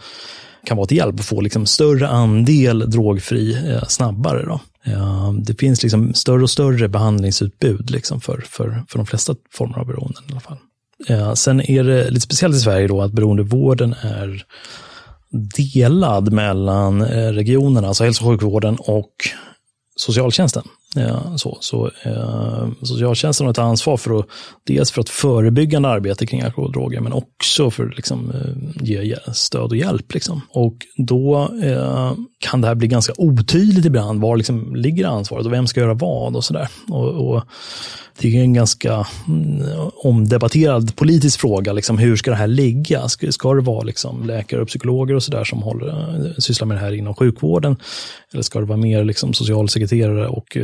kan 0.65 0.77
vara 0.77 0.87
till 0.87 0.97
hjälp 0.97 1.19
och 1.19 1.25
få 1.25 1.41
liksom 1.41 1.67
större 1.67 2.09
andel 2.09 2.91
drogfri 2.91 3.71
eh, 3.71 3.85
snabbare. 3.89 4.45
Då. 4.47 4.61
Eh, 4.85 5.33
det 5.33 5.55
finns 5.55 5.83
liksom 5.83 6.15
större 6.15 6.43
och 6.43 6.51
större 6.51 6.89
behandlingsutbud 6.89 7.91
liksom 7.91 8.21
för, 8.21 8.45
för, 8.47 8.85
för 8.89 8.99
de 8.99 9.07
flesta 9.07 9.35
former 9.51 9.79
av 9.79 9.87
beroenden 9.87 10.23
i 10.29 10.33
alla 10.33 10.41
fall. 10.41 10.59
Eh, 11.07 11.35
sen 11.35 11.61
är 11.71 11.85
det 11.85 12.11
lite 12.11 12.21
speciellt 12.21 12.57
i 12.57 12.61
Sverige 12.61 12.87
då 12.87 13.03
att 13.03 13.13
beroendevården 13.13 13.95
är 14.03 14.45
delad 15.75 16.33
mellan 16.33 17.03
eh, 17.03 17.33
regionerna, 17.33 17.89
alltså 17.89 18.05
hälso 18.05 18.25
och 18.25 18.31
sjukvården 18.31 18.77
och 18.81 19.13
socialtjänsten. 19.97 20.63
Eh, 20.97 21.37
så, 21.37 21.59
så, 21.61 21.91
eh, 22.03 22.69
så, 22.81 22.87
socialtjänsten 22.87 23.47
har 23.47 23.51
ett 23.51 23.59
ansvar 23.59 23.97
för 23.97 24.19
att, 24.19 24.27
dels 24.67 24.91
för 24.91 25.01
att 25.01 25.09
förebyggande 25.09 25.89
arbete 25.89 26.27
kring 26.27 26.41
alkohol 26.43 26.67
och 26.67 26.73
droger, 26.73 27.01
men 27.01 27.13
också 27.13 27.71
för 27.71 27.87
att 27.87 27.97
liksom, 27.97 28.31
eh, 28.31 28.85
ge 28.87 29.17
stöd 29.33 29.71
och 29.71 29.77
hjälp. 29.77 30.15
Liksom. 30.15 30.41
Och 30.51 30.77
då 30.97 31.51
eh, 31.63 32.13
kan 32.39 32.61
det 32.61 32.67
här 32.67 32.75
bli 32.75 32.89
ganska 32.89 33.13
otydligt 33.17 33.85
ibland, 33.85 34.21
var 34.21 34.37
liksom 34.37 34.77
ligger 34.77 35.07
ansvaret 35.07 35.47
och 35.47 35.53
vem 35.53 35.67
ska 35.67 35.81
göra 35.81 35.95
vad 35.95 36.37
och 36.37 36.45
sådär. 36.45 36.69
Och, 36.89 37.09
och, 37.09 37.43
det 38.19 38.39
är 38.39 38.43
en 38.43 38.55
ganska 38.55 39.07
mm, 39.29 39.63
omdebatterad 39.97 40.97
politisk 40.97 41.41
fråga, 41.41 41.73
liksom, 41.73 41.99
hur 41.99 42.17
ska 42.17 42.31
det 42.31 42.37
här 42.37 42.47
ligga? 42.47 43.09
Ska, 43.09 43.33
ska 43.33 43.55
det 43.55 43.61
vara 43.61 43.83
liksom, 43.83 44.27
läkare 44.27 44.63
och 44.63 44.69
psykologer 44.69 45.15
och 45.15 45.23
sådär 45.23 45.45
som 45.45 45.63
håller, 45.63 46.35
sysslar 46.41 46.67
med 46.67 46.77
det 46.77 46.81
här 46.81 46.93
inom 46.93 47.15
sjukvården? 47.15 47.77
Eller 48.33 48.43
ska 48.43 48.61
det 48.61 48.67
vara 48.67 48.79
mer 48.79 49.05
liksom, 49.05 49.33
socialsekreterare 49.33 50.29
och 50.29 50.57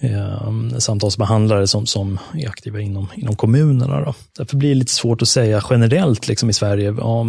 eh, 0.00 0.32
eh, 0.32 0.78
samtalsbehandlare 0.78 1.66
som, 1.66 1.86
som 1.86 2.18
är 2.34 2.48
aktiva 2.48 2.80
inom, 2.80 3.08
inom 3.14 3.36
kommunerna. 3.36 4.00
Då. 4.00 4.14
Därför 4.36 4.56
blir 4.56 4.68
det 4.68 4.74
lite 4.74 4.92
svårt 4.92 5.22
att 5.22 5.28
säga 5.28 5.62
generellt 5.70 6.28
liksom, 6.28 6.50
i 6.50 6.52
Sverige, 6.52 6.94
ja, 6.98 7.26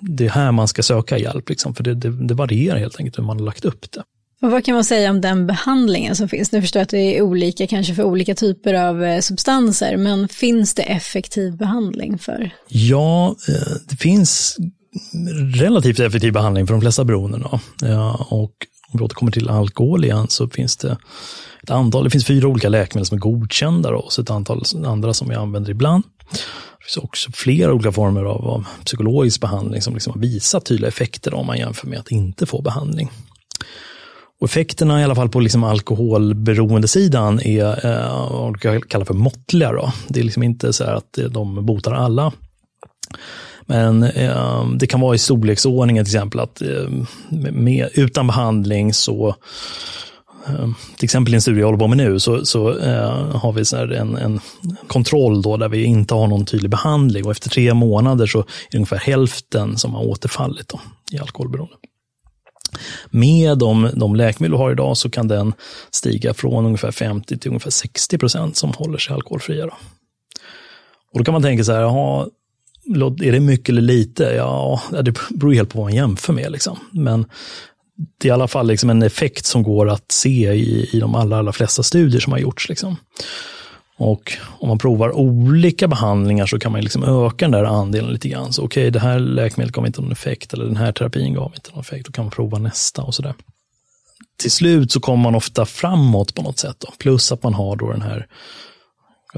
det 0.00 0.24
är 0.24 0.30
här 0.30 0.52
man 0.52 0.68
ska 0.68 0.82
söka 0.82 1.18
hjälp, 1.18 1.48
liksom, 1.48 1.74
för 1.74 1.84
det, 1.84 1.94
det, 1.94 2.26
det 2.26 2.34
varierar 2.34 2.78
helt 2.78 2.96
enkelt 2.98 3.18
hur 3.18 3.24
man 3.24 3.38
har 3.38 3.46
lagt 3.46 3.64
upp 3.64 3.92
det. 3.92 4.02
Och 4.42 4.50
vad 4.50 4.64
kan 4.64 4.74
man 4.74 4.84
säga 4.84 5.10
om 5.10 5.20
den 5.20 5.46
behandlingen 5.46 6.16
som 6.16 6.28
finns? 6.28 6.52
Nu 6.52 6.60
förstår 6.60 6.80
jag 6.80 6.84
att 6.84 6.90
det 6.90 7.18
är 7.18 7.22
olika 7.22 7.66
kanske 7.66 7.94
för 7.94 8.02
olika 8.02 8.34
typer 8.34 8.74
av 8.74 9.04
eh, 9.04 9.20
substanser, 9.20 9.96
men 9.96 10.28
finns 10.28 10.74
det 10.74 10.82
effektiv 10.82 11.56
behandling 11.56 12.18
för? 12.18 12.50
Ja, 12.68 13.36
eh, 13.48 13.76
det 13.88 13.96
finns 13.96 14.56
relativt 15.54 16.00
effektiv 16.00 16.32
behandling 16.32 16.66
för 16.66 16.74
de 16.74 16.80
flesta 16.80 17.04
beroenden. 17.04 17.44
Ja, 17.80 18.26
och 18.30 18.52
om 18.92 18.98
vi 18.98 19.04
återkommer 19.04 19.32
till 19.32 19.48
alkohol 19.48 20.04
igen 20.04 20.26
så 20.28 20.48
finns 20.48 20.76
det 20.76 20.98
ett 21.62 21.70
antal, 21.70 22.04
det 22.04 22.10
finns 22.10 22.26
fyra 22.26 22.48
olika 22.48 22.68
läkemedel 22.68 23.06
som 23.06 23.16
är 23.16 23.20
godkända 23.20 23.96
och 23.96 24.12
så 24.12 24.22
ett 24.22 24.30
antal 24.30 24.62
andra 24.86 25.14
som 25.14 25.28
vi 25.28 25.34
använder 25.34 25.70
ibland. 25.70 26.04
Det 26.30 26.84
finns 26.84 27.04
också 27.04 27.30
flera 27.34 27.72
olika 27.72 27.92
former 27.92 28.24
av, 28.24 28.48
av 28.48 28.66
psykologisk 28.84 29.40
behandling 29.40 29.82
som 29.82 29.94
liksom 29.94 30.12
har 30.12 30.20
visat 30.20 30.64
tydliga 30.64 30.88
effekter 30.88 31.34
om 31.34 31.46
man 31.46 31.58
jämför 31.58 31.86
med 31.86 31.98
att 31.98 32.10
inte 32.10 32.46
få 32.46 32.62
behandling. 32.62 33.10
Och 34.40 34.48
effekterna 34.48 35.00
i 35.00 35.04
alla 35.04 35.14
fall 35.14 35.28
på 35.28 35.40
liksom 35.40 35.64
alkoholberoendesidan 35.64 37.40
är 37.40 37.86
eh, 37.86 38.30
vad 38.30 38.42
man 38.42 38.80
kallar 38.80 39.04
för 39.04 39.14
måttliga. 39.14 39.72
Då. 39.72 39.92
Det 40.08 40.20
är 40.20 40.24
liksom 40.24 40.42
inte 40.42 40.72
så 40.72 40.84
att 40.84 41.18
eh, 41.18 41.24
de 41.24 41.66
botar 41.66 41.92
alla. 41.92 42.32
Men 43.66 44.02
eh, 44.02 44.66
det 44.76 44.86
kan 44.86 45.00
vara 45.00 45.14
i 45.14 45.18
storleksordningen 45.18 46.04
till 46.04 46.16
exempel 46.16 46.40
att 46.40 46.62
eh, 46.62 46.88
med, 47.52 47.88
utan 47.94 48.26
behandling 48.26 48.94
så 48.94 49.28
eh, 50.48 50.68
till 50.96 51.04
exempel 51.04 51.34
i 51.34 51.36
en 51.36 51.42
studie 51.42 51.60
jag 51.60 51.66
håller 51.66 51.78
på 51.78 51.88
med 51.88 51.96
nu 51.96 52.20
så, 52.20 52.44
så 52.44 52.78
eh, 52.78 53.36
har 53.36 53.52
vi 53.52 53.64
så 53.64 53.76
en, 53.76 54.16
en, 54.16 54.40
kontroll 54.86 55.42
då 55.42 55.56
där 55.56 55.68
vi 55.68 55.84
inte 55.84 56.14
har 56.14 56.26
någon 56.26 56.44
tydlig 56.44 56.70
behandling 56.70 57.24
och 57.24 57.30
efter 57.30 57.50
tre 57.50 57.74
månader 57.74 58.26
så 58.26 58.38
är 58.38 58.44
det 58.70 58.78
ungefär 58.78 58.96
hälften 58.96 59.78
som 59.78 59.94
har 59.94 60.04
återfallit 60.04 60.68
då, 60.68 60.80
i 61.12 61.18
alkoholberoende. 61.18 61.76
Med 63.10 63.58
de, 63.58 63.90
de 63.94 64.16
läkemedel 64.16 64.50
du 64.50 64.56
har 64.56 64.70
idag 64.72 64.96
så 64.96 65.10
kan 65.10 65.28
den 65.28 65.54
stiga 65.90 66.34
från 66.34 66.66
ungefär 66.66 66.90
50 66.90 67.38
till 67.38 67.48
ungefär 67.48 67.70
60 67.70 68.18
procent 68.18 68.56
som 68.56 68.72
håller 68.72 68.98
sig 68.98 69.14
alkoholfria. 69.14 69.66
Då. 69.66 69.72
Och 71.12 71.18
då 71.18 71.24
kan 71.24 71.32
man 71.32 71.42
tänka 71.42 71.64
så 71.64 71.72
här, 71.72 71.82
aha, 71.82 72.28
är 73.22 73.32
det 73.32 73.40
mycket 73.40 73.68
eller 73.68 73.82
lite? 73.82 74.24
Ja, 74.24 74.82
det 74.90 75.14
beror 75.30 75.52
helt 75.52 75.72
på 75.72 75.78
vad 75.78 75.86
man 75.86 75.94
jämför 75.94 76.32
med. 76.32 76.52
Liksom. 76.52 76.78
Men 76.90 77.26
det 78.18 78.28
är 78.28 78.30
i 78.30 78.34
alla 78.34 78.48
fall 78.48 78.66
liksom 78.66 78.90
en 78.90 79.02
effekt 79.02 79.46
som 79.46 79.62
går 79.62 79.88
att 79.88 80.12
se 80.12 80.52
i, 80.52 80.90
i 80.92 81.00
de 81.00 81.14
allra, 81.14 81.38
allra 81.38 81.52
flesta 81.52 81.82
studier 81.82 82.20
som 82.20 82.32
har 82.32 82.38
gjorts. 82.38 82.68
Liksom. 82.68 82.96
Och 83.98 84.32
om 84.42 84.68
man 84.68 84.78
provar 84.78 85.12
olika 85.16 85.88
behandlingar 85.88 86.46
så 86.46 86.58
kan 86.58 86.72
man 86.72 86.80
liksom 86.80 87.04
öka 87.04 87.44
den 87.44 87.50
där 87.50 87.64
andelen 87.64 88.12
lite 88.12 88.28
grann. 88.28 88.52
Så 88.52 88.62
okej, 88.62 88.82
okay, 88.82 88.90
det 88.90 89.00
här 89.00 89.18
läkemedlet 89.18 89.74
gav 89.74 89.86
inte 89.86 90.00
någon 90.00 90.12
effekt 90.12 90.52
eller 90.52 90.64
den 90.64 90.76
här 90.76 90.92
terapin 90.92 91.34
gav 91.34 91.52
inte 91.54 91.70
någon 91.70 91.80
effekt. 91.80 92.06
Då 92.06 92.12
kan 92.12 92.24
man 92.24 92.30
prova 92.30 92.58
nästa 92.58 93.02
och 93.02 93.14
sådär. 93.14 93.34
Till 94.38 94.50
slut 94.50 94.92
så 94.92 95.00
kommer 95.00 95.22
man 95.22 95.34
ofta 95.34 95.66
framåt 95.66 96.34
på 96.34 96.42
något 96.42 96.58
sätt. 96.58 96.76
Då. 96.78 96.92
Plus 96.98 97.32
att 97.32 97.42
man 97.42 97.54
har 97.54 97.76
då 97.76 97.92
den 97.92 98.02
här 98.02 98.26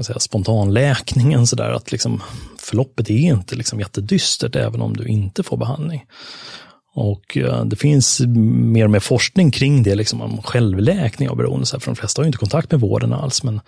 säga, 0.03 0.19
spontanläkningen, 0.19 1.47
så 1.47 1.55
där, 1.55 1.71
att 1.71 1.91
liksom, 1.91 2.23
förloppet 2.69 3.09
är 3.09 3.13
inte 3.13 3.55
liksom 3.55 3.79
jättedystert 3.79 4.55
även 4.55 4.81
om 4.81 4.97
du 4.97 5.05
inte 5.05 5.43
får 5.43 5.57
behandling. 5.57 6.05
Och 6.93 7.37
eh, 7.37 7.65
det 7.65 7.75
finns 7.75 8.21
mer 8.25 8.85
och 8.85 8.91
mer 8.91 8.99
forskning 8.99 9.51
kring 9.51 9.83
det, 9.83 9.95
liksom, 9.95 10.21
om 10.21 10.41
självläkning 10.41 11.29
av 11.29 11.37
beroende. 11.37 11.65
Så 11.65 11.75
här, 11.75 11.79
för 11.79 11.91
de 11.91 11.95
flesta 11.95 12.19
har 12.19 12.25
ju 12.25 12.27
inte 12.27 12.37
kontakt 12.37 12.71
med 12.71 12.81
vården 12.81 13.13
alls, 13.13 13.43
men 13.43 13.61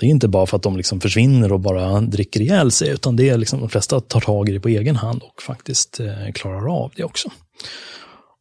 det 0.00 0.06
är 0.06 0.10
inte 0.10 0.28
bara 0.28 0.46
för 0.46 0.56
att 0.56 0.62
de 0.62 0.76
liksom 0.76 1.00
försvinner 1.00 1.52
och 1.52 1.60
bara 1.60 2.00
dricker 2.00 2.40
ihjäl 2.40 2.70
sig, 2.70 2.88
utan 2.88 3.16
det 3.16 3.28
är 3.28 3.38
liksom, 3.38 3.60
de 3.60 3.68
flesta 3.68 4.00
tar 4.00 4.20
tag 4.20 4.48
i 4.48 4.52
det 4.52 4.60
på 4.60 4.68
egen 4.68 4.96
hand 4.96 5.22
och 5.22 5.42
faktiskt 5.42 6.00
eh, 6.00 6.32
klarar 6.34 6.82
av 6.82 6.92
det 6.96 7.04
också. 7.04 7.30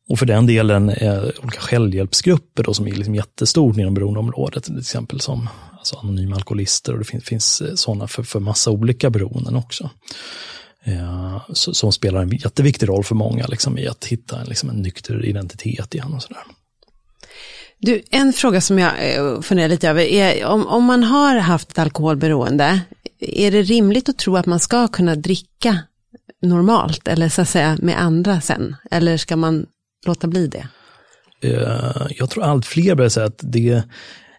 Och 0.09 0.19
för 0.19 0.25
den 0.25 0.45
delen 0.45 0.89
eh, 0.89 1.19
olika 1.43 1.59
självhjälpsgrupper 1.59 2.63
då, 2.63 2.73
som 2.73 2.87
är 2.87 2.91
liksom 2.91 3.15
jättestort 3.15 3.77
inom 3.77 3.93
beroendeområdet, 3.93 4.63
till 4.63 4.79
exempel 4.79 5.19
som 5.19 5.49
alltså 5.79 5.97
anonyma 5.97 6.35
alkoholister 6.35 6.93
och 6.93 6.99
det 6.99 7.05
finns, 7.05 7.23
finns 7.23 7.61
eh, 7.61 7.75
sådana 7.75 8.07
för, 8.07 8.23
för 8.23 8.39
massa 8.39 8.71
olika 8.71 9.09
beroenden 9.09 9.55
också. 9.55 9.89
Eh, 10.83 11.41
som 11.53 11.91
spelar 11.91 12.21
en 12.21 12.29
jätteviktig 12.29 12.89
roll 12.89 13.03
för 13.03 13.15
många 13.15 13.47
liksom, 13.47 13.77
i 13.77 13.87
att 13.87 14.05
hitta 14.05 14.41
en, 14.41 14.47
liksom, 14.47 14.69
en 14.69 14.75
nykter 14.75 15.25
identitet 15.25 15.95
igen 15.95 16.13
och 16.13 16.23
sådär. 16.23 16.43
Du, 17.77 18.01
en 18.11 18.33
fråga 18.33 18.61
som 18.61 18.79
jag 18.79 19.15
eh, 19.15 19.41
funderar 19.41 19.69
lite 19.69 19.89
över 19.89 20.01
är 20.01 20.45
om, 20.45 20.67
om 20.67 20.83
man 20.83 21.03
har 21.03 21.35
haft 21.35 21.71
ett 21.71 21.79
alkoholberoende, 21.79 22.81
är 23.19 23.51
det 23.51 23.61
rimligt 23.61 24.09
att 24.09 24.17
tro 24.17 24.37
att 24.37 24.45
man 24.45 24.59
ska 24.59 24.87
kunna 24.87 25.15
dricka 25.15 25.79
normalt 26.41 27.07
eller 27.07 27.29
så 27.29 27.41
att 27.41 27.49
säga 27.49 27.77
med 27.81 28.01
andra 28.01 28.41
sen? 28.41 28.75
Eller 28.91 29.17
ska 29.17 29.35
man 29.35 29.65
låta 30.05 30.27
bli 30.27 30.47
det? 30.47 30.67
Eh, 31.41 32.07
jag 32.09 32.29
tror 32.29 32.43
allt 32.43 32.65
fler 32.65 32.95
börjar 32.95 33.09
säga 33.09 33.25
att 33.25 33.39
det, 33.41 33.83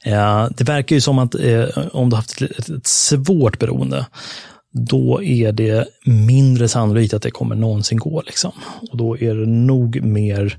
Eh, 0.04 0.48
det 0.56 0.64
verkar 0.64 0.96
ju 0.96 1.00
som 1.00 1.18
att 1.18 1.34
eh, 1.34 1.68
om 1.92 2.10
du 2.10 2.16
har 2.16 2.22
haft 2.22 2.42
ett, 2.42 2.86
svårt 2.86 3.58
beroende, 3.58 4.06
då 4.72 5.22
är 5.22 5.52
det 5.52 5.88
mindre 6.04 6.68
sannolikt 6.68 7.14
att 7.14 7.22
det 7.22 7.30
kommer 7.30 7.56
någonsin 7.56 7.98
gå. 7.98 8.22
Liksom. 8.26 8.52
Och 8.90 8.96
då 8.96 9.18
är 9.18 9.34
det 9.34 9.46
nog 9.46 10.02
mer 10.02 10.58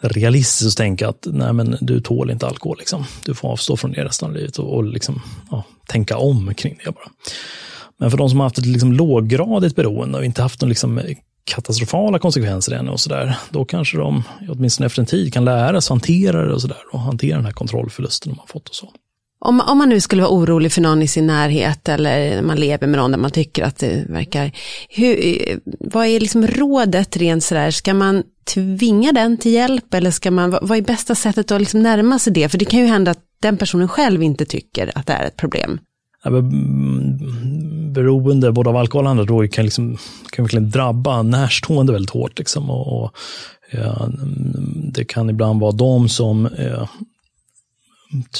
realistiskt 0.00 0.74
att 0.74 0.76
tänka 0.76 1.08
att 1.08 1.26
nej 1.30 1.52
men 1.52 1.76
du 1.80 2.00
tål 2.00 2.30
inte 2.30 2.46
alkohol. 2.46 2.78
Liksom. 2.78 3.04
Du 3.24 3.34
får 3.34 3.48
avstå 3.48 3.76
från 3.76 3.92
det 3.92 4.04
resten 4.04 4.28
av 4.28 4.34
livet 4.34 4.58
och, 4.58 4.74
och 4.74 4.84
liksom, 4.84 5.22
ja, 5.50 5.64
tänka 5.88 6.16
om 6.16 6.54
kring 6.54 6.78
det 6.84 6.90
bara. 6.90 7.10
Men 7.98 8.10
för 8.10 8.18
de 8.18 8.30
som 8.30 8.40
har 8.40 8.46
haft 8.46 8.58
ett 8.58 8.66
liksom, 8.66 8.92
låggradigt 8.92 9.76
beroende 9.76 10.18
och 10.18 10.24
inte 10.24 10.42
haft 10.42 10.60
någon 10.60 10.68
liksom, 10.68 11.00
katastrofala 11.46 12.18
konsekvenser 12.18 12.72
ännu 12.72 12.90
och 12.90 13.00
sådär, 13.00 13.38
då 13.50 13.64
kanske 13.64 13.96
de, 13.96 14.22
åtminstone 14.48 14.86
efter 14.86 15.02
en 15.02 15.06
tid, 15.06 15.32
kan 15.32 15.44
lära 15.44 15.80
sig 15.80 15.94
hantera 15.94 16.46
det 16.46 16.54
och 16.54 16.60
sådär 16.60 16.82
och 16.92 17.00
hantera 17.00 17.36
den 17.36 17.44
här 17.44 17.52
kontrollförlusten 17.52 18.34
har 18.38 18.46
fått 18.46 18.68
och 18.68 18.74
så. 18.74 18.92
Om, 19.38 19.60
om 19.60 19.78
man 19.78 19.88
nu 19.88 20.00
skulle 20.00 20.22
vara 20.22 20.32
orolig 20.32 20.72
för 20.72 20.80
någon 20.80 21.02
i 21.02 21.08
sin 21.08 21.26
närhet 21.26 21.88
eller 21.88 22.42
man 22.42 22.56
lever 22.56 22.86
med 22.86 22.98
någon 22.98 23.10
där 23.10 23.18
man 23.18 23.30
tycker 23.30 23.64
att 23.64 23.78
det 23.78 24.04
verkar, 24.08 24.52
hur, 24.88 25.16
vad 25.80 26.06
är 26.06 26.20
liksom 26.20 26.46
rådet 26.46 27.16
rent 27.16 27.44
sådär, 27.44 27.70
ska 27.70 27.94
man 27.94 28.22
tvinga 28.54 29.12
den 29.12 29.36
till 29.36 29.52
hjälp 29.52 29.94
eller 29.94 30.10
ska 30.10 30.30
man, 30.30 30.50
vad 30.50 30.78
är 30.78 30.82
bästa 30.82 31.14
sättet 31.14 31.50
att 31.50 31.60
liksom 31.60 31.82
närma 31.82 32.18
sig 32.18 32.32
det? 32.32 32.48
För 32.48 32.58
det 32.58 32.64
kan 32.64 32.80
ju 32.80 32.86
hända 32.86 33.10
att 33.10 33.20
den 33.40 33.56
personen 33.56 33.88
själv 33.88 34.22
inte 34.22 34.44
tycker 34.44 34.98
att 34.98 35.06
det 35.06 35.12
är 35.12 35.26
ett 35.26 35.36
problem. 35.36 35.80
Ja, 36.24 36.30
beroende 37.96 38.52
både 38.52 38.70
av 38.70 38.76
alkohol 38.76 39.04
och 39.04 39.10
andra 39.10 39.24
droger 39.24 39.48
kan, 39.48 39.64
liksom, 39.64 39.98
kan 40.30 40.44
verkligen 40.44 40.70
drabba 40.70 41.22
närstående 41.22 41.92
väldigt 41.92 42.10
hårt. 42.10 42.38
Liksom, 42.38 42.70
och, 42.70 43.02
och 43.02 43.16
ja, 43.70 44.08
det 44.92 45.04
kan 45.04 45.30
ibland 45.30 45.60
vara 45.60 45.72
de 45.72 46.08
som 46.08 46.46
eh, 46.46 46.88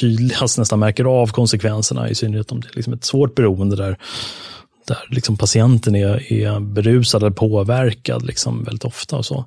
tydligast 0.01 0.59
nästan 0.59 0.79
märker 0.79 1.05
av 1.05 1.27
konsekvenserna, 1.27 2.11
i 2.11 2.15
synnerhet 2.15 2.53
om 2.53 2.61
det 2.61 2.69
är 2.69 2.77
liksom 2.77 2.93
ett 2.93 3.05
svårt 3.05 3.35
beroende 3.35 3.77
där, 3.77 3.99
där 4.87 4.99
liksom 5.11 5.37
patienten 5.37 5.95
är, 5.95 6.33
är 6.33 6.61
berusad 6.61 7.23
eller 7.23 7.31
påverkad 7.31 8.27
liksom 8.27 8.65
väldigt 8.65 8.85
ofta. 8.85 9.17
Och 9.17 9.27
så. 9.27 9.45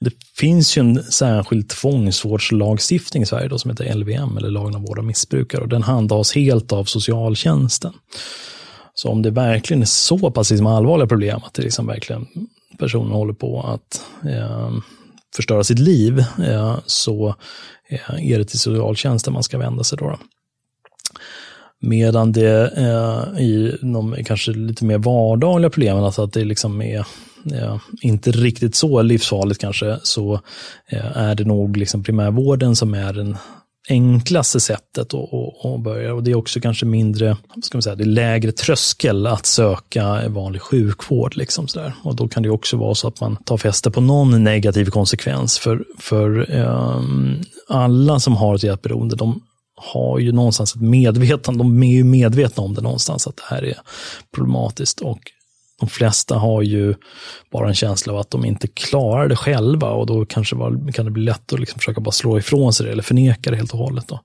Det 0.00 0.12
finns 0.36 0.76
ju 0.76 0.80
en 0.80 1.02
särskild 1.02 1.68
tvångsvårdslagstiftning 1.68 3.22
i 3.22 3.26
Sverige 3.26 3.48
då, 3.48 3.58
som 3.58 3.70
heter 3.70 3.94
LVM, 3.94 4.36
eller 4.36 4.50
lagen 4.50 4.74
om 4.74 4.84
vård 4.84 4.98
av 4.98 5.04
missbrukare, 5.04 5.62
och 5.62 5.68
den 5.68 5.82
handhas 5.82 6.34
helt 6.34 6.72
av 6.72 6.84
socialtjänsten. 6.84 7.92
Så 9.02 9.08
om 9.08 9.22
det 9.22 9.30
verkligen 9.30 9.82
är 9.82 9.86
så 9.86 10.30
pass 10.30 10.50
liksom 10.50 10.66
allvarliga 10.66 11.06
problem, 11.06 11.40
att 11.44 11.54
det 11.54 11.62
liksom 11.62 11.86
verkligen 11.86 12.26
personen 12.78 13.12
håller 13.12 13.34
på 13.34 13.60
att 13.60 14.02
eh, 14.30 14.70
förstöra 15.36 15.64
sitt 15.64 15.78
liv, 15.78 16.24
eh, 16.38 16.78
så 16.86 17.34
Eh, 17.92 18.32
är 18.32 18.38
det 18.38 18.44
till 18.44 18.58
socialtjänsten 18.58 19.32
man 19.32 19.42
ska 19.42 19.58
vända 19.58 19.84
sig 19.84 19.98
då. 19.98 20.18
Medan 21.80 22.32
det 22.32 22.72
eh, 22.76 23.42
i 23.42 23.78
de 23.80 24.16
kanske 24.24 24.52
lite 24.52 24.84
mer 24.84 24.98
vardagliga 24.98 25.70
problemen, 25.70 26.04
alltså 26.04 26.22
att 26.22 26.32
det 26.32 26.44
liksom 26.44 26.82
är 26.82 27.06
Ja, 27.44 27.80
inte 28.02 28.30
riktigt 28.30 28.74
så 28.74 29.02
livsfarligt 29.02 29.60
kanske, 29.60 29.98
så 30.02 30.40
eh, 30.88 31.16
är 31.16 31.34
det 31.34 31.44
nog 31.44 31.76
liksom 31.76 32.02
primärvården 32.02 32.76
som 32.76 32.94
är 32.94 33.12
den 33.12 33.36
enklaste 33.88 34.60
sättet 34.60 35.14
att, 35.14 35.82
börja. 35.84 36.14
Och 36.14 36.22
det 36.22 36.30
är 36.30 36.34
också 36.34 36.60
kanske 36.60 36.86
mindre, 36.86 37.36
ska 37.62 37.76
man 37.76 37.82
säga, 37.82 37.96
det 37.96 38.04
är 38.04 38.06
lägre 38.06 38.52
tröskel 38.52 39.26
att 39.26 39.46
söka 39.46 40.28
vanlig 40.28 40.62
sjukvård. 40.62 41.36
Liksom 41.36 41.68
sådär. 41.68 41.94
Och 42.04 42.16
då 42.16 42.28
kan 42.28 42.42
det 42.42 42.50
också 42.50 42.76
vara 42.76 42.94
så 42.94 43.08
att 43.08 43.20
man 43.20 43.36
tar 43.36 43.56
fäste 43.56 43.90
på 43.90 44.00
någon 44.00 44.44
negativ 44.44 44.84
konsekvens. 44.84 45.58
För, 45.58 45.84
för 45.98 46.50
um, 46.50 47.42
alla 47.68 48.20
som 48.20 48.36
har 48.36 48.54
ett 48.54 48.62
hjälpberoende, 48.62 49.16
de 49.16 49.42
har 49.76 50.18
ju 50.18 50.32
någonstans 50.32 50.74
ett 50.74 50.80
medvetande, 50.80 51.58
de 51.58 51.82
är 51.82 51.96
ju 51.96 52.04
medvetna 52.04 52.62
om 52.62 52.74
det 52.74 52.80
någonstans, 52.80 53.26
att 53.26 53.36
det 53.36 53.54
här 53.54 53.64
är 53.64 53.76
problematiskt. 54.34 55.00
Och 55.00 55.20
de 55.82 55.88
flesta 55.88 56.34
har 56.34 56.62
ju 56.62 56.94
bara 57.52 57.68
en 57.68 57.74
känsla 57.74 58.12
av 58.12 58.18
att 58.18 58.30
de 58.30 58.44
inte 58.44 58.68
klarar 58.68 59.28
det 59.28 59.36
själva 59.36 59.90
och 59.90 60.06
då 60.06 60.26
kanske 60.26 60.56
var, 60.56 60.92
kan 60.92 61.04
det 61.04 61.10
bli 61.10 61.22
lätt 61.22 61.52
att 61.52 61.60
liksom 61.60 61.78
försöka 61.78 62.00
bara 62.00 62.10
slå 62.10 62.38
ifrån 62.38 62.72
sig 62.72 62.86
det 62.86 62.92
eller 62.92 63.02
förneka 63.02 63.50
det 63.50 63.56
helt 63.56 63.72
och 63.72 63.78
hållet. 63.78 64.08
Då. 64.08 64.20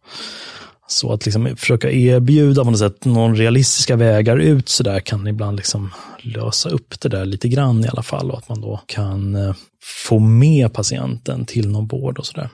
Så 0.88 1.14
att 1.14 1.26
liksom 1.26 1.55
försöka 1.58 1.91
erbjuda 1.91 2.64
på 2.64 2.70
något 2.72 2.80
sätt 2.80 3.05
någon 3.05 3.36
realistiska 3.36 3.95
vägar 3.95 4.38
ut 4.38 4.70
så 4.70 4.84
där 4.84 4.99
kan 4.99 5.28
ibland 5.28 5.58
liksom 5.58 5.93
lösa 6.22 6.70
upp 6.70 6.99
det 6.99 7.10
där 7.10 7.26
lite 7.26 7.49
grann 7.49 7.86
i 7.86 7.88
alla 7.88 8.03
fall 8.03 8.32
och 8.32 8.38
att 8.38 8.49
man 8.49 8.62
då 8.62 8.82
kan 8.86 9.36
eh, 9.36 9.55
få 9.84 10.20
med 10.20 10.74
patienten 10.74 11.45
till 11.45 11.70
någon 11.70 11.88
vård 11.88 12.20
och 12.20 12.26
sådär. 12.26 12.49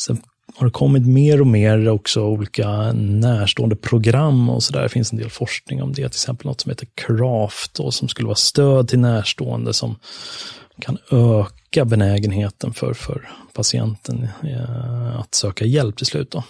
Sen 0.00 0.22
har 0.62 0.66
det 0.66 0.72
kommit 0.72 1.06
mer 1.06 1.40
och 1.40 1.46
mer 1.46 1.88
också 1.88 2.22
olika 2.22 2.92
närstående 2.92 3.76
program 3.76 4.50
och 4.50 4.62
sådär. 4.62 4.82
Det 4.82 4.88
finns 4.88 5.12
en 5.12 5.18
del 5.18 5.30
forskning 5.30 5.82
om 5.82 5.88
det, 5.88 5.94
till 5.94 6.04
exempel 6.04 6.46
något 6.46 6.60
som 6.60 6.70
heter 6.70 6.88
CRAFT 6.94 7.80
och 7.80 7.94
som 7.94 8.08
skulle 8.08 8.26
vara 8.26 8.36
stöd 8.36 8.88
till 8.88 8.98
närstående 8.98 9.72
som 9.72 9.98
kan 10.80 10.98
öka 11.10 11.84
benägenheten 11.84 12.72
för, 12.72 12.94
för 12.94 13.30
patienten 13.52 14.28
eh, 14.42 15.20
att 15.20 15.34
söka 15.34 15.64
hjälp 15.64 15.96
till 15.96 16.06
slut. 16.06 16.30
Då. 16.30 16.44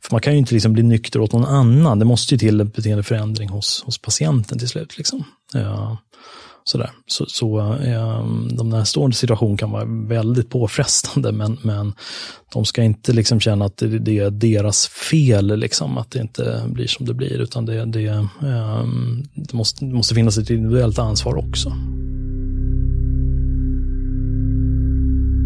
För 0.00 0.14
man 0.14 0.20
kan 0.20 0.32
ju 0.32 0.38
inte 0.38 0.54
liksom 0.54 0.72
bli 0.72 0.82
nykter 0.82 1.20
åt 1.20 1.32
någon 1.32 1.44
annan, 1.44 1.98
det 1.98 2.04
måste 2.04 2.34
ju 2.34 2.38
till 2.38 2.60
en 2.60 2.68
beteendeförändring 2.68 3.48
hos, 3.48 3.82
hos 3.86 3.98
patienten 3.98 4.58
till 4.58 4.68
slut. 4.68 4.98
Liksom. 4.98 5.24
Ja. 5.52 5.96
Sådär. 6.64 6.90
Så, 7.06 7.24
så 7.28 7.58
eh, 7.72 8.24
de 8.56 8.68
närstående 8.68 9.16
situation 9.16 9.56
kan 9.56 9.70
vara 9.70 9.84
väldigt 10.08 10.50
påfrestande, 10.50 11.32
men, 11.32 11.58
men 11.62 11.92
de 12.52 12.64
ska 12.64 12.82
inte 12.82 13.12
liksom 13.12 13.40
känna 13.40 13.64
att 13.64 13.76
det, 13.76 13.98
det 13.98 14.18
är 14.18 14.30
deras 14.30 14.86
fel, 14.88 15.56
liksom, 15.56 15.98
att 15.98 16.10
det 16.10 16.20
inte 16.20 16.62
blir 16.66 16.86
som 16.86 17.06
det 17.06 17.14
blir, 17.14 17.38
utan 17.38 17.66
det, 17.66 17.84
det, 17.84 18.06
eh, 18.06 18.84
det 19.34 19.52
måste, 19.52 19.84
det 19.84 19.94
måste 19.94 20.14
finnas 20.14 20.38
ett 20.38 20.50
individuellt 20.50 20.98
ansvar 20.98 21.36
också. 21.36 21.72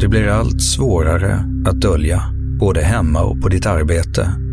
Det 0.00 0.08
blir 0.08 0.28
allt 0.28 0.62
svårare 0.62 1.44
att 1.66 1.80
dölja, 1.80 2.22
både 2.60 2.82
hemma 2.82 3.22
och 3.22 3.42
på 3.42 3.48
ditt 3.48 3.66
arbete. 3.66 4.43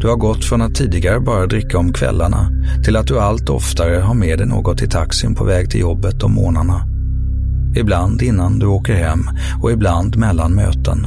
Du 0.00 0.08
har 0.08 0.16
gått 0.16 0.44
från 0.44 0.62
att 0.62 0.74
tidigare 0.74 1.20
bara 1.20 1.46
dricka 1.46 1.78
om 1.78 1.92
kvällarna 1.92 2.50
till 2.84 2.96
att 2.96 3.06
du 3.06 3.18
allt 3.18 3.48
oftare 3.48 3.96
har 3.96 4.14
med 4.14 4.38
dig 4.38 4.46
något 4.46 4.82
i 4.82 4.88
taxin 4.88 5.34
på 5.34 5.44
väg 5.44 5.70
till 5.70 5.80
jobbet 5.80 6.22
om 6.22 6.34
morgnarna. 6.34 6.82
Ibland 7.76 8.22
innan 8.22 8.58
du 8.58 8.66
åker 8.66 8.94
hem 8.94 9.20
och 9.62 9.72
ibland 9.72 10.16
mellan 10.16 10.54
möten. 10.54 11.06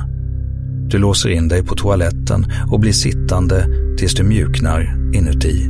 Du 0.90 0.98
låser 0.98 1.30
in 1.30 1.48
dig 1.48 1.64
på 1.64 1.76
toaletten 1.76 2.46
och 2.72 2.80
blir 2.80 2.92
sittande 2.92 3.66
tills 3.98 4.14
du 4.14 4.24
mjuknar 4.24 5.14
inuti. 5.14 5.68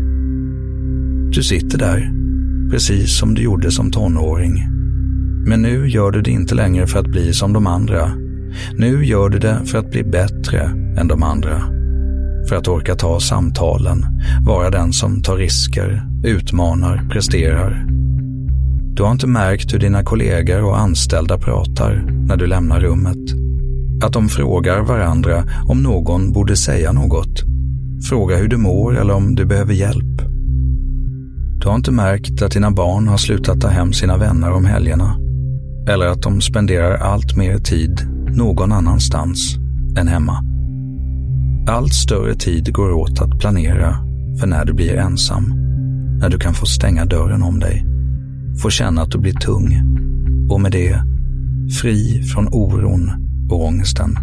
Du 1.33 1.43
sitter 1.43 1.77
där, 1.77 2.11
precis 2.71 3.19
som 3.19 3.33
du 3.33 3.41
gjorde 3.41 3.71
som 3.71 3.91
tonåring. 3.91 4.67
Men 5.45 5.61
nu 5.61 5.87
gör 5.87 6.11
du 6.11 6.21
det 6.21 6.31
inte 6.31 6.55
längre 6.55 6.87
för 6.87 6.99
att 6.99 7.07
bli 7.07 7.33
som 7.33 7.53
de 7.53 7.67
andra. 7.67 8.11
Nu 8.77 9.05
gör 9.05 9.29
du 9.29 9.39
det 9.39 9.61
för 9.65 9.77
att 9.77 9.91
bli 9.91 10.03
bättre 10.03 10.61
än 10.97 11.07
de 11.07 11.23
andra. 11.23 11.80
För 12.49 12.55
att 12.55 12.67
orka 12.67 12.95
ta 12.95 13.19
samtalen, 13.19 14.05
vara 14.45 14.69
den 14.69 14.93
som 14.93 15.21
tar 15.21 15.37
risker, 15.37 16.03
utmanar, 16.23 17.07
presterar. 17.11 17.85
Du 18.93 19.03
har 19.03 19.11
inte 19.11 19.27
märkt 19.27 19.73
hur 19.73 19.79
dina 19.79 20.03
kollegor 20.03 20.63
och 20.63 20.79
anställda 20.79 21.37
pratar 21.37 22.05
när 22.27 22.37
du 22.37 22.47
lämnar 22.47 22.79
rummet. 22.79 23.17
Att 24.03 24.13
de 24.13 24.29
frågar 24.29 24.81
varandra 24.81 25.43
om 25.67 25.83
någon 25.83 26.31
borde 26.31 26.55
säga 26.55 26.91
något. 26.91 27.43
Fråga 28.09 28.37
hur 28.37 28.47
du 28.47 28.57
mår 28.57 28.99
eller 28.99 29.13
om 29.13 29.35
du 29.35 29.45
behöver 29.45 29.73
hjälp. 29.73 30.21
Du 31.61 31.67
har 31.67 31.75
inte 31.75 31.91
märkt 31.91 32.41
att 32.41 32.51
dina 32.51 32.71
barn 32.71 33.07
har 33.07 33.17
slutat 33.17 33.61
ta 33.61 33.67
hem 33.67 33.93
sina 33.93 34.17
vänner 34.17 34.51
om 34.51 34.65
helgerna. 34.65 35.17
Eller 35.89 36.07
att 36.07 36.21
de 36.21 36.41
spenderar 36.41 36.97
allt 36.97 37.37
mer 37.37 37.57
tid 37.57 38.01
någon 38.35 38.71
annanstans 38.71 39.57
än 39.97 40.07
hemma. 40.07 40.50
Allt 41.67 41.93
större 41.93 42.35
tid 42.35 42.73
går 42.73 42.91
åt 42.91 43.21
att 43.21 43.39
planera 43.39 43.95
för 44.39 44.47
när 44.47 44.65
du 44.65 44.73
blir 44.73 44.97
ensam. 44.97 45.53
När 46.19 46.29
du 46.29 46.39
kan 46.39 46.53
få 46.53 46.65
stänga 46.65 47.05
dörren 47.05 47.43
om 47.43 47.59
dig. 47.59 47.85
Få 48.61 48.69
känna 48.69 49.01
att 49.01 49.11
du 49.11 49.17
blir 49.17 49.33
tung. 49.33 49.81
Och 50.49 50.61
med 50.61 50.71
det 50.71 51.03
fri 51.81 52.23
från 52.23 52.47
oron 52.47 53.11
och 53.49 53.65
ångesten. 53.65 54.17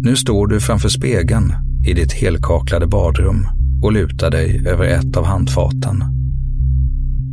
Nu 0.00 0.16
står 0.16 0.46
du 0.46 0.60
framför 0.60 0.88
spegeln 0.88 1.52
i 1.86 1.92
ditt 1.92 2.12
helkaklade 2.12 2.86
badrum 2.86 3.46
och 3.82 3.92
lutar 3.92 4.30
dig 4.30 4.66
över 4.66 4.84
ett 4.84 5.16
av 5.16 5.24
handfaten. 5.24 6.04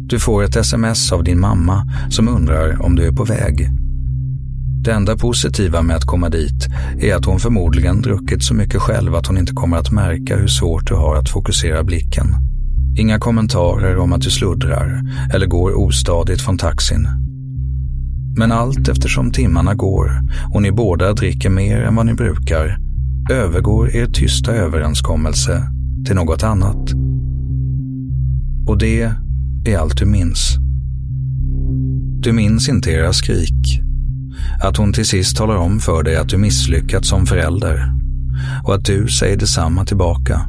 Du 0.09 0.19
får 0.19 0.43
ett 0.43 0.55
sms 0.55 1.11
av 1.11 1.23
din 1.23 1.39
mamma 1.39 1.87
som 2.09 2.27
undrar 2.27 2.81
om 2.81 2.95
du 2.95 3.03
är 3.07 3.11
på 3.11 3.23
väg. 3.23 3.69
Det 4.83 4.91
enda 4.91 5.17
positiva 5.17 5.81
med 5.81 5.95
att 5.95 6.05
komma 6.05 6.29
dit 6.29 6.67
är 6.99 7.15
att 7.15 7.25
hon 7.25 7.39
förmodligen 7.39 8.01
druckit 8.01 8.43
så 8.43 8.53
mycket 8.53 8.81
själv 8.81 9.15
att 9.15 9.27
hon 9.27 9.37
inte 9.37 9.53
kommer 9.53 9.77
att 9.77 9.91
märka 9.91 10.37
hur 10.37 10.47
svårt 10.47 10.87
du 10.87 10.95
har 10.95 11.15
att 11.15 11.29
fokusera 11.29 11.83
blicken. 11.83 12.25
Inga 12.97 13.19
kommentarer 13.19 13.97
om 13.97 14.13
att 14.13 14.21
du 14.21 14.29
sluddrar 14.29 15.01
eller 15.33 15.45
går 15.45 15.73
ostadigt 15.73 16.41
från 16.41 16.57
taxin. 16.57 17.07
Men 18.37 18.51
allt 18.51 18.89
eftersom 18.89 19.31
timmarna 19.31 19.73
går 19.73 20.11
och 20.53 20.61
ni 20.61 20.71
båda 20.71 21.13
dricker 21.13 21.49
mer 21.49 21.81
än 21.81 21.95
vad 21.95 22.05
ni 22.05 22.13
brukar 22.13 22.77
övergår 23.31 23.95
er 23.95 24.05
tysta 24.05 24.51
överenskommelse 24.51 25.63
till 26.05 26.15
något 26.15 26.43
annat. 26.43 26.91
Och 28.67 28.77
det 28.77 29.11
är 29.65 29.77
allt 29.77 29.97
du 29.97 30.05
minns. 30.05 30.57
Du 32.19 32.31
minns 32.31 32.69
inte 32.69 32.91
era 32.91 33.13
skrik. 33.13 33.81
Att 34.61 34.77
hon 34.77 34.93
till 34.93 35.05
sist 35.05 35.37
talar 35.37 35.55
om 35.55 35.79
för 35.79 36.03
dig 36.03 36.15
att 36.15 36.29
du 36.29 36.37
misslyckats 36.37 37.09
som 37.09 37.25
förälder 37.25 37.91
och 38.63 38.75
att 38.75 38.85
du 38.85 39.07
säger 39.07 39.37
detsamma 39.37 39.85
tillbaka. 39.85 40.41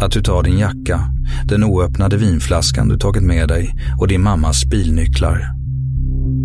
Att 0.00 0.12
du 0.12 0.22
tar 0.22 0.42
din 0.42 0.58
jacka, 0.58 1.00
den 1.44 1.64
oöppnade 1.64 2.16
vinflaskan 2.16 2.88
du 2.88 2.98
tagit 2.98 3.22
med 3.22 3.48
dig 3.48 3.74
och 4.00 4.08
din 4.08 4.22
mammas 4.22 4.64
bilnycklar. 4.64 5.50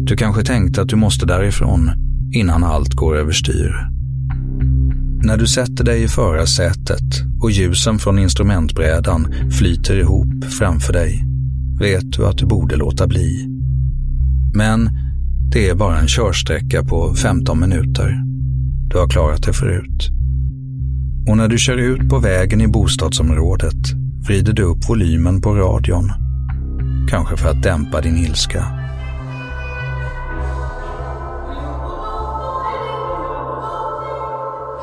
Du 0.06 0.16
kanske 0.16 0.44
tänkte 0.44 0.82
att 0.82 0.90
du 0.90 0.96
måste 0.96 1.26
därifrån 1.26 1.92
innan 2.34 2.64
allt 2.64 2.94
går 2.94 3.18
överstyr. 3.18 3.88
När 5.24 5.38
du 5.38 5.48
sätter 5.48 5.84
dig 5.84 6.04
i 6.04 6.08
förarsätet 6.08 7.24
och 7.42 7.52
ljusen 7.52 8.00
från 8.00 8.20
instrumentbrädan 8.20 9.34
flyter 9.52 9.96
ihop 9.96 10.46
framför 10.60 10.94
dig 10.94 11.24
vet 11.80 12.12
du 12.12 12.28
att 12.28 12.38
du 12.38 12.46
borde 12.46 12.76
låta 12.76 13.08
bli. 13.08 13.48
Men 14.54 15.03
det 15.54 15.70
är 15.70 15.76
bara 15.76 15.98
en 15.98 16.08
körsträcka 16.08 16.84
på 16.84 17.16
15 17.16 17.60
minuter. 17.60 18.24
Du 18.90 18.98
har 18.98 19.10
klarat 19.10 19.44
det 19.44 19.54
förut. 19.54 20.10
Och 21.30 21.38
när 21.38 21.48
du 21.48 21.58
kör 21.58 21.78
ut 21.78 22.10
på 22.10 22.20
vägen 22.20 22.62
i 22.62 22.68
bostadsområdet 22.68 23.94
vrider 24.28 24.54
du 24.54 24.64
upp 24.64 24.90
volymen 24.90 25.42
på 25.42 25.56
radion. 25.56 26.12
Kanske 27.10 27.38
för 27.38 27.50
att 27.50 27.64
dämpa 27.64 28.02
din 28.02 28.18
ilska. 28.18 28.66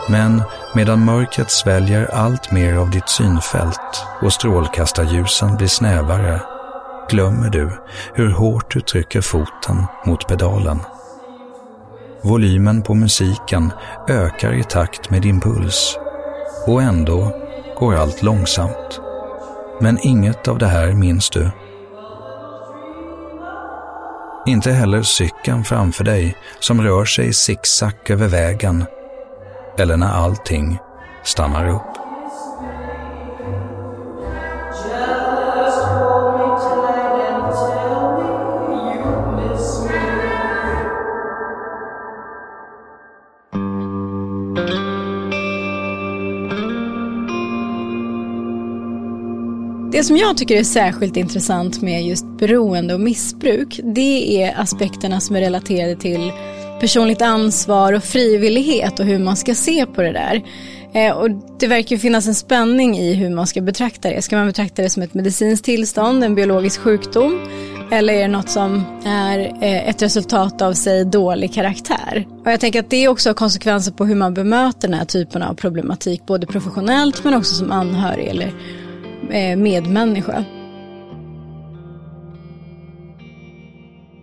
Men 0.08 0.42
medan 0.74 1.04
mörkret 1.04 1.50
sväljer 1.50 2.14
allt 2.14 2.52
mer 2.52 2.74
av 2.74 2.90
ditt 2.90 3.08
synfält 3.08 4.04
och 4.22 4.32
strålkastarljusen 4.32 5.56
blir 5.56 5.68
snävare 5.68 6.40
glömmer 7.10 7.50
du 7.50 7.70
hur 8.14 8.30
hårt 8.30 8.70
du 8.70 8.80
trycker 8.80 9.20
foten 9.20 9.84
mot 10.06 10.28
pedalen. 10.28 10.78
Volymen 12.22 12.82
på 12.82 12.94
musiken 12.94 13.72
ökar 14.08 14.52
i 14.52 14.62
takt 14.62 15.10
med 15.10 15.22
din 15.22 15.40
puls 15.40 15.98
och 16.66 16.82
ändå 16.82 17.36
går 17.78 17.94
allt 17.94 18.22
långsamt. 18.22 19.00
Men 19.80 19.98
inget 20.02 20.48
av 20.48 20.58
det 20.58 20.66
här 20.66 20.92
minns 20.92 21.30
du. 21.30 21.50
Inte 24.46 24.72
heller 24.72 25.02
cykeln 25.02 25.64
framför 25.64 26.04
dig 26.04 26.36
som 26.60 26.82
rör 26.82 27.04
sig 27.04 27.32
zigzag 27.32 28.10
över 28.10 28.28
vägen 28.28 28.84
eller 29.78 29.96
när 29.96 30.12
allting 30.12 30.78
stannar 31.24 31.68
upp. 31.68 31.89
Det 50.00 50.04
som 50.04 50.16
jag 50.16 50.36
tycker 50.36 50.56
är 50.56 50.64
särskilt 50.64 51.16
intressant 51.16 51.82
med 51.82 52.06
just 52.06 52.24
beroende 52.38 52.94
och 52.94 53.00
missbruk, 53.00 53.80
det 53.84 54.42
är 54.42 54.60
aspekterna 54.60 55.20
som 55.20 55.36
är 55.36 55.40
relaterade 55.40 55.96
till 55.96 56.32
personligt 56.80 57.22
ansvar 57.22 57.92
och 57.92 58.04
frivillighet 58.04 59.00
och 59.00 59.06
hur 59.06 59.18
man 59.18 59.36
ska 59.36 59.54
se 59.54 59.86
på 59.86 60.02
det 60.02 60.12
där. 60.12 60.42
Eh, 60.94 61.12
och 61.12 61.30
det 61.58 61.66
verkar 61.66 61.96
finnas 61.96 62.26
en 62.26 62.34
spänning 62.34 62.98
i 62.98 63.14
hur 63.14 63.30
man 63.30 63.46
ska 63.46 63.60
betrakta 63.60 64.10
det. 64.10 64.22
Ska 64.22 64.36
man 64.36 64.46
betrakta 64.46 64.82
det 64.82 64.90
som 64.90 65.02
ett 65.02 65.14
medicinskt 65.14 65.64
tillstånd, 65.64 66.24
en 66.24 66.34
biologisk 66.34 66.80
sjukdom? 66.80 67.40
Eller 67.90 68.14
är 68.14 68.22
det 68.22 68.28
något 68.28 68.50
som 68.50 68.84
är 69.04 69.38
eh, 69.38 69.88
ett 69.88 70.02
resultat 70.02 70.62
av 70.62 70.72
sig 70.72 71.04
dålig 71.04 71.54
karaktär? 71.54 72.26
Och 72.44 72.52
jag 72.52 72.60
tänker 72.60 72.80
att 72.80 72.90
det 72.90 73.08
också 73.08 73.28
har 73.28 73.34
konsekvenser 73.34 73.92
på 73.92 74.04
hur 74.04 74.14
man 74.14 74.34
bemöter 74.34 74.88
den 74.88 74.98
här 74.98 75.04
typen 75.04 75.42
av 75.42 75.54
problematik, 75.54 76.26
både 76.26 76.46
professionellt 76.46 77.24
men 77.24 77.34
också 77.34 77.54
som 77.54 77.72
anhörig 77.72 78.26
eller 78.26 78.52
Eh, 79.32 79.56
medmänniska. 79.56 80.44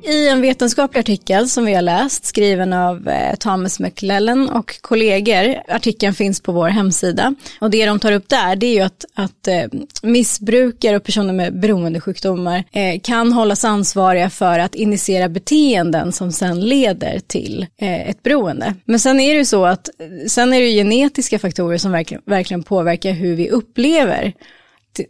I 0.03 0.29
en 0.29 0.41
vetenskaplig 0.41 0.99
artikel 0.99 1.49
som 1.49 1.65
vi 1.65 1.73
har 1.73 1.81
läst, 1.81 2.25
skriven 2.25 2.73
av 2.73 3.09
eh, 3.09 3.35
Thomas 3.35 3.79
McLellan 3.79 4.49
och 4.49 4.81
kollegor, 4.81 5.55
artikeln 5.67 6.13
finns 6.13 6.41
på 6.41 6.51
vår 6.51 6.67
hemsida, 6.67 7.35
och 7.61 7.69
det 7.69 7.85
de 7.85 7.99
tar 7.99 8.11
upp 8.11 8.29
där, 8.29 8.55
det 8.55 8.67
är 8.67 8.73
ju 8.73 8.81
att, 8.81 9.05
att 9.13 9.47
eh, 9.47 9.63
missbrukare 10.03 10.95
och 10.95 11.03
personer 11.03 11.33
med 11.33 11.59
beroendesjukdomar 11.59 12.63
kan 13.03 13.33
hållas 13.33 13.65
ansvariga 13.65 14.29
för 14.29 14.59
att 14.59 14.75
initiera 14.75 15.29
beteenden 15.29 16.11
som 16.11 16.31
sen 16.31 16.59
leder 16.61 17.19
till 17.19 17.65
ett 17.77 18.23
beroende. 18.23 18.73
Men 18.85 18.99
sen 18.99 19.19
är 19.19 19.33
det 19.33 19.39
ju 19.39 19.45
så 19.45 19.65
att, 19.65 19.89
sen 20.27 20.53
är 20.53 20.59
det 20.59 20.67
ju 20.67 20.77
genetiska 20.77 21.39
faktorer 21.39 21.77
som 21.77 21.91
verkligen, 21.91 22.23
verkligen 22.25 22.63
påverkar 22.63 23.11
hur 23.11 23.35
vi 23.35 23.49
upplever 23.49 24.33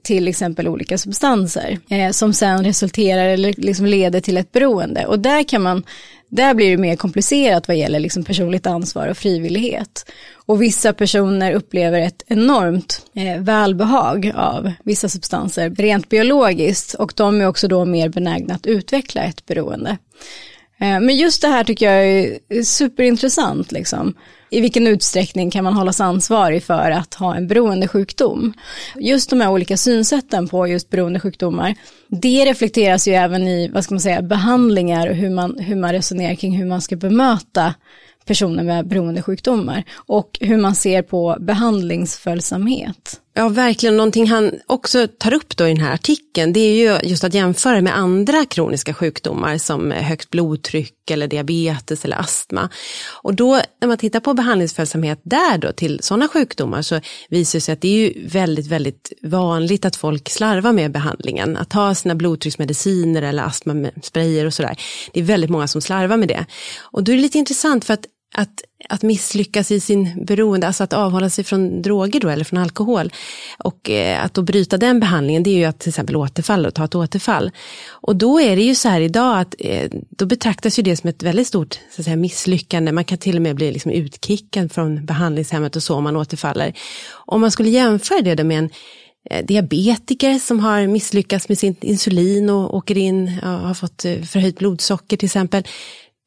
till 0.03 0.27
exempel 0.27 0.67
olika 0.67 0.97
substanser 0.97 1.79
eh, 1.89 2.11
som 2.11 2.33
sen 2.33 2.63
resulterar 2.63 3.27
eller 3.27 3.53
liksom 3.57 3.85
leder 3.85 4.21
till 4.21 4.37
ett 4.37 4.51
beroende. 4.51 5.05
Och 5.05 5.19
där 5.19 5.43
kan 5.43 5.61
man, 5.61 5.83
där 6.29 6.53
blir 6.53 6.71
det 6.71 6.77
mer 6.77 6.95
komplicerat 6.95 7.67
vad 7.67 7.77
gäller 7.77 7.99
liksom 7.99 8.23
personligt 8.23 8.67
ansvar 8.67 9.07
och 9.07 9.17
frivillighet. 9.17 10.11
Och 10.33 10.61
vissa 10.61 10.93
personer 10.93 11.51
upplever 11.51 12.01
ett 12.01 12.23
enormt 12.27 13.01
eh, 13.15 13.41
välbehag 13.41 14.31
av 14.35 14.71
vissa 14.83 15.09
substanser 15.09 15.69
rent 15.69 16.09
biologiskt 16.09 16.93
och 16.93 17.13
de 17.15 17.41
är 17.41 17.47
också 17.47 17.67
då 17.67 17.85
mer 17.85 18.09
benägna 18.09 18.53
att 18.53 18.65
utveckla 18.65 19.23
ett 19.23 19.45
beroende. 19.45 19.97
Eh, 20.79 20.99
men 20.99 21.17
just 21.17 21.41
det 21.41 21.47
här 21.47 21.63
tycker 21.63 21.91
jag 21.91 22.07
är 22.07 22.63
superintressant. 22.63 23.71
Liksom. 23.71 24.13
I 24.49 24.61
vilken 24.61 24.87
utsträckning 24.87 25.51
kan 25.51 25.63
man 25.63 25.73
hållas 25.73 26.01
ansvarig 26.01 26.63
för 26.63 26.91
att 26.91 27.13
ha 27.13 27.35
en 27.35 27.47
beroendesjukdom? 27.47 28.53
Just 28.95 29.29
de 29.29 29.41
här 29.41 29.51
olika 29.51 29.77
synsätten 29.77 30.47
på 30.47 30.67
just 30.67 30.89
beroendesjukdomar, 30.89 31.75
det 32.07 32.45
reflekteras 32.45 33.07
ju 33.07 33.13
även 33.13 33.47
i 33.47 33.67
vad 33.67 33.83
ska 33.83 33.93
man 33.93 34.01
säga, 34.01 34.21
behandlingar 34.21 35.07
och 35.07 35.15
hur 35.15 35.29
man, 35.29 35.59
hur 35.59 35.75
man 35.75 35.91
resonerar 35.91 36.35
kring 36.35 36.57
hur 36.57 36.65
man 36.65 36.81
ska 36.81 36.95
bemöta 36.95 37.73
personer 38.25 38.63
med 38.63 38.87
beroendesjukdomar 38.87 39.83
och 39.95 40.37
hur 40.41 40.57
man 40.57 40.75
ser 40.75 41.01
på 41.01 41.37
behandlingsföljsamhet. 41.39 43.21
Ja, 43.37 43.49
verkligen. 43.49 43.97
Någonting 43.97 44.27
han 44.27 44.51
också 44.67 45.07
tar 45.07 45.33
upp 45.33 45.57
då 45.57 45.65
i 45.65 45.67
den 45.67 45.81
här 45.81 45.93
artikeln, 45.93 46.53
det 46.53 46.59
är 46.59 46.75
ju 46.75 47.09
just 47.09 47.23
att 47.23 47.33
jämföra 47.33 47.81
med 47.81 47.97
andra 47.97 48.45
kroniska 48.45 48.93
sjukdomar 48.93 49.57
som 49.57 49.91
högt 49.91 50.29
blodtryck 50.29 51.11
eller 51.11 51.27
diabetes 51.27 52.05
eller 52.05 52.17
astma. 52.17 52.69
Och 53.23 53.35
då 53.35 53.61
när 53.81 53.87
man 53.87 53.97
tittar 53.97 54.19
på 54.19 54.33
behandlingsföljsamhet 54.33 55.19
där 55.23 55.57
då 55.57 55.71
till 55.71 55.99
sådana 56.03 56.27
sjukdomar 56.27 56.81
så 56.81 56.99
visar 57.29 57.57
det 57.57 57.61
sig 57.61 57.73
att 57.73 57.81
det 57.81 57.87
är 57.87 58.07
ju 58.07 58.27
väldigt, 58.27 58.67
väldigt 58.67 59.13
vanligt 59.23 59.85
att 59.85 59.95
folk 59.95 60.29
slarvar 60.29 60.71
med 60.71 60.91
behandlingen. 60.91 61.57
Att 61.57 61.69
ta 61.69 61.95
sina 61.95 62.15
blodtrycksmediciner 62.15 63.21
eller 63.21 63.43
astmasprayer 63.43 64.45
och 64.45 64.53
sådär. 64.53 64.77
Det 65.13 65.19
är 65.19 65.23
väldigt 65.23 65.49
många 65.49 65.67
som 65.67 65.81
slarvar 65.81 66.17
med 66.17 66.27
det. 66.27 66.45
Och 66.81 67.03
då 67.03 67.11
är 67.11 67.15
det 67.15 67.21
lite 67.21 67.37
intressant 67.37 67.85
för 67.85 67.93
att 67.93 68.05
att, 68.35 68.61
att 68.89 69.03
misslyckas 69.03 69.71
i 69.71 69.79
sin 69.79 70.25
beroende, 70.25 70.67
alltså 70.67 70.83
att 70.83 70.93
avhålla 70.93 71.29
sig 71.29 71.43
från 71.43 71.81
droger 71.81 72.19
då, 72.19 72.29
eller 72.29 72.43
från 72.43 72.59
alkohol. 72.59 73.11
Och 73.57 73.89
eh, 73.89 74.25
att 74.25 74.33
då 74.33 74.41
bryta 74.41 74.77
den 74.77 74.99
behandlingen, 74.99 75.43
det 75.43 75.49
är 75.49 75.57
ju 75.57 75.65
att 75.65 75.79
till 75.79 75.89
exempel 75.89 76.15
återfalla 76.15 76.67
och 76.67 76.73
ta 76.73 76.85
ett 76.85 76.95
återfall. 76.95 77.51
Och 77.89 78.15
då 78.15 78.41
är 78.41 78.55
det 78.55 78.61
ju 78.61 78.75
så 78.75 78.89
här 78.89 79.01
idag 79.01 79.39
att 79.39 79.55
eh, 79.59 79.89
då 80.09 80.25
betraktas 80.25 80.79
ju 80.79 80.83
det 80.83 80.97
som 80.97 81.09
ett 81.09 81.23
väldigt 81.23 81.47
stort 81.47 81.79
så 81.95 82.01
att 82.01 82.05
säga, 82.05 82.15
misslyckande. 82.15 82.91
Man 82.91 83.03
kan 83.03 83.17
till 83.17 83.35
och 83.35 83.41
med 83.41 83.55
bli 83.55 83.71
liksom 83.71 83.91
utkickad 83.91 84.71
från 84.71 85.05
behandlingshemmet 85.05 85.75
och 85.75 85.83
så 85.83 85.95
om 85.95 86.03
man 86.03 86.15
återfaller. 86.15 86.73
Om 87.11 87.41
man 87.41 87.51
skulle 87.51 87.69
jämföra 87.69 88.35
det 88.35 88.43
med 88.43 88.57
en 88.57 88.69
eh, 89.29 89.45
diabetiker 89.45 90.39
som 90.39 90.59
har 90.59 90.87
misslyckats 90.87 91.49
med 91.49 91.57
sin 91.57 91.75
insulin 91.81 92.49
och 92.49 92.75
åker 92.75 92.97
in, 92.97 93.39
och 93.43 93.49
har 93.49 93.73
fått 93.73 94.05
eh, 94.05 94.21
förhöjt 94.21 94.59
blodsocker 94.59 95.17
till 95.17 95.25
exempel 95.25 95.63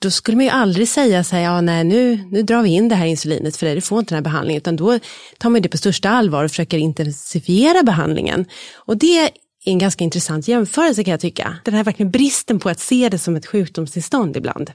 då 0.03 0.11
skulle 0.11 0.37
man 0.37 0.45
ju 0.45 0.51
aldrig 0.51 0.89
säga 0.89 1.25
så 1.25 1.37
här, 1.37 1.43
ja 1.43 1.61
nej 1.61 1.85
nu, 1.85 2.17
nu 2.31 2.43
drar 2.43 2.63
vi 2.63 2.71
in 2.71 2.89
det 2.89 2.95
här 2.95 3.07
insulinet 3.07 3.57
för 3.57 3.67
dig, 3.67 3.75
du 3.75 3.81
får 3.81 3.99
inte 3.99 4.15
den 4.15 4.25
här 4.25 4.31
behandlingen, 4.31 4.61
utan 4.61 4.77
då 4.77 4.99
tar 5.39 5.51
man 5.51 5.63
det 5.63 5.69
på 5.69 5.77
största 5.77 6.11
allvar 6.11 6.45
och 6.45 6.51
försöker 6.51 6.79
intensifiera 6.79 7.83
behandlingen. 7.83 8.45
Och 8.75 8.97
det 8.97 9.19
är 9.19 9.31
en 9.65 9.79
ganska 9.79 10.05
intressant 10.05 10.49
jämförelse 10.49 11.05
kan 11.05 11.11
jag 11.11 11.21
tycka. 11.21 11.57
Den 11.65 11.75
här 11.75 11.85
verkligen 11.85 12.11
bristen 12.11 12.61
på 12.61 12.69
att 12.69 12.81
se 12.81 13.09
det 13.09 13.19
som 13.19 13.37
ett 13.37 13.47
sjukdomstillstånd 13.47 14.37
ibland 14.37 14.73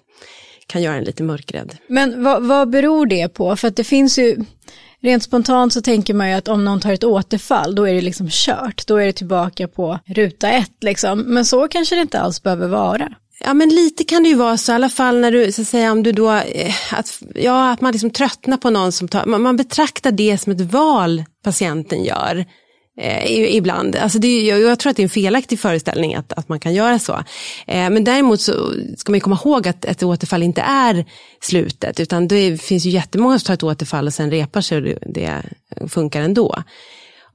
kan 0.68 0.82
göra 0.82 0.96
en 0.96 1.04
lite 1.04 1.24
mörkrädd. 1.24 1.78
Men 1.88 2.24
vad, 2.24 2.44
vad 2.44 2.70
beror 2.70 3.06
det 3.06 3.28
på? 3.28 3.56
För 3.56 3.68
att 3.68 3.76
det 3.76 3.84
finns 3.84 4.20
ju, 4.20 4.46
rent 5.02 5.24
spontant 5.24 5.74
så 5.74 5.82
tänker 5.82 6.14
man 6.14 6.30
ju 6.30 6.36
att 6.36 6.48
om 6.48 6.66
någon 6.66 6.80
tar 6.80 6.94
ett 6.94 7.04
återfall, 7.04 7.76
då 7.76 7.88
är 7.88 7.94
det 7.94 8.02
liksom 8.02 8.28
kört. 8.32 8.88
Då 8.88 8.98
är 8.98 9.06
det 9.06 9.14
tillbaka 9.14 9.68
på 9.68 10.00
ruta 10.06 10.50
ett 10.50 10.76
liksom. 10.82 11.20
Men 11.20 11.46
så 11.46 11.68
kanske 11.68 11.96
det 11.96 12.02
inte 12.02 12.20
alls 12.20 12.44
behöver 12.44 12.68
vara. 12.68 13.14
Ja 13.40 13.54
men 13.54 13.70
lite 13.70 14.04
kan 14.04 14.24
det 14.24 14.30
ju 14.30 14.36
vara 14.36 14.58
så, 14.58 14.72
i 14.72 14.76
alla 14.76 14.90
fall 14.90 15.20
när 15.20 15.32
du, 15.32 15.52
så 15.52 15.62
att 15.62 15.68
säga, 15.68 15.92
om 15.92 16.04
du 16.04 16.12
då, 16.12 16.32
eh, 16.32 16.94
att, 16.94 17.22
ja, 17.36 17.72
att 17.72 17.82
man 17.82 17.92
liksom 17.92 18.10
tröttnar 18.10 18.58
på 18.58 18.70
någon 18.70 18.92
som 18.92 19.08
tar, 19.08 19.26
man, 19.26 19.42
man 19.42 19.58
betraktar 19.58 20.12
det 20.12 20.38
som 20.38 20.52
ett 20.52 20.62
val 20.62 21.24
patienten 21.44 22.04
gör. 22.04 22.46
Eh, 22.98 23.56
ibland. 23.56 23.96
Alltså 23.96 24.20
det, 24.20 24.42
jag, 24.42 24.60
jag, 24.60 24.80
tror 24.80 24.90
att 24.90 24.96
det 24.96 25.02
är 25.02 25.06
en 25.06 25.10
felaktig 25.10 25.60
föreställning 25.60 26.16
att, 26.16 26.34
att 26.34 26.50
man 26.50 26.60
kan 26.60 26.74
göra 26.74 27.00
så. 27.00 27.14
Eh, 27.68 27.90
men 27.90 28.04
däremot 28.04 28.42
så 28.42 28.74
ska 28.98 29.12
man 29.12 29.20
komma 29.20 29.40
ihåg 29.46 29.68
att 29.68 29.86
ett 29.86 30.04
återfall 30.04 30.44
inte 30.44 30.62
är 30.62 31.06
slutet, 31.42 32.00
utan 32.00 32.28
det 32.28 32.62
finns 32.62 32.86
ju 32.86 32.90
jättemånga 32.90 33.40
som 33.40 33.46
tar 33.46 33.54
ett 33.54 33.64
återfall 33.64 34.08
och 34.08 34.14
sen 34.14 34.32
repar 34.32 34.62
sig 34.62 34.78
och 34.78 34.84
det, 34.84 35.00
det 35.06 35.44
funkar 35.90 36.22
ändå. 36.22 36.64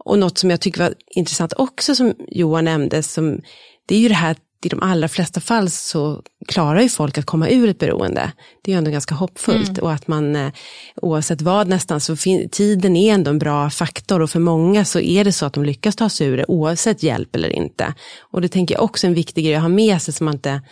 Och 0.04 0.18
något 0.18 0.38
som 0.38 0.50
jag 0.50 0.60
tycker 0.60 0.80
var 0.80 0.94
intressant 1.06 1.52
också 1.56 1.94
som 1.94 2.14
Johan 2.28 2.64
nämnde, 2.64 3.02
som, 3.02 3.40
det 3.88 3.94
är 3.94 3.98
ju 3.98 4.08
det 4.08 4.14
här 4.14 4.36
i 4.62 4.68
de 4.68 4.82
allra 4.82 5.08
flesta 5.08 5.40
fall 5.40 5.70
så 5.70 6.22
klarar 6.48 6.80
ju 6.80 6.88
folk 6.88 7.18
att 7.18 7.26
komma 7.26 7.48
ur 7.48 7.68
ett 7.68 7.78
beroende. 7.78 8.32
Det 8.62 8.70
är 8.70 8.74
ju 8.74 8.78
ändå 8.78 8.90
ganska 8.90 9.14
hoppfullt 9.14 9.68
mm. 9.68 9.82
och 9.82 9.92
att 9.92 10.08
man 10.08 10.36
eh, 10.36 10.52
oavsett 10.96 11.42
vad 11.42 11.68
nästan 11.68 12.00
så 12.00 12.16
tiden 12.50 12.96
är 12.96 13.14
ändå 13.14 13.30
en 13.30 13.38
bra 13.38 13.70
faktor 13.70 14.20
och 14.20 14.30
för 14.30 14.40
många 14.40 14.84
så 14.84 15.00
är 15.00 15.24
det 15.24 15.32
så 15.32 15.46
att 15.46 15.52
de 15.52 15.64
lyckas 15.64 15.96
ta 15.96 16.08
sig 16.08 16.26
ur 16.26 16.36
det 16.36 16.44
oavsett 16.48 17.02
hjälp 17.02 17.36
eller 17.36 17.48
inte. 17.48 17.94
Och 18.20 18.40
det 18.40 18.48
tänker 18.48 18.74
jag 18.74 18.84
också 18.84 19.06
är 19.06 19.08
en 19.08 19.14
viktig 19.14 19.44
grej 19.44 19.54
att 19.54 19.62
ha 19.62 19.68
med 19.68 20.02
sig 20.02 20.14
så 20.14 20.24
man 20.24 20.34
inte 20.34 20.62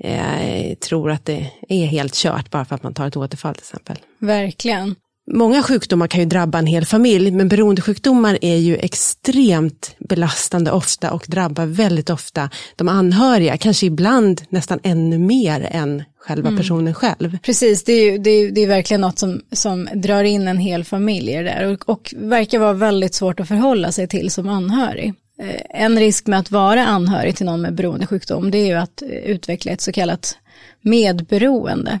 eh, 0.00 0.74
tror 0.74 1.10
att 1.10 1.24
det 1.24 1.50
är 1.68 1.86
helt 1.86 2.14
kört 2.14 2.50
bara 2.50 2.64
för 2.64 2.74
att 2.74 2.82
man 2.82 2.94
tar 2.94 3.06
ett 3.06 3.16
återfall 3.16 3.54
till 3.54 3.62
exempel. 3.62 3.96
Verkligen. 4.18 4.94
Många 5.32 5.62
sjukdomar 5.62 6.06
kan 6.06 6.20
ju 6.20 6.26
drabba 6.26 6.58
en 6.58 6.66
hel 6.66 6.86
familj, 6.86 7.30
men 7.30 7.48
beroendesjukdomar 7.48 8.38
är 8.42 8.56
ju 8.56 8.76
extremt 8.76 9.96
belastande 9.98 10.70
ofta 10.70 11.12
och 11.12 11.24
drabbar 11.28 11.66
väldigt 11.66 12.10
ofta 12.10 12.50
de 12.76 12.88
anhöriga, 12.88 13.56
kanske 13.56 13.86
ibland 13.86 14.42
nästan 14.48 14.80
ännu 14.82 15.18
mer 15.18 15.68
än 15.70 16.02
själva 16.18 16.48
mm. 16.48 16.58
personen 16.58 16.94
själv. 16.94 17.38
Precis, 17.38 17.84
det 17.84 17.92
är, 17.92 18.12
ju, 18.12 18.18
det, 18.18 18.30
är, 18.30 18.50
det 18.50 18.60
är 18.60 18.66
verkligen 18.66 19.00
något 19.00 19.18
som, 19.18 19.42
som 19.52 19.88
drar 19.94 20.24
in 20.24 20.48
en 20.48 20.58
hel 20.58 20.84
familj 20.84 21.32
där 21.32 21.72
och, 21.72 21.88
och 21.88 22.14
verkar 22.16 22.58
vara 22.58 22.72
väldigt 22.72 23.14
svårt 23.14 23.40
att 23.40 23.48
förhålla 23.48 23.92
sig 23.92 24.08
till 24.08 24.30
som 24.30 24.48
anhörig. 24.48 25.14
Eh, 25.42 25.82
en 25.82 25.98
risk 25.98 26.26
med 26.26 26.38
att 26.38 26.50
vara 26.50 26.86
anhörig 26.86 27.36
till 27.36 27.46
någon 27.46 27.60
med 27.60 27.74
beroendesjukdom 27.74 28.50
det 28.50 28.58
är 28.58 28.66
ju 28.66 28.74
att 28.74 29.02
utveckla 29.24 29.72
ett 29.72 29.80
så 29.80 29.92
kallat 29.92 30.38
medberoende. 30.86 32.00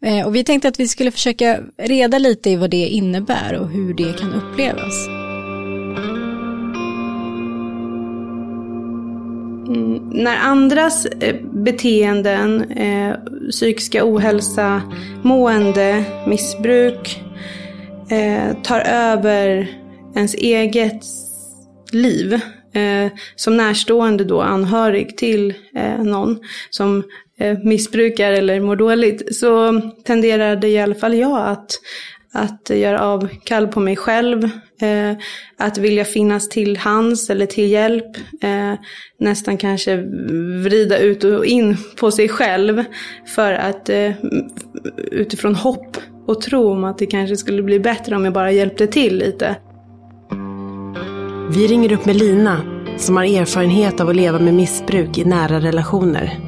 Eh, 0.00 0.26
och 0.26 0.34
vi 0.34 0.44
tänkte 0.44 0.68
att 0.68 0.80
vi 0.80 0.88
skulle 0.88 1.10
försöka 1.10 1.60
reda 1.76 2.18
lite 2.18 2.50
i 2.50 2.56
vad 2.56 2.70
det 2.70 2.86
innebär 2.86 3.54
och 3.54 3.68
hur 3.68 3.94
det 3.94 4.18
kan 4.18 4.32
upplevas. 4.32 5.06
Mm, 9.68 10.10
när 10.12 10.36
andras 10.36 11.06
eh, 11.06 11.36
beteenden, 11.52 12.70
eh, 12.70 13.14
psykiska 13.50 14.00
ohälsa, 14.04 14.82
mående, 15.22 16.04
missbruk 16.26 17.20
tar 18.62 18.80
över 18.80 19.68
ens 20.16 20.34
eget 20.34 21.04
liv 21.92 22.40
som 23.36 23.56
närstående 23.56 24.24
då 24.24 24.40
anhörig 24.40 25.16
till 25.16 25.54
någon 25.98 26.38
som 26.70 27.02
Eh, 27.38 27.58
missbrukar 27.58 28.32
eller 28.32 28.60
mår 28.60 28.76
dåligt 28.76 29.36
så 29.36 29.80
tenderade 30.04 30.68
i 30.68 30.78
alla 30.78 30.94
fall 30.94 31.14
jag 31.14 31.48
att, 31.48 31.70
att 32.32 32.70
göra 32.70 33.00
avkall 33.00 33.68
på 33.68 33.80
mig 33.80 33.96
själv. 33.96 34.50
Eh, 34.80 35.16
att 35.56 35.78
vilja 35.78 36.04
finnas 36.04 36.48
till 36.48 36.76
hands 36.76 37.30
eller 37.30 37.46
till 37.46 37.70
hjälp. 37.70 38.16
Eh, 38.42 38.74
nästan 39.18 39.56
kanske 39.56 39.96
vrida 40.64 40.98
ut 40.98 41.24
och 41.24 41.46
in 41.46 41.76
på 42.00 42.10
sig 42.10 42.28
själv. 42.28 42.84
För 43.34 43.52
att 43.52 43.88
eh, 43.88 44.12
utifrån 44.96 45.54
hopp 45.54 45.96
och 46.26 46.40
tro 46.40 46.70
om 46.70 46.84
att 46.84 46.98
det 46.98 47.06
kanske 47.06 47.36
skulle 47.36 47.62
bli 47.62 47.80
bättre 47.80 48.16
om 48.16 48.24
jag 48.24 48.34
bara 48.34 48.52
hjälpte 48.52 48.86
till 48.86 49.18
lite. 49.18 49.56
Vi 51.50 51.66
ringer 51.66 51.92
upp 51.92 52.06
Melina 52.06 52.60
som 52.96 53.16
har 53.16 53.24
erfarenhet 53.24 54.00
av 54.00 54.08
att 54.08 54.16
leva 54.16 54.38
med 54.38 54.54
missbruk 54.54 55.18
i 55.18 55.24
nära 55.24 55.60
relationer. 55.60 56.43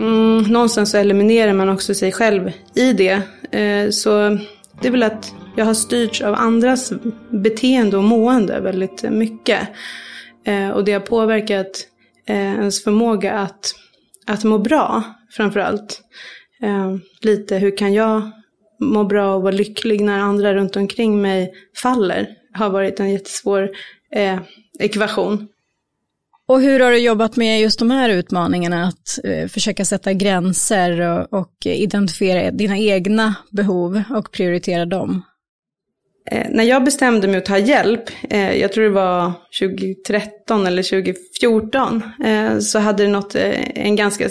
Mm, 0.00 0.42
någonstans 0.42 0.90
så 0.90 0.96
eliminerar 0.96 1.52
man 1.52 1.68
också 1.68 1.94
sig 1.94 2.12
själv 2.12 2.52
i 2.74 2.92
det. 2.92 3.22
Eh, 3.50 3.90
så 3.90 4.38
det 4.80 4.88
är 4.88 4.90
väl 4.90 5.02
att 5.02 5.34
jag 5.56 5.64
har 5.64 5.74
styrts 5.74 6.20
av 6.22 6.34
andras 6.34 6.92
beteende 7.30 7.96
och 7.96 8.04
mående 8.04 8.60
väldigt 8.60 9.02
mycket. 9.02 9.68
Eh, 10.44 10.70
och 10.70 10.84
det 10.84 10.92
har 10.92 11.00
påverkat 11.00 11.86
eh, 12.26 12.36
ens 12.36 12.84
förmåga 12.84 13.32
att, 13.32 13.74
att 14.26 14.44
må 14.44 14.58
bra 14.58 15.02
framförallt. 15.30 16.02
Eh, 16.62 16.96
lite 17.20 17.56
hur 17.56 17.76
kan 17.76 17.92
jag 17.92 18.30
må 18.80 19.04
bra 19.04 19.34
och 19.34 19.42
vara 19.42 19.52
lycklig 19.52 20.00
när 20.00 20.18
andra 20.18 20.54
runt 20.54 20.76
omkring 20.76 21.22
mig 21.22 21.52
faller. 21.76 22.26
Har 22.52 22.70
varit 22.70 23.00
en 23.00 23.10
jättesvår 23.10 23.70
eh, 24.14 24.38
ekvation. 24.78 25.48
Och 26.50 26.60
hur 26.60 26.80
har 26.80 26.90
du 26.90 26.98
jobbat 26.98 27.36
med 27.36 27.60
just 27.60 27.78
de 27.78 27.90
här 27.90 28.08
utmaningarna, 28.08 28.86
att 28.86 29.24
eh, 29.24 29.48
försöka 29.48 29.84
sätta 29.84 30.12
gränser 30.12 31.00
och, 31.00 31.40
och, 31.40 31.66
identifiera 31.66 32.50
dina 32.50 32.78
egna 32.78 33.34
behov 33.50 34.02
och 34.10 34.32
prioritera 34.32 34.86
dem? 34.86 35.22
Eh, 36.30 36.46
när 36.50 36.64
jag 36.64 36.84
bestämde 36.84 37.28
mig 37.28 37.38
att 37.38 37.44
ta 37.44 37.58
hjälp, 37.58 38.02
eh, 38.30 38.56
jag 38.56 38.72
tror 38.72 38.84
det 38.84 38.90
var 38.90 39.32
2013 39.60 40.66
eller 40.66 40.82
2014, 40.82 42.02
eh, 42.24 42.58
så 42.58 42.78
hade 42.78 43.02
det 43.02 43.10
nått 43.10 43.34
eh, 43.34 43.70
en 43.74 43.96
ganska 43.96 44.28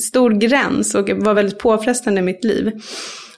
stor 0.00 0.30
gräns 0.30 0.94
och 0.94 1.10
var 1.10 1.34
väldigt 1.34 1.58
påfrestande 1.58 2.20
i 2.20 2.24
mitt 2.24 2.44
liv. 2.44 2.72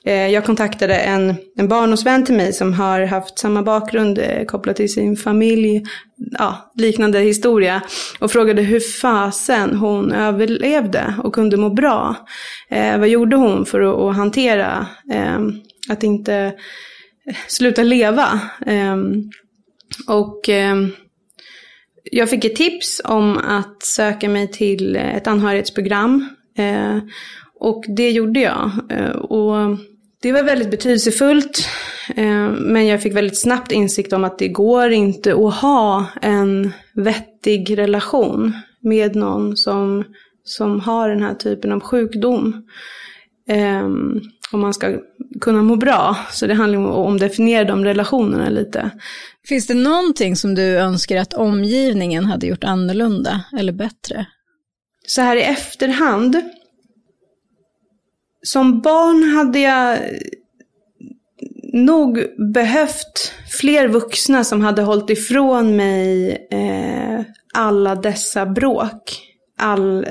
Eh, 0.05 0.29
jag 0.29 0.45
kontaktade 0.45 0.95
en, 0.95 1.35
en 1.57 1.69
barndomsvän 1.69 2.25
till 2.25 2.35
mig 2.35 2.53
som 2.53 2.73
har 2.73 3.01
haft 3.01 3.39
samma 3.39 3.63
bakgrund 3.63 4.19
eh, 4.19 4.45
kopplat 4.45 4.77
till 4.77 4.93
sin 4.93 5.17
familj, 5.17 5.83
ja, 6.39 6.73
liknande 6.75 7.19
historia. 7.19 7.83
Och 8.19 8.31
frågade 8.31 8.63
hur 8.63 8.81
fasen 8.81 9.77
hon 9.77 10.13
överlevde 10.13 11.15
och 11.23 11.35
kunde 11.35 11.57
må 11.57 11.71
bra. 11.71 12.17
Eh, 12.71 12.99
vad 12.99 13.09
gjorde 13.09 13.37
hon 13.37 13.67
för 13.67 13.81
att, 13.81 14.11
att 14.11 14.17
hantera 14.17 14.87
eh, 15.13 15.41
att 15.89 16.03
inte 16.03 16.35
eh, 17.27 17.37
sluta 17.47 17.83
leva? 17.83 18.41
Eh, 18.67 18.97
och 20.09 20.49
ehm, 20.49 20.93
jag 22.05 22.31
fick 22.31 22.45
ett 22.45 22.57
tips 22.57 23.01
om 23.05 23.39
att 23.39 23.83
söka 23.83 24.29
mig 24.29 24.51
till 24.51 24.97
ett 24.97 25.27
anhörighetsprogram. 25.27 26.29
Eh, 26.59 26.99
och 27.61 27.85
det 27.97 28.11
gjorde 28.11 28.41
jag. 28.41 28.71
Eh, 28.91 29.11
och 29.11 29.79
det 30.23 30.33
var 30.33 30.43
väldigt 30.43 30.71
betydelsefullt. 30.71 31.69
Eh, 32.17 32.49
men 32.49 32.87
jag 32.87 33.03
fick 33.03 33.17
väldigt 33.17 33.41
snabbt 33.41 33.73
insikt 33.73 34.13
om 34.13 34.25
att 34.25 34.39
det 34.39 34.49
går 34.49 34.91
inte 34.91 35.33
att 35.33 35.55
ha 35.55 36.07
en 36.23 36.73
vettig 36.95 37.79
relation 37.79 38.53
med 38.81 39.17
någon 39.17 39.57
som, 39.57 40.05
som 40.45 40.81
har 40.81 41.09
den 41.09 41.23
här 41.23 41.35
typen 41.35 41.73
av 41.73 41.81
sjukdom. 41.81 42.69
Om 44.53 44.61
man 44.61 44.75
ska 44.75 44.99
kunna 45.41 45.63
må 45.63 45.77
bra. 45.77 46.17
Så 46.31 46.47
det 46.47 46.55
handlar 46.55 46.79
om 46.79 47.15
att 47.15 47.21
definiera 47.21 47.65
de 47.65 47.85
relationerna 47.85 48.49
lite. 48.51 48.91
Finns 49.49 49.67
det 49.67 49.75
någonting 49.75 50.37
som 50.37 50.55
du 50.55 50.63
önskar 50.63 51.17
att 51.17 51.35
omgivningen 51.35 52.25
hade 52.25 52.47
gjort 52.47 52.65
annorlunda 52.65 53.45
eller 53.59 53.73
bättre? 53.73 54.27
Så 55.07 55.21
här 55.21 55.37
i 55.37 55.43
efterhand. 55.43 56.37
Som 58.43 58.81
barn 58.81 59.23
hade 59.23 59.59
jag 59.59 59.99
nog 61.73 62.25
behövt 62.53 63.33
fler 63.61 63.89
vuxna 63.89 64.45
som 64.45 64.61
hade 64.61 64.83
hållit 64.83 65.11
ifrån 65.11 65.77
mig 65.77 66.31
eh, 66.51 67.21
alla 67.55 67.95
dessa 67.95 68.47
bråk. 68.47 69.29
All 69.59 70.07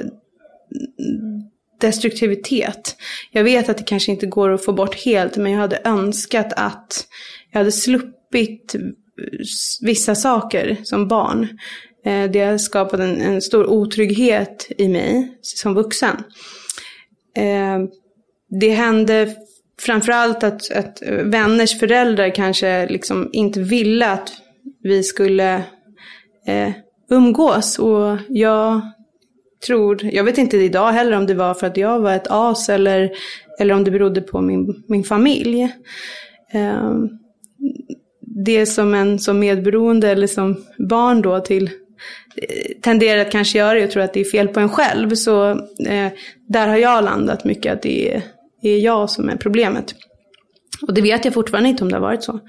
destruktivitet. 1.82 2.96
Jag 3.32 3.44
vet 3.44 3.70
att 3.70 3.78
det 3.78 3.84
kanske 3.84 4.12
inte 4.12 4.26
går 4.26 4.50
att 4.50 4.66
få 4.66 4.74
bort 4.74 4.96
helt, 4.96 5.38
men 5.38 5.52
jag 5.52 5.60
hade 5.60 5.82
önskat 5.84 6.54
att 6.56 7.08
jag 7.52 7.60
hade 7.60 7.72
sluppit 7.72 8.76
vissa 9.82 10.16
saker 10.16 10.78
som 10.84 11.08
barn. 11.08 11.48
Eh, 12.06 12.32
det 12.32 12.40
har 12.40 12.58
skapat 12.58 13.00
en, 13.00 13.22
en 13.22 13.42
stor 13.42 13.68
otrygghet 13.68 14.68
i 14.78 14.88
mig 14.88 15.38
som 15.42 15.74
vuxen. 15.74 16.16
Eh, 17.36 17.80
det 18.60 18.70
hände 18.70 19.36
framförallt 19.80 20.44
att, 20.44 20.72
att 20.72 21.02
vänners 21.24 21.80
föräldrar 21.80 22.36
kanske 22.36 22.88
liksom 22.90 23.30
inte 23.32 23.60
ville 23.60 24.12
att 24.12 24.32
vi 24.84 25.04
skulle 25.04 25.56
eh, 26.48 26.72
umgås. 27.10 27.80
Och 27.80 28.18
jag 28.30 28.82
tror, 29.66 30.04
jag 30.04 30.24
vet 30.24 30.38
inte 30.38 30.58
idag 30.58 30.92
heller 30.92 31.18
om 31.18 31.28
det 31.28 31.34
var 31.34 31.54
för 31.54 31.68
att 31.68 31.78
jag 31.78 32.00
var 32.00 32.14
ett 32.14 32.28
as 32.30 32.70
eller, 32.70 33.12
eller 33.60 33.74
om 33.74 33.84
det 33.84 33.92
berodde 33.92 34.22
på 34.22 34.42
min, 34.42 34.84
min 34.88 35.04
familj. 35.04 35.62
Eh, 36.54 36.94
det 38.22 38.66
som 38.66 38.94
en 38.94 39.20
som 39.20 39.40
medberoende 39.40 40.10
eller 40.10 40.28
som 40.28 40.66
barn 40.90 41.22
då 41.22 41.40
till 41.40 41.70
eh, 42.36 42.80
tenderar 42.82 43.22
att 43.22 43.32
kanske 43.32 43.58
göra 43.58 43.80
jag 43.80 43.92
tror 43.92 44.04
att 44.04 44.14
det 44.14 44.20
är 44.20 44.32
fel 44.32 44.48
på 44.48 44.60
en 44.60 44.70
själv. 44.70 45.16
Så 45.16 45.50
eh, 45.88 46.08
där 46.48 46.68
har 46.68 46.78
jag 46.78 47.04
landat 47.04 47.44
mycket 47.44 47.74
att 47.74 47.82
det 47.82 48.16
är, 48.16 48.22
det 48.62 48.70
är 48.70 48.80
jag 48.80 49.10
som 49.10 49.30
är 49.30 49.36
problemet. 49.36 49.96
Och 50.82 50.94
det 50.94 51.02
vet 51.02 51.26
jag 51.26 51.34
fortfarande 51.34 51.70
inte 51.70 51.84
om 51.84 51.90
det 51.90 51.96
har 51.96 52.02
varit 52.02 52.24
så. 52.24 52.40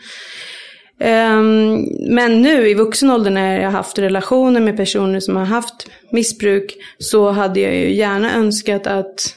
Ehm, 1.01 1.89
men 2.09 2.43
nu 2.43 2.69
i 2.69 2.75
vuxen 2.75 3.11
ålder 3.11 3.31
när 3.31 3.61
jag 3.61 3.65
har 3.65 3.77
haft 3.77 3.99
relationer 3.99 4.61
med 4.61 4.77
personer 4.77 5.21
som 5.21 5.37
har 5.37 5.45
haft 5.45 5.91
missbruk 6.11 6.77
så 6.99 7.31
hade 7.31 7.61
jag 7.61 7.77
ju 7.77 7.95
gärna 7.95 8.35
önskat 8.35 8.87
att 8.87 9.37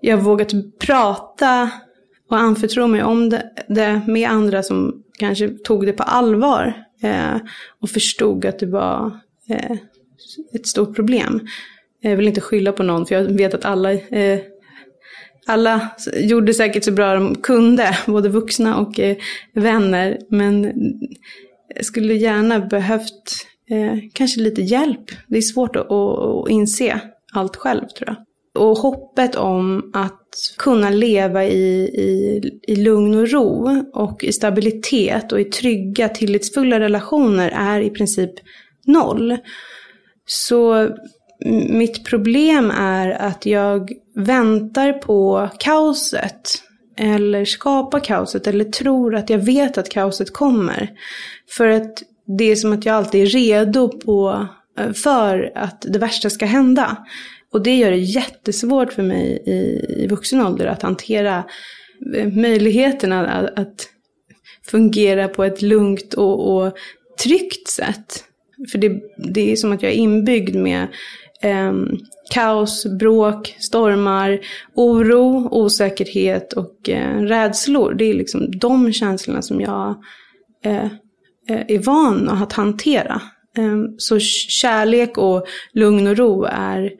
jag 0.00 0.16
vågat 0.16 0.52
prata 0.78 1.70
och 2.30 2.36
anförtro 2.38 2.86
mig 2.86 3.02
om 3.02 3.30
det, 3.68 4.02
med 4.06 4.30
andra 4.30 4.62
som 4.62 5.02
kanske 5.18 5.48
tog 5.48 5.86
det 5.86 5.92
på 5.92 6.02
allvar 6.02 6.74
eh, 7.02 7.36
och 7.80 7.90
förstod 7.90 8.46
att 8.46 8.58
det 8.58 8.66
var 8.66 9.20
eh, 9.48 9.76
ett 10.52 10.66
stort 10.66 10.96
problem. 10.96 11.40
Jag 12.00 12.16
vill 12.16 12.28
inte 12.28 12.40
skylla 12.40 12.72
på 12.72 12.82
någon 12.82 13.06
för 13.06 13.14
jag 13.14 13.22
vet 13.22 13.54
att 13.54 13.64
alla, 13.64 13.92
eh, 13.92 14.40
alla 15.46 15.90
gjorde 16.14 16.54
säkert 16.54 16.84
så 16.84 16.92
bra 16.92 17.14
de 17.14 17.34
kunde, 17.34 17.98
både 18.06 18.28
vuxna 18.28 18.78
och 18.78 19.00
eh, 19.00 19.16
vänner. 19.54 20.18
Men 20.30 20.72
jag 21.74 21.84
skulle 21.84 22.14
gärna 22.14 22.60
behövt 22.60 23.46
eh, 23.70 23.98
kanske 24.12 24.40
lite 24.40 24.62
hjälp. 24.62 25.10
Det 25.28 25.36
är 25.36 25.42
svårt 25.42 25.76
att, 25.76 25.92
att, 25.92 26.44
att 26.44 26.50
inse 26.50 27.00
allt 27.32 27.56
själv 27.56 27.86
tror 27.88 28.08
jag. 28.08 28.16
Och 28.54 28.78
hoppet 28.78 29.36
om 29.36 29.90
att 29.94 30.28
kunna 30.58 30.90
leva 30.90 31.44
i, 31.44 31.82
i, 31.82 32.40
i 32.62 32.76
lugn 32.76 33.14
och 33.14 33.30
ro 33.30 33.84
och 33.92 34.24
i 34.24 34.32
stabilitet 34.32 35.32
och 35.32 35.40
i 35.40 35.44
trygga, 35.44 36.08
tillitsfulla 36.08 36.80
relationer 36.80 37.52
är 37.54 37.80
i 37.80 37.90
princip 37.90 38.30
noll. 38.86 39.36
Så 40.26 40.88
mitt 41.68 42.04
problem 42.04 42.70
är 42.70 43.10
att 43.10 43.46
jag 43.46 43.92
väntar 44.14 44.92
på 44.92 45.48
kaoset. 45.58 46.62
Eller 46.96 47.44
skapar 47.44 48.00
kaoset 48.00 48.46
eller 48.46 48.64
tror 48.64 49.14
att 49.14 49.30
jag 49.30 49.38
vet 49.38 49.78
att 49.78 49.88
kaoset 49.88 50.32
kommer. 50.32 50.90
För 51.56 51.66
att 51.66 52.02
det 52.38 52.44
är 52.44 52.56
som 52.56 52.72
att 52.72 52.86
jag 52.86 52.96
alltid 52.96 53.22
är 53.22 53.26
redo 53.26 53.88
på, 53.88 54.48
eh, 54.78 54.92
för 54.92 55.52
att 55.54 55.86
det 55.88 55.98
värsta 55.98 56.30
ska 56.30 56.46
hända. 56.46 56.96
Och 57.52 57.62
det 57.62 57.76
gör 57.76 57.90
det 57.90 57.96
jättesvårt 57.96 58.92
för 58.92 59.02
mig 59.02 59.42
i, 59.46 59.84
i 60.02 60.06
vuxen 60.06 60.46
ålder 60.46 60.66
att 60.66 60.82
hantera 60.82 61.44
eh, 62.16 62.28
möjligheterna 62.28 63.28
att, 63.28 63.58
att 63.58 63.88
fungera 64.66 65.28
på 65.28 65.44
ett 65.44 65.62
lugnt 65.62 66.14
och, 66.14 66.56
och 66.56 66.72
tryggt 67.22 67.68
sätt. 67.68 68.24
För 68.72 68.78
det, 68.78 69.00
det 69.16 69.52
är 69.52 69.56
som 69.56 69.72
att 69.72 69.82
jag 69.82 69.92
är 69.92 69.96
inbyggd 69.96 70.56
med 70.56 70.88
eh, 71.42 71.72
kaos, 72.30 72.86
bråk, 72.98 73.56
stormar, 73.58 74.40
oro, 74.74 75.48
osäkerhet 75.50 76.52
och 76.52 76.88
eh, 76.88 77.20
rädslor. 77.20 77.94
Det 77.94 78.04
är 78.04 78.14
liksom 78.14 78.58
de 78.58 78.92
känslorna 78.92 79.42
som 79.42 79.60
jag 79.60 79.94
eh, 80.64 80.84
eh 81.48 81.64
är 81.68 81.78
van 81.78 82.28
att 82.28 82.52
hantera. 82.52 83.22
Ehm, 83.56 83.94
så 83.98 84.18
kärlek 84.48 85.18
och 85.18 85.46
lugn 85.72 86.06
och 86.06 86.16
ro 86.16 86.44
är 86.44 86.92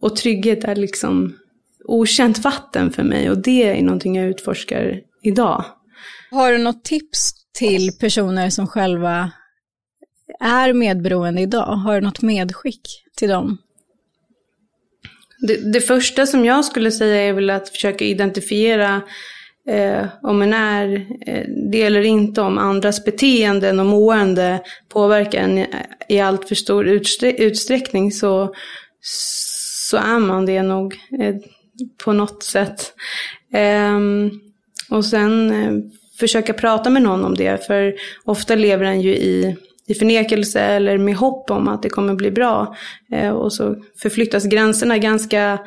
och 0.00 0.16
trygghet 0.16 0.64
är 0.64 0.76
liksom 0.76 1.36
okänt 1.84 2.38
vatten 2.38 2.92
för 2.92 3.02
mig 3.02 3.30
och 3.30 3.38
det 3.38 3.78
är 3.78 3.82
någonting 3.82 4.16
jag 4.16 4.26
utforskar 4.26 5.00
idag. 5.22 5.64
Har 6.30 6.52
du 6.52 6.58
något 6.58 6.84
tips 6.84 7.32
till 7.58 7.90
personer 8.00 8.50
som 8.50 8.66
själva 8.66 9.30
är 10.40 10.72
medberoende 10.72 11.40
idag? 11.40 11.76
Har 11.76 11.94
du 11.94 12.00
något 12.00 12.22
medskick 12.22 13.04
till 13.16 13.28
dem? 13.28 13.58
Det, 15.46 15.72
det 15.72 15.80
första 15.80 16.26
som 16.26 16.44
jag 16.44 16.64
skulle 16.64 16.90
säga 16.90 17.22
är 17.22 17.32
väl 17.32 17.50
att 17.50 17.68
försöka 17.68 18.04
identifiera 18.04 19.02
eh, 19.68 20.06
om 20.22 20.42
en 20.42 20.54
är 20.54 21.06
eh, 21.26 21.44
det 21.70 21.82
eller 21.82 22.02
inte, 22.02 22.40
om 22.40 22.58
andras 22.58 23.04
beteenden 23.04 23.80
och 23.80 23.86
mående 23.86 24.62
påverkar 24.88 25.38
en 25.38 25.66
i 26.08 26.20
allt 26.20 26.48
för 26.48 26.54
stor 26.54 26.88
utsträckning 27.22 28.12
så, 28.12 28.54
så 29.90 29.96
är 29.96 30.18
man 30.18 30.46
det 30.46 30.62
nog 30.62 30.94
eh, 31.20 31.34
på 32.04 32.12
något 32.12 32.42
sätt. 32.42 32.94
Eh, 33.54 33.98
och 34.90 35.04
sen 35.04 35.50
eh, 35.50 35.72
försöka 36.20 36.52
prata 36.52 36.90
med 36.90 37.02
någon 37.02 37.24
om 37.24 37.34
det, 37.34 37.66
för 37.66 37.94
ofta 38.24 38.54
lever 38.54 38.84
en 38.84 39.00
ju 39.00 39.10
i, 39.10 39.56
i 39.88 39.94
förnekelse 39.94 40.60
eller 40.60 40.98
med 40.98 41.16
hopp 41.16 41.50
om 41.50 41.68
att 41.68 41.82
det 41.82 41.88
kommer 41.88 42.14
bli 42.14 42.30
bra. 42.30 42.76
Eh, 43.12 43.30
och 43.30 43.52
så 43.52 43.76
förflyttas 44.02 44.44
gränserna 44.44 44.98
ganska 44.98 45.58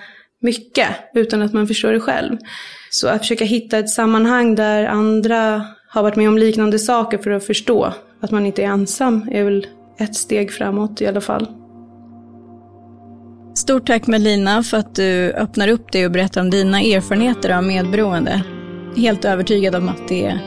mycket 0.41 0.88
utan 1.13 1.41
att 1.41 1.53
man 1.53 1.68
förstår 1.68 1.91
det 1.91 1.99
själv. 1.99 2.38
Så 2.89 3.07
att 3.07 3.22
försöka 3.22 3.45
hitta 3.45 3.78
ett 3.78 3.89
sammanhang 3.89 4.55
där 4.55 4.86
andra 4.86 5.65
har 5.89 6.03
varit 6.03 6.15
med 6.15 6.30
om 6.30 6.38
liknande 6.38 6.80
saker 6.80 7.18
för 7.18 7.32
att 7.32 7.43
förstå 7.43 7.93
att 8.22 8.32
man 8.32 8.45
inte 8.45 8.63
är 8.63 8.68
ensam 8.68 9.30
är 9.32 9.43
väl 9.43 9.68
ett 9.99 10.15
steg 10.15 10.51
framåt 10.51 11.01
i 11.01 11.07
alla 11.07 11.22
fall. 11.22 11.47
Stort 13.55 13.88
tack 13.88 14.07
Melina 14.07 14.63
för 14.63 14.78
att 14.78 14.95
du 14.95 15.32
öppnar 15.32 15.68
upp 15.68 15.91
dig 15.91 16.05
och 16.05 16.11
berättar 16.11 16.41
om 16.41 16.49
dina 16.49 16.82
erfarenheter 16.82 17.57
av 17.57 17.63
medberoende. 17.63 18.43
Helt 18.95 19.26
övertygad 19.26 19.76
om 19.76 19.89
att 19.89 20.07
det 20.07 20.39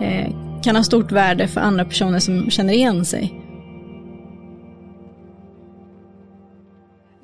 eh, 0.00 0.41
kan 0.62 0.76
ha 0.76 0.82
stort 0.82 1.12
värde 1.12 1.48
för 1.48 1.60
andra 1.60 1.84
personer 1.84 2.18
som 2.18 2.50
känner 2.50 2.72
igen 2.72 3.04
sig. 3.04 3.34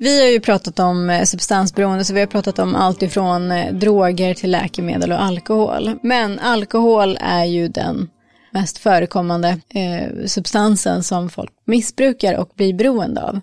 Vi 0.01 0.21
har 0.21 0.27
ju 0.27 0.39
pratat 0.39 0.79
om 0.79 1.09
eh, 1.09 1.23
substansberoende, 1.23 2.05
så 2.05 2.13
vi 2.13 2.19
har 2.19 2.27
pratat 2.27 2.59
om 2.59 2.75
allt 2.75 3.01
ifrån 3.01 3.51
eh, 3.51 3.73
droger 3.73 4.33
till 4.33 4.51
läkemedel 4.51 5.11
och 5.11 5.21
alkohol. 5.21 5.99
Men 6.03 6.39
alkohol 6.39 7.17
är 7.21 7.45
ju 7.45 7.67
den 7.67 8.09
mest 8.51 8.77
förekommande 8.77 9.59
eh, 9.69 10.25
substansen 10.25 11.03
som 11.03 11.29
folk 11.29 11.51
missbrukar 11.65 12.33
och 12.33 12.51
blir 12.55 12.73
beroende 12.73 13.21
av. 13.21 13.39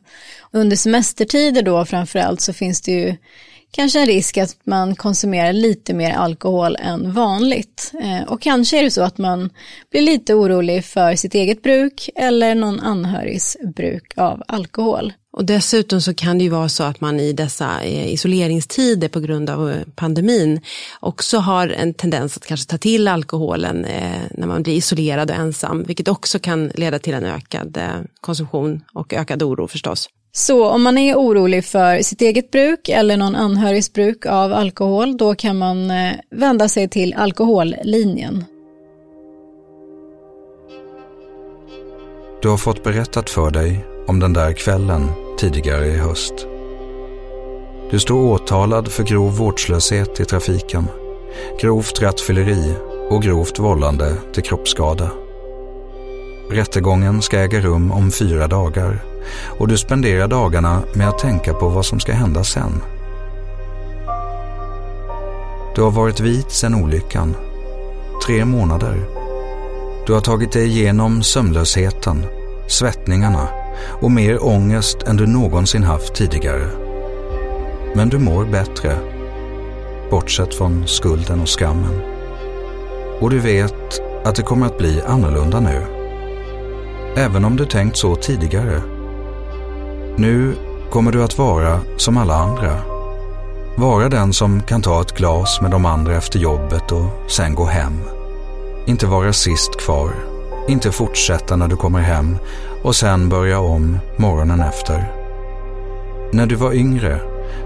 Under 0.50 0.76
semestertider 0.76 1.62
då 1.62 1.84
framförallt 1.84 2.40
så 2.40 2.52
finns 2.52 2.80
det 2.80 2.92
ju 2.92 3.16
kanske 3.70 4.00
en 4.00 4.06
risk 4.06 4.36
att 4.36 4.56
man 4.64 4.96
konsumerar 4.96 5.52
lite 5.52 5.94
mer 5.94 6.12
alkohol 6.12 6.76
än 6.76 7.12
vanligt. 7.12 7.92
Eh, 8.02 8.22
och 8.22 8.40
kanske 8.40 8.78
är 8.78 8.82
det 8.82 8.90
så 8.90 9.02
att 9.02 9.18
man 9.18 9.50
blir 9.90 10.02
lite 10.02 10.34
orolig 10.34 10.84
för 10.84 11.16
sitt 11.16 11.34
eget 11.34 11.62
bruk 11.62 12.10
eller 12.14 12.54
någon 12.54 12.80
anhörigs 12.80 13.56
bruk 13.76 14.12
av 14.16 14.42
alkohol. 14.48 15.12
Och 15.32 15.44
dessutom 15.44 16.00
så 16.00 16.14
kan 16.14 16.38
det 16.38 16.44
ju 16.44 16.50
vara 16.50 16.68
så 16.68 16.84
att 16.84 17.00
man 17.00 17.20
i 17.20 17.32
dessa 17.32 17.82
eh, 17.82 18.12
isoleringstider 18.12 19.08
på 19.08 19.20
grund 19.20 19.50
av 19.50 19.70
eh, 19.70 19.76
pandemin 19.94 20.60
också 21.00 21.38
har 21.38 21.68
en 21.68 21.94
tendens 21.94 22.36
att 22.36 22.46
kanske 22.46 22.70
ta 22.70 22.78
till 22.78 23.08
alkoholen 23.08 23.86
när 24.30 24.46
man 24.46 24.62
blir 24.62 24.74
isolerad 24.74 25.30
och 25.30 25.36
ensam, 25.36 25.82
vilket 25.82 26.08
också 26.08 26.38
kan 26.38 26.68
leda 26.68 26.98
till 26.98 27.14
en 27.14 27.24
ökad 27.24 27.78
konsumtion 28.20 28.84
och 28.92 29.12
ökad 29.12 29.42
oro 29.42 29.68
förstås. 29.68 30.08
Så 30.36 30.66
om 30.68 30.82
man 30.82 30.98
är 30.98 31.14
orolig 31.14 31.64
för 31.64 32.02
sitt 32.02 32.22
eget 32.22 32.50
bruk 32.50 32.88
eller 32.88 33.16
någon 33.16 33.34
anhörigs 33.36 33.92
bruk 33.92 34.26
av 34.26 34.52
alkohol, 34.52 35.16
då 35.16 35.34
kan 35.34 35.58
man 35.58 35.90
eh, 35.90 36.12
vända 36.30 36.68
sig 36.68 36.88
till 36.88 37.14
alkohollinjen. 37.14 38.44
Du 42.42 42.48
har 42.48 42.56
fått 42.56 42.84
berättat 42.84 43.30
för 43.30 43.50
dig 43.50 43.86
om 44.06 44.20
den 44.20 44.32
där 44.32 44.52
kvällen 44.52 45.08
tidigare 45.38 45.86
i 45.86 45.96
höst. 45.96 46.34
Du 47.90 47.98
står 47.98 48.22
åtalad 48.22 48.88
för 48.88 49.04
grov 49.04 49.36
vårdslöshet 49.36 50.20
i 50.20 50.24
trafiken, 50.24 50.84
grovt 51.60 52.02
rattfylleri 52.02 52.74
och 53.10 53.22
grovt 53.22 53.58
vållande 53.58 54.14
till 54.32 54.42
kroppsskada. 54.42 55.10
Rättegången 56.50 57.22
ska 57.22 57.38
äga 57.38 57.60
rum 57.60 57.92
om 57.92 58.10
fyra 58.10 58.46
dagar 58.46 59.15
och 59.58 59.68
du 59.68 59.78
spenderar 59.78 60.28
dagarna 60.28 60.82
med 60.92 61.08
att 61.08 61.18
tänka 61.18 61.54
på 61.54 61.68
vad 61.68 61.86
som 61.86 62.00
ska 62.00 62.12
hända 62.12 62.44
sen. 62.44 62.82
Du 65.74 65.82
har 65.82 65.90
varit 65.90 66.20
vit 66.20 66.50
sedan 66.50 66.74
olyckan. 66.74 67.36
Tre 68.26 68.44
månader. 68.44 69.04
Du 70.06 70.12
har 70.12 70.20
tagit 70.20 70.52
dig 70.52 70.66
igenom 70.66 71.22
sömnlösheten, 71.22 72.24
svettningarna 72.68 73.48
och 74.00 74.10
mer 74.10 74.44
ångest 74.44 75.02
än 75.02 75.16
du 75.16 75.26
någonsin 75.26 75.82
haft 75.82 76.14
tidigare. 76.14 76.68
Men 77.94 78.08
du 78.08 78.18
mår 78.18 78.44
bättre, 78.44 78.96
bortsett 80.10 80.54
från 80.54 80.86
skulden 80.86 81.40
och 81.40 81.48
skammen. 81.48 82.00
Och 83.20 83.30
du 83.30 83.38
vet 83.38 84.00
att 84.24 84.34
det 84.34 84.42
kommer 84.42 84.66
att 84.66 84.78
bli 84.78 85.02
annorlunda 85.06 85.60
nu. 85.60 85.82
Även 87.16 87.44
om 87.44 87.56
du 87.56 87.64
tänkt 87.64 87.96
så 87.96 88.16
tidigare. 88.16 88.95
Nu 90.18 90.54
kommer 90.90 91.12
du 91.12 91.22
att 91.22 91.38
vara 91.38 91.80
som 91.96 92.16
alla 92.16 92.34
andra. 92.34 92.80
Vara 93.76 94.08
den 94.08 94.32
som 94.32 94.62
kan 94.62 94.82
ta 94.82 95.00
ett 95.00 95.16
glas 95.16 95.60
med 95.62 95.70
de 95.70 95.86
andra 95.86 96.16
efter 96.16 96.38
jobbet 96.38 96.92
och 96.92 97.30
sen 97.30 97.54
gå 97.54 97.64
hem. 97.64 98.00
Inte 98.86 99.06
vara 99.06 99.32
sist 99.32 99.80
kvar. 99.80 100.10
Inte 100.68 100.92
fortsätta 100.92 101.56
när 101.56 101.68
du 101.68 101.76
kommer 101.76 102.00
hem 102.00 102.36
och 102.82 102.96
sen 102.96 103.28
börja 103.28 103.60
om 103.60 103.98
morgonen 104.16 104.60
efter. 104.60 105.12
När 106.32 106.46
du 106.46 106.54
var 106.54 106.72
yngre 106.72 107.20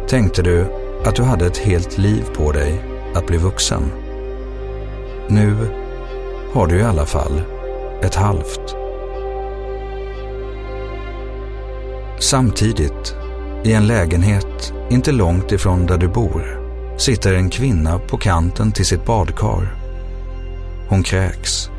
tänkte 0.09 0.43
du 0.43 0.67
att 1.05 1.15
du 1.15 1.23
hade 1.23 1.47
ett 1.47 1.59
helt 1.59 1.99
liv 1.99 2.25
på 2.37 2.53
dig 2.53 2.83
att 3.15 3.27
bli 3.27 3.37
vuxen. 3.37 3.83
Nu 5.29 5.57
har 6.53 6.67
du 6.67 6.79
i 6.79 6.83
alla 6.83 7.07
fall 7.07 7.43
ett 8.03 8.15
halvt. 8.15 8.80
Samtidigt, 12.21 13.17
i 13.65 13.73
en 13.73 13.87
lägenhet 13.87 14.73
inte 14.91 15.13
långt 15.13 15.53
ifrån 15.53 15.87
där 15.87 15.99
du 15.99 16.09
bor, 16.09 16.61
sitter 16.99 17.35
en 17.35 17.51
kvinna 17.51 17.99
på 17.99 18.17
kanten 18.17 18.73
till 18.73 18.87
sitt 18.87 19.07
badkar. 19.07 19.75
Hon 20.89 21.03
kräks 21.03 21.71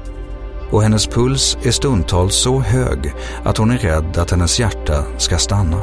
och 0.71 0.83
hennes 0.83 1.07
puls 1.07 1.57
är 1.63 1.71
stundtals 1.71 2.35
så 2.35 2.59
hög 2.59 3.13
att 3.43 3.57
hon 3.57 3.71
är 3.71 3.77
rädd 3.77 4.17
att 4.17 4.31
hennes 4.31 4.59
hjärta 4.59 5.03
ska 5.17 5.37
stanna. 5.37 5.81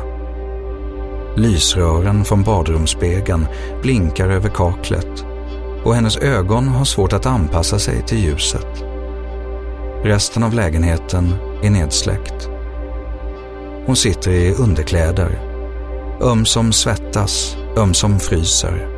Lysrören 1.37 2.25
från 2.25 2.43
badrumsspegeln 2.43 3.47
blinkar 3.83 4.29
över 4.29 4.49
kaklet 4.49 5.25
och 5.85 5.95
hennes 5.95 6.17
ögon 6.17 6.69
har 6.69 6.85
svårt 6.85 7.13
att 7.13 7.27
anpassa 7.27 7.79
sig 7.79 8.03
till 8.07 8.25
ljuset. 8.25 8.85
Resten 10.05 10.43
av 10.43 10.55
lägenheten 10.55 11.35
är 11.63 11.71
nedsläckt. 11.71 12.58
Hon 13.89 13.97
sitter 13.97 14.31
i 14.31 14.55
underkläder, 14.55 15.41
ömsom 16.23 16.73
svettas, 16.73 17.57
ömsom 17.77 18.21
fryser. 18.21 18.89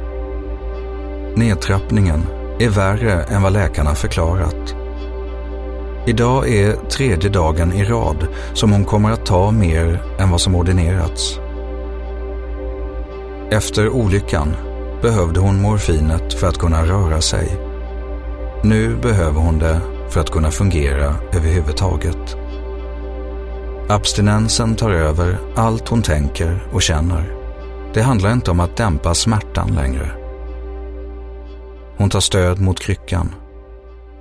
Nedtrappningen 1.36 2.26
är 2.58 2.68
värre 2.68 3.22
än 3.22 3.42
vad 3.42 3.52
läkarna 3.52 3.94
förklarat 3.94 4.74
Idag 6.06 6.48
är 6.48 6.72
tredje 6.72 7.30
dagen 7.30 7.72
i 7.72 7.84
rad 7.84 8.26
som 8.54 8.72
hon 8.72 8.84
kommer 8.84 9.10
att 9.10 9.26
ta 9.26 9.50
mer 9.50 10.02
än 10.18 10.30
vad 10.30 10.40
som 10.40 10.54
ordinerats. 10.54 11.38
Efter 13.50 13.88
olyckan 13.88 14.56
behövde 15.02 15.40
hon 15.40 15.62
morfinet 15.62 16.34
för 16.34 16.46
att 16.46 16.58
kunna 16.58 16.86
röra 16.86 17.20
sig. 17.20 17.48
Nu 18.64 18.96
behöver 18.96 19.40
hon 19.40 19.58
det 19.58 19.80
för 20.10 20.20
att 20.20 20.30
kunna 20.30 20.50
fungera 20.50 21.14
överhuvudtaget. 21.32 22.39
Abstinensen 23.90 24.76
tar 24.76 24.90
över 24.90 25.38
allt 25.56 25.88
hon 25.88 26.02
tänker 26.02 26.68
och 26.72 26.82
känner. 26.82 27.36
Det 27.94 28.02
handlar 28.02 28.32
inte 28.32 28.50
om 28.50 28.60
att 28.60 28.76
dämpa 28.76 29.14
smärtan 29.14 29.74
längre. 29.74 30.16
Hon 31.98 32.10
tar 32.10 32.20
stöd 32.20 32.60
mot 32.60 32.80
kryckan 32.80 33.34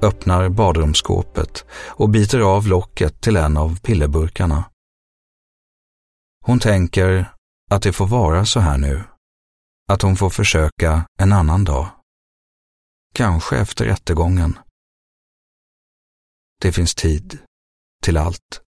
öppnar 0.01 0.49
badrumsskåpet 0.49 1.65
och 1.72 2.09
biter 2.09 2.39
av 2.39 2.67
locket 2.67 3.22
till 3.22 3.36
en 3.36 3.57
av 3.57 3.80
pillerburkarna. 3.80 4.72
Hon 6.45 6.59
tänker 6.59 7.34
att 7.72 7.82
det 7.82 7.93
får 7.93 8.07
vara 8.07 8.45
så 8.45 8.59
här 8.59 8.78
nu. 8.78 9.03
Att 9.88 10.01
hon 10.01 10.15
får 10.15 10.30
försöka 10.30 11.05
en 11.20 11.34
annan 11.34 11.63
dag. 11.63 11.89
Kanske 13.13 13.57
efter 13.57 13.86
rättegången. 13.86 14.59
Det 16.61 16.72
finns 16.72 16.95
tid 16.95 17.39
till 18.03 18.17
allt. 18.17 18.61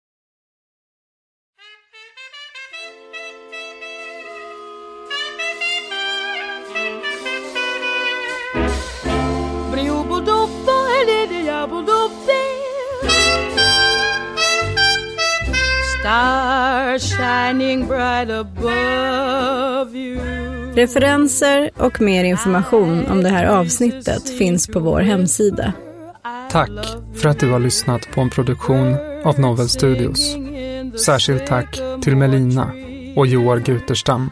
Shining 17.00 17.88
bright 17.88 18.30
above 18.30 19.98
you. 19.98 20.20
Referenser 20.76 21.70
och 21.78 22.02
mer 22.02 22.24
information 22.24 23.06
om 23.06 23.24
det 23.24 23.30
här 23.30 23.46
avsnittet 23.46 24.38
finns 24.38 24.68
på 24.68 24.80
vår 24.80 25.02
hemsida. 25.02 25.74
Tack 26.52 26.70
för 27.16 27.30
att 27.30 27.40
du 27.40 27.52
har 27.52 27.60
lyssnat 27.60 28.12
på 28.12 28.22
en 28.22 28.30
produktion 28.30 28.96
av 29.24 29.40
Novel 29.40 29.70
Studios. 29.70 30.36
Särskilt 31.06 31.48
tack 31.48 31.80
till 32.02 32.16
Melina 32.16 32.72
och 33.16 33.28
Joar 33.28 33.60
Guterstam. 33.60 34.32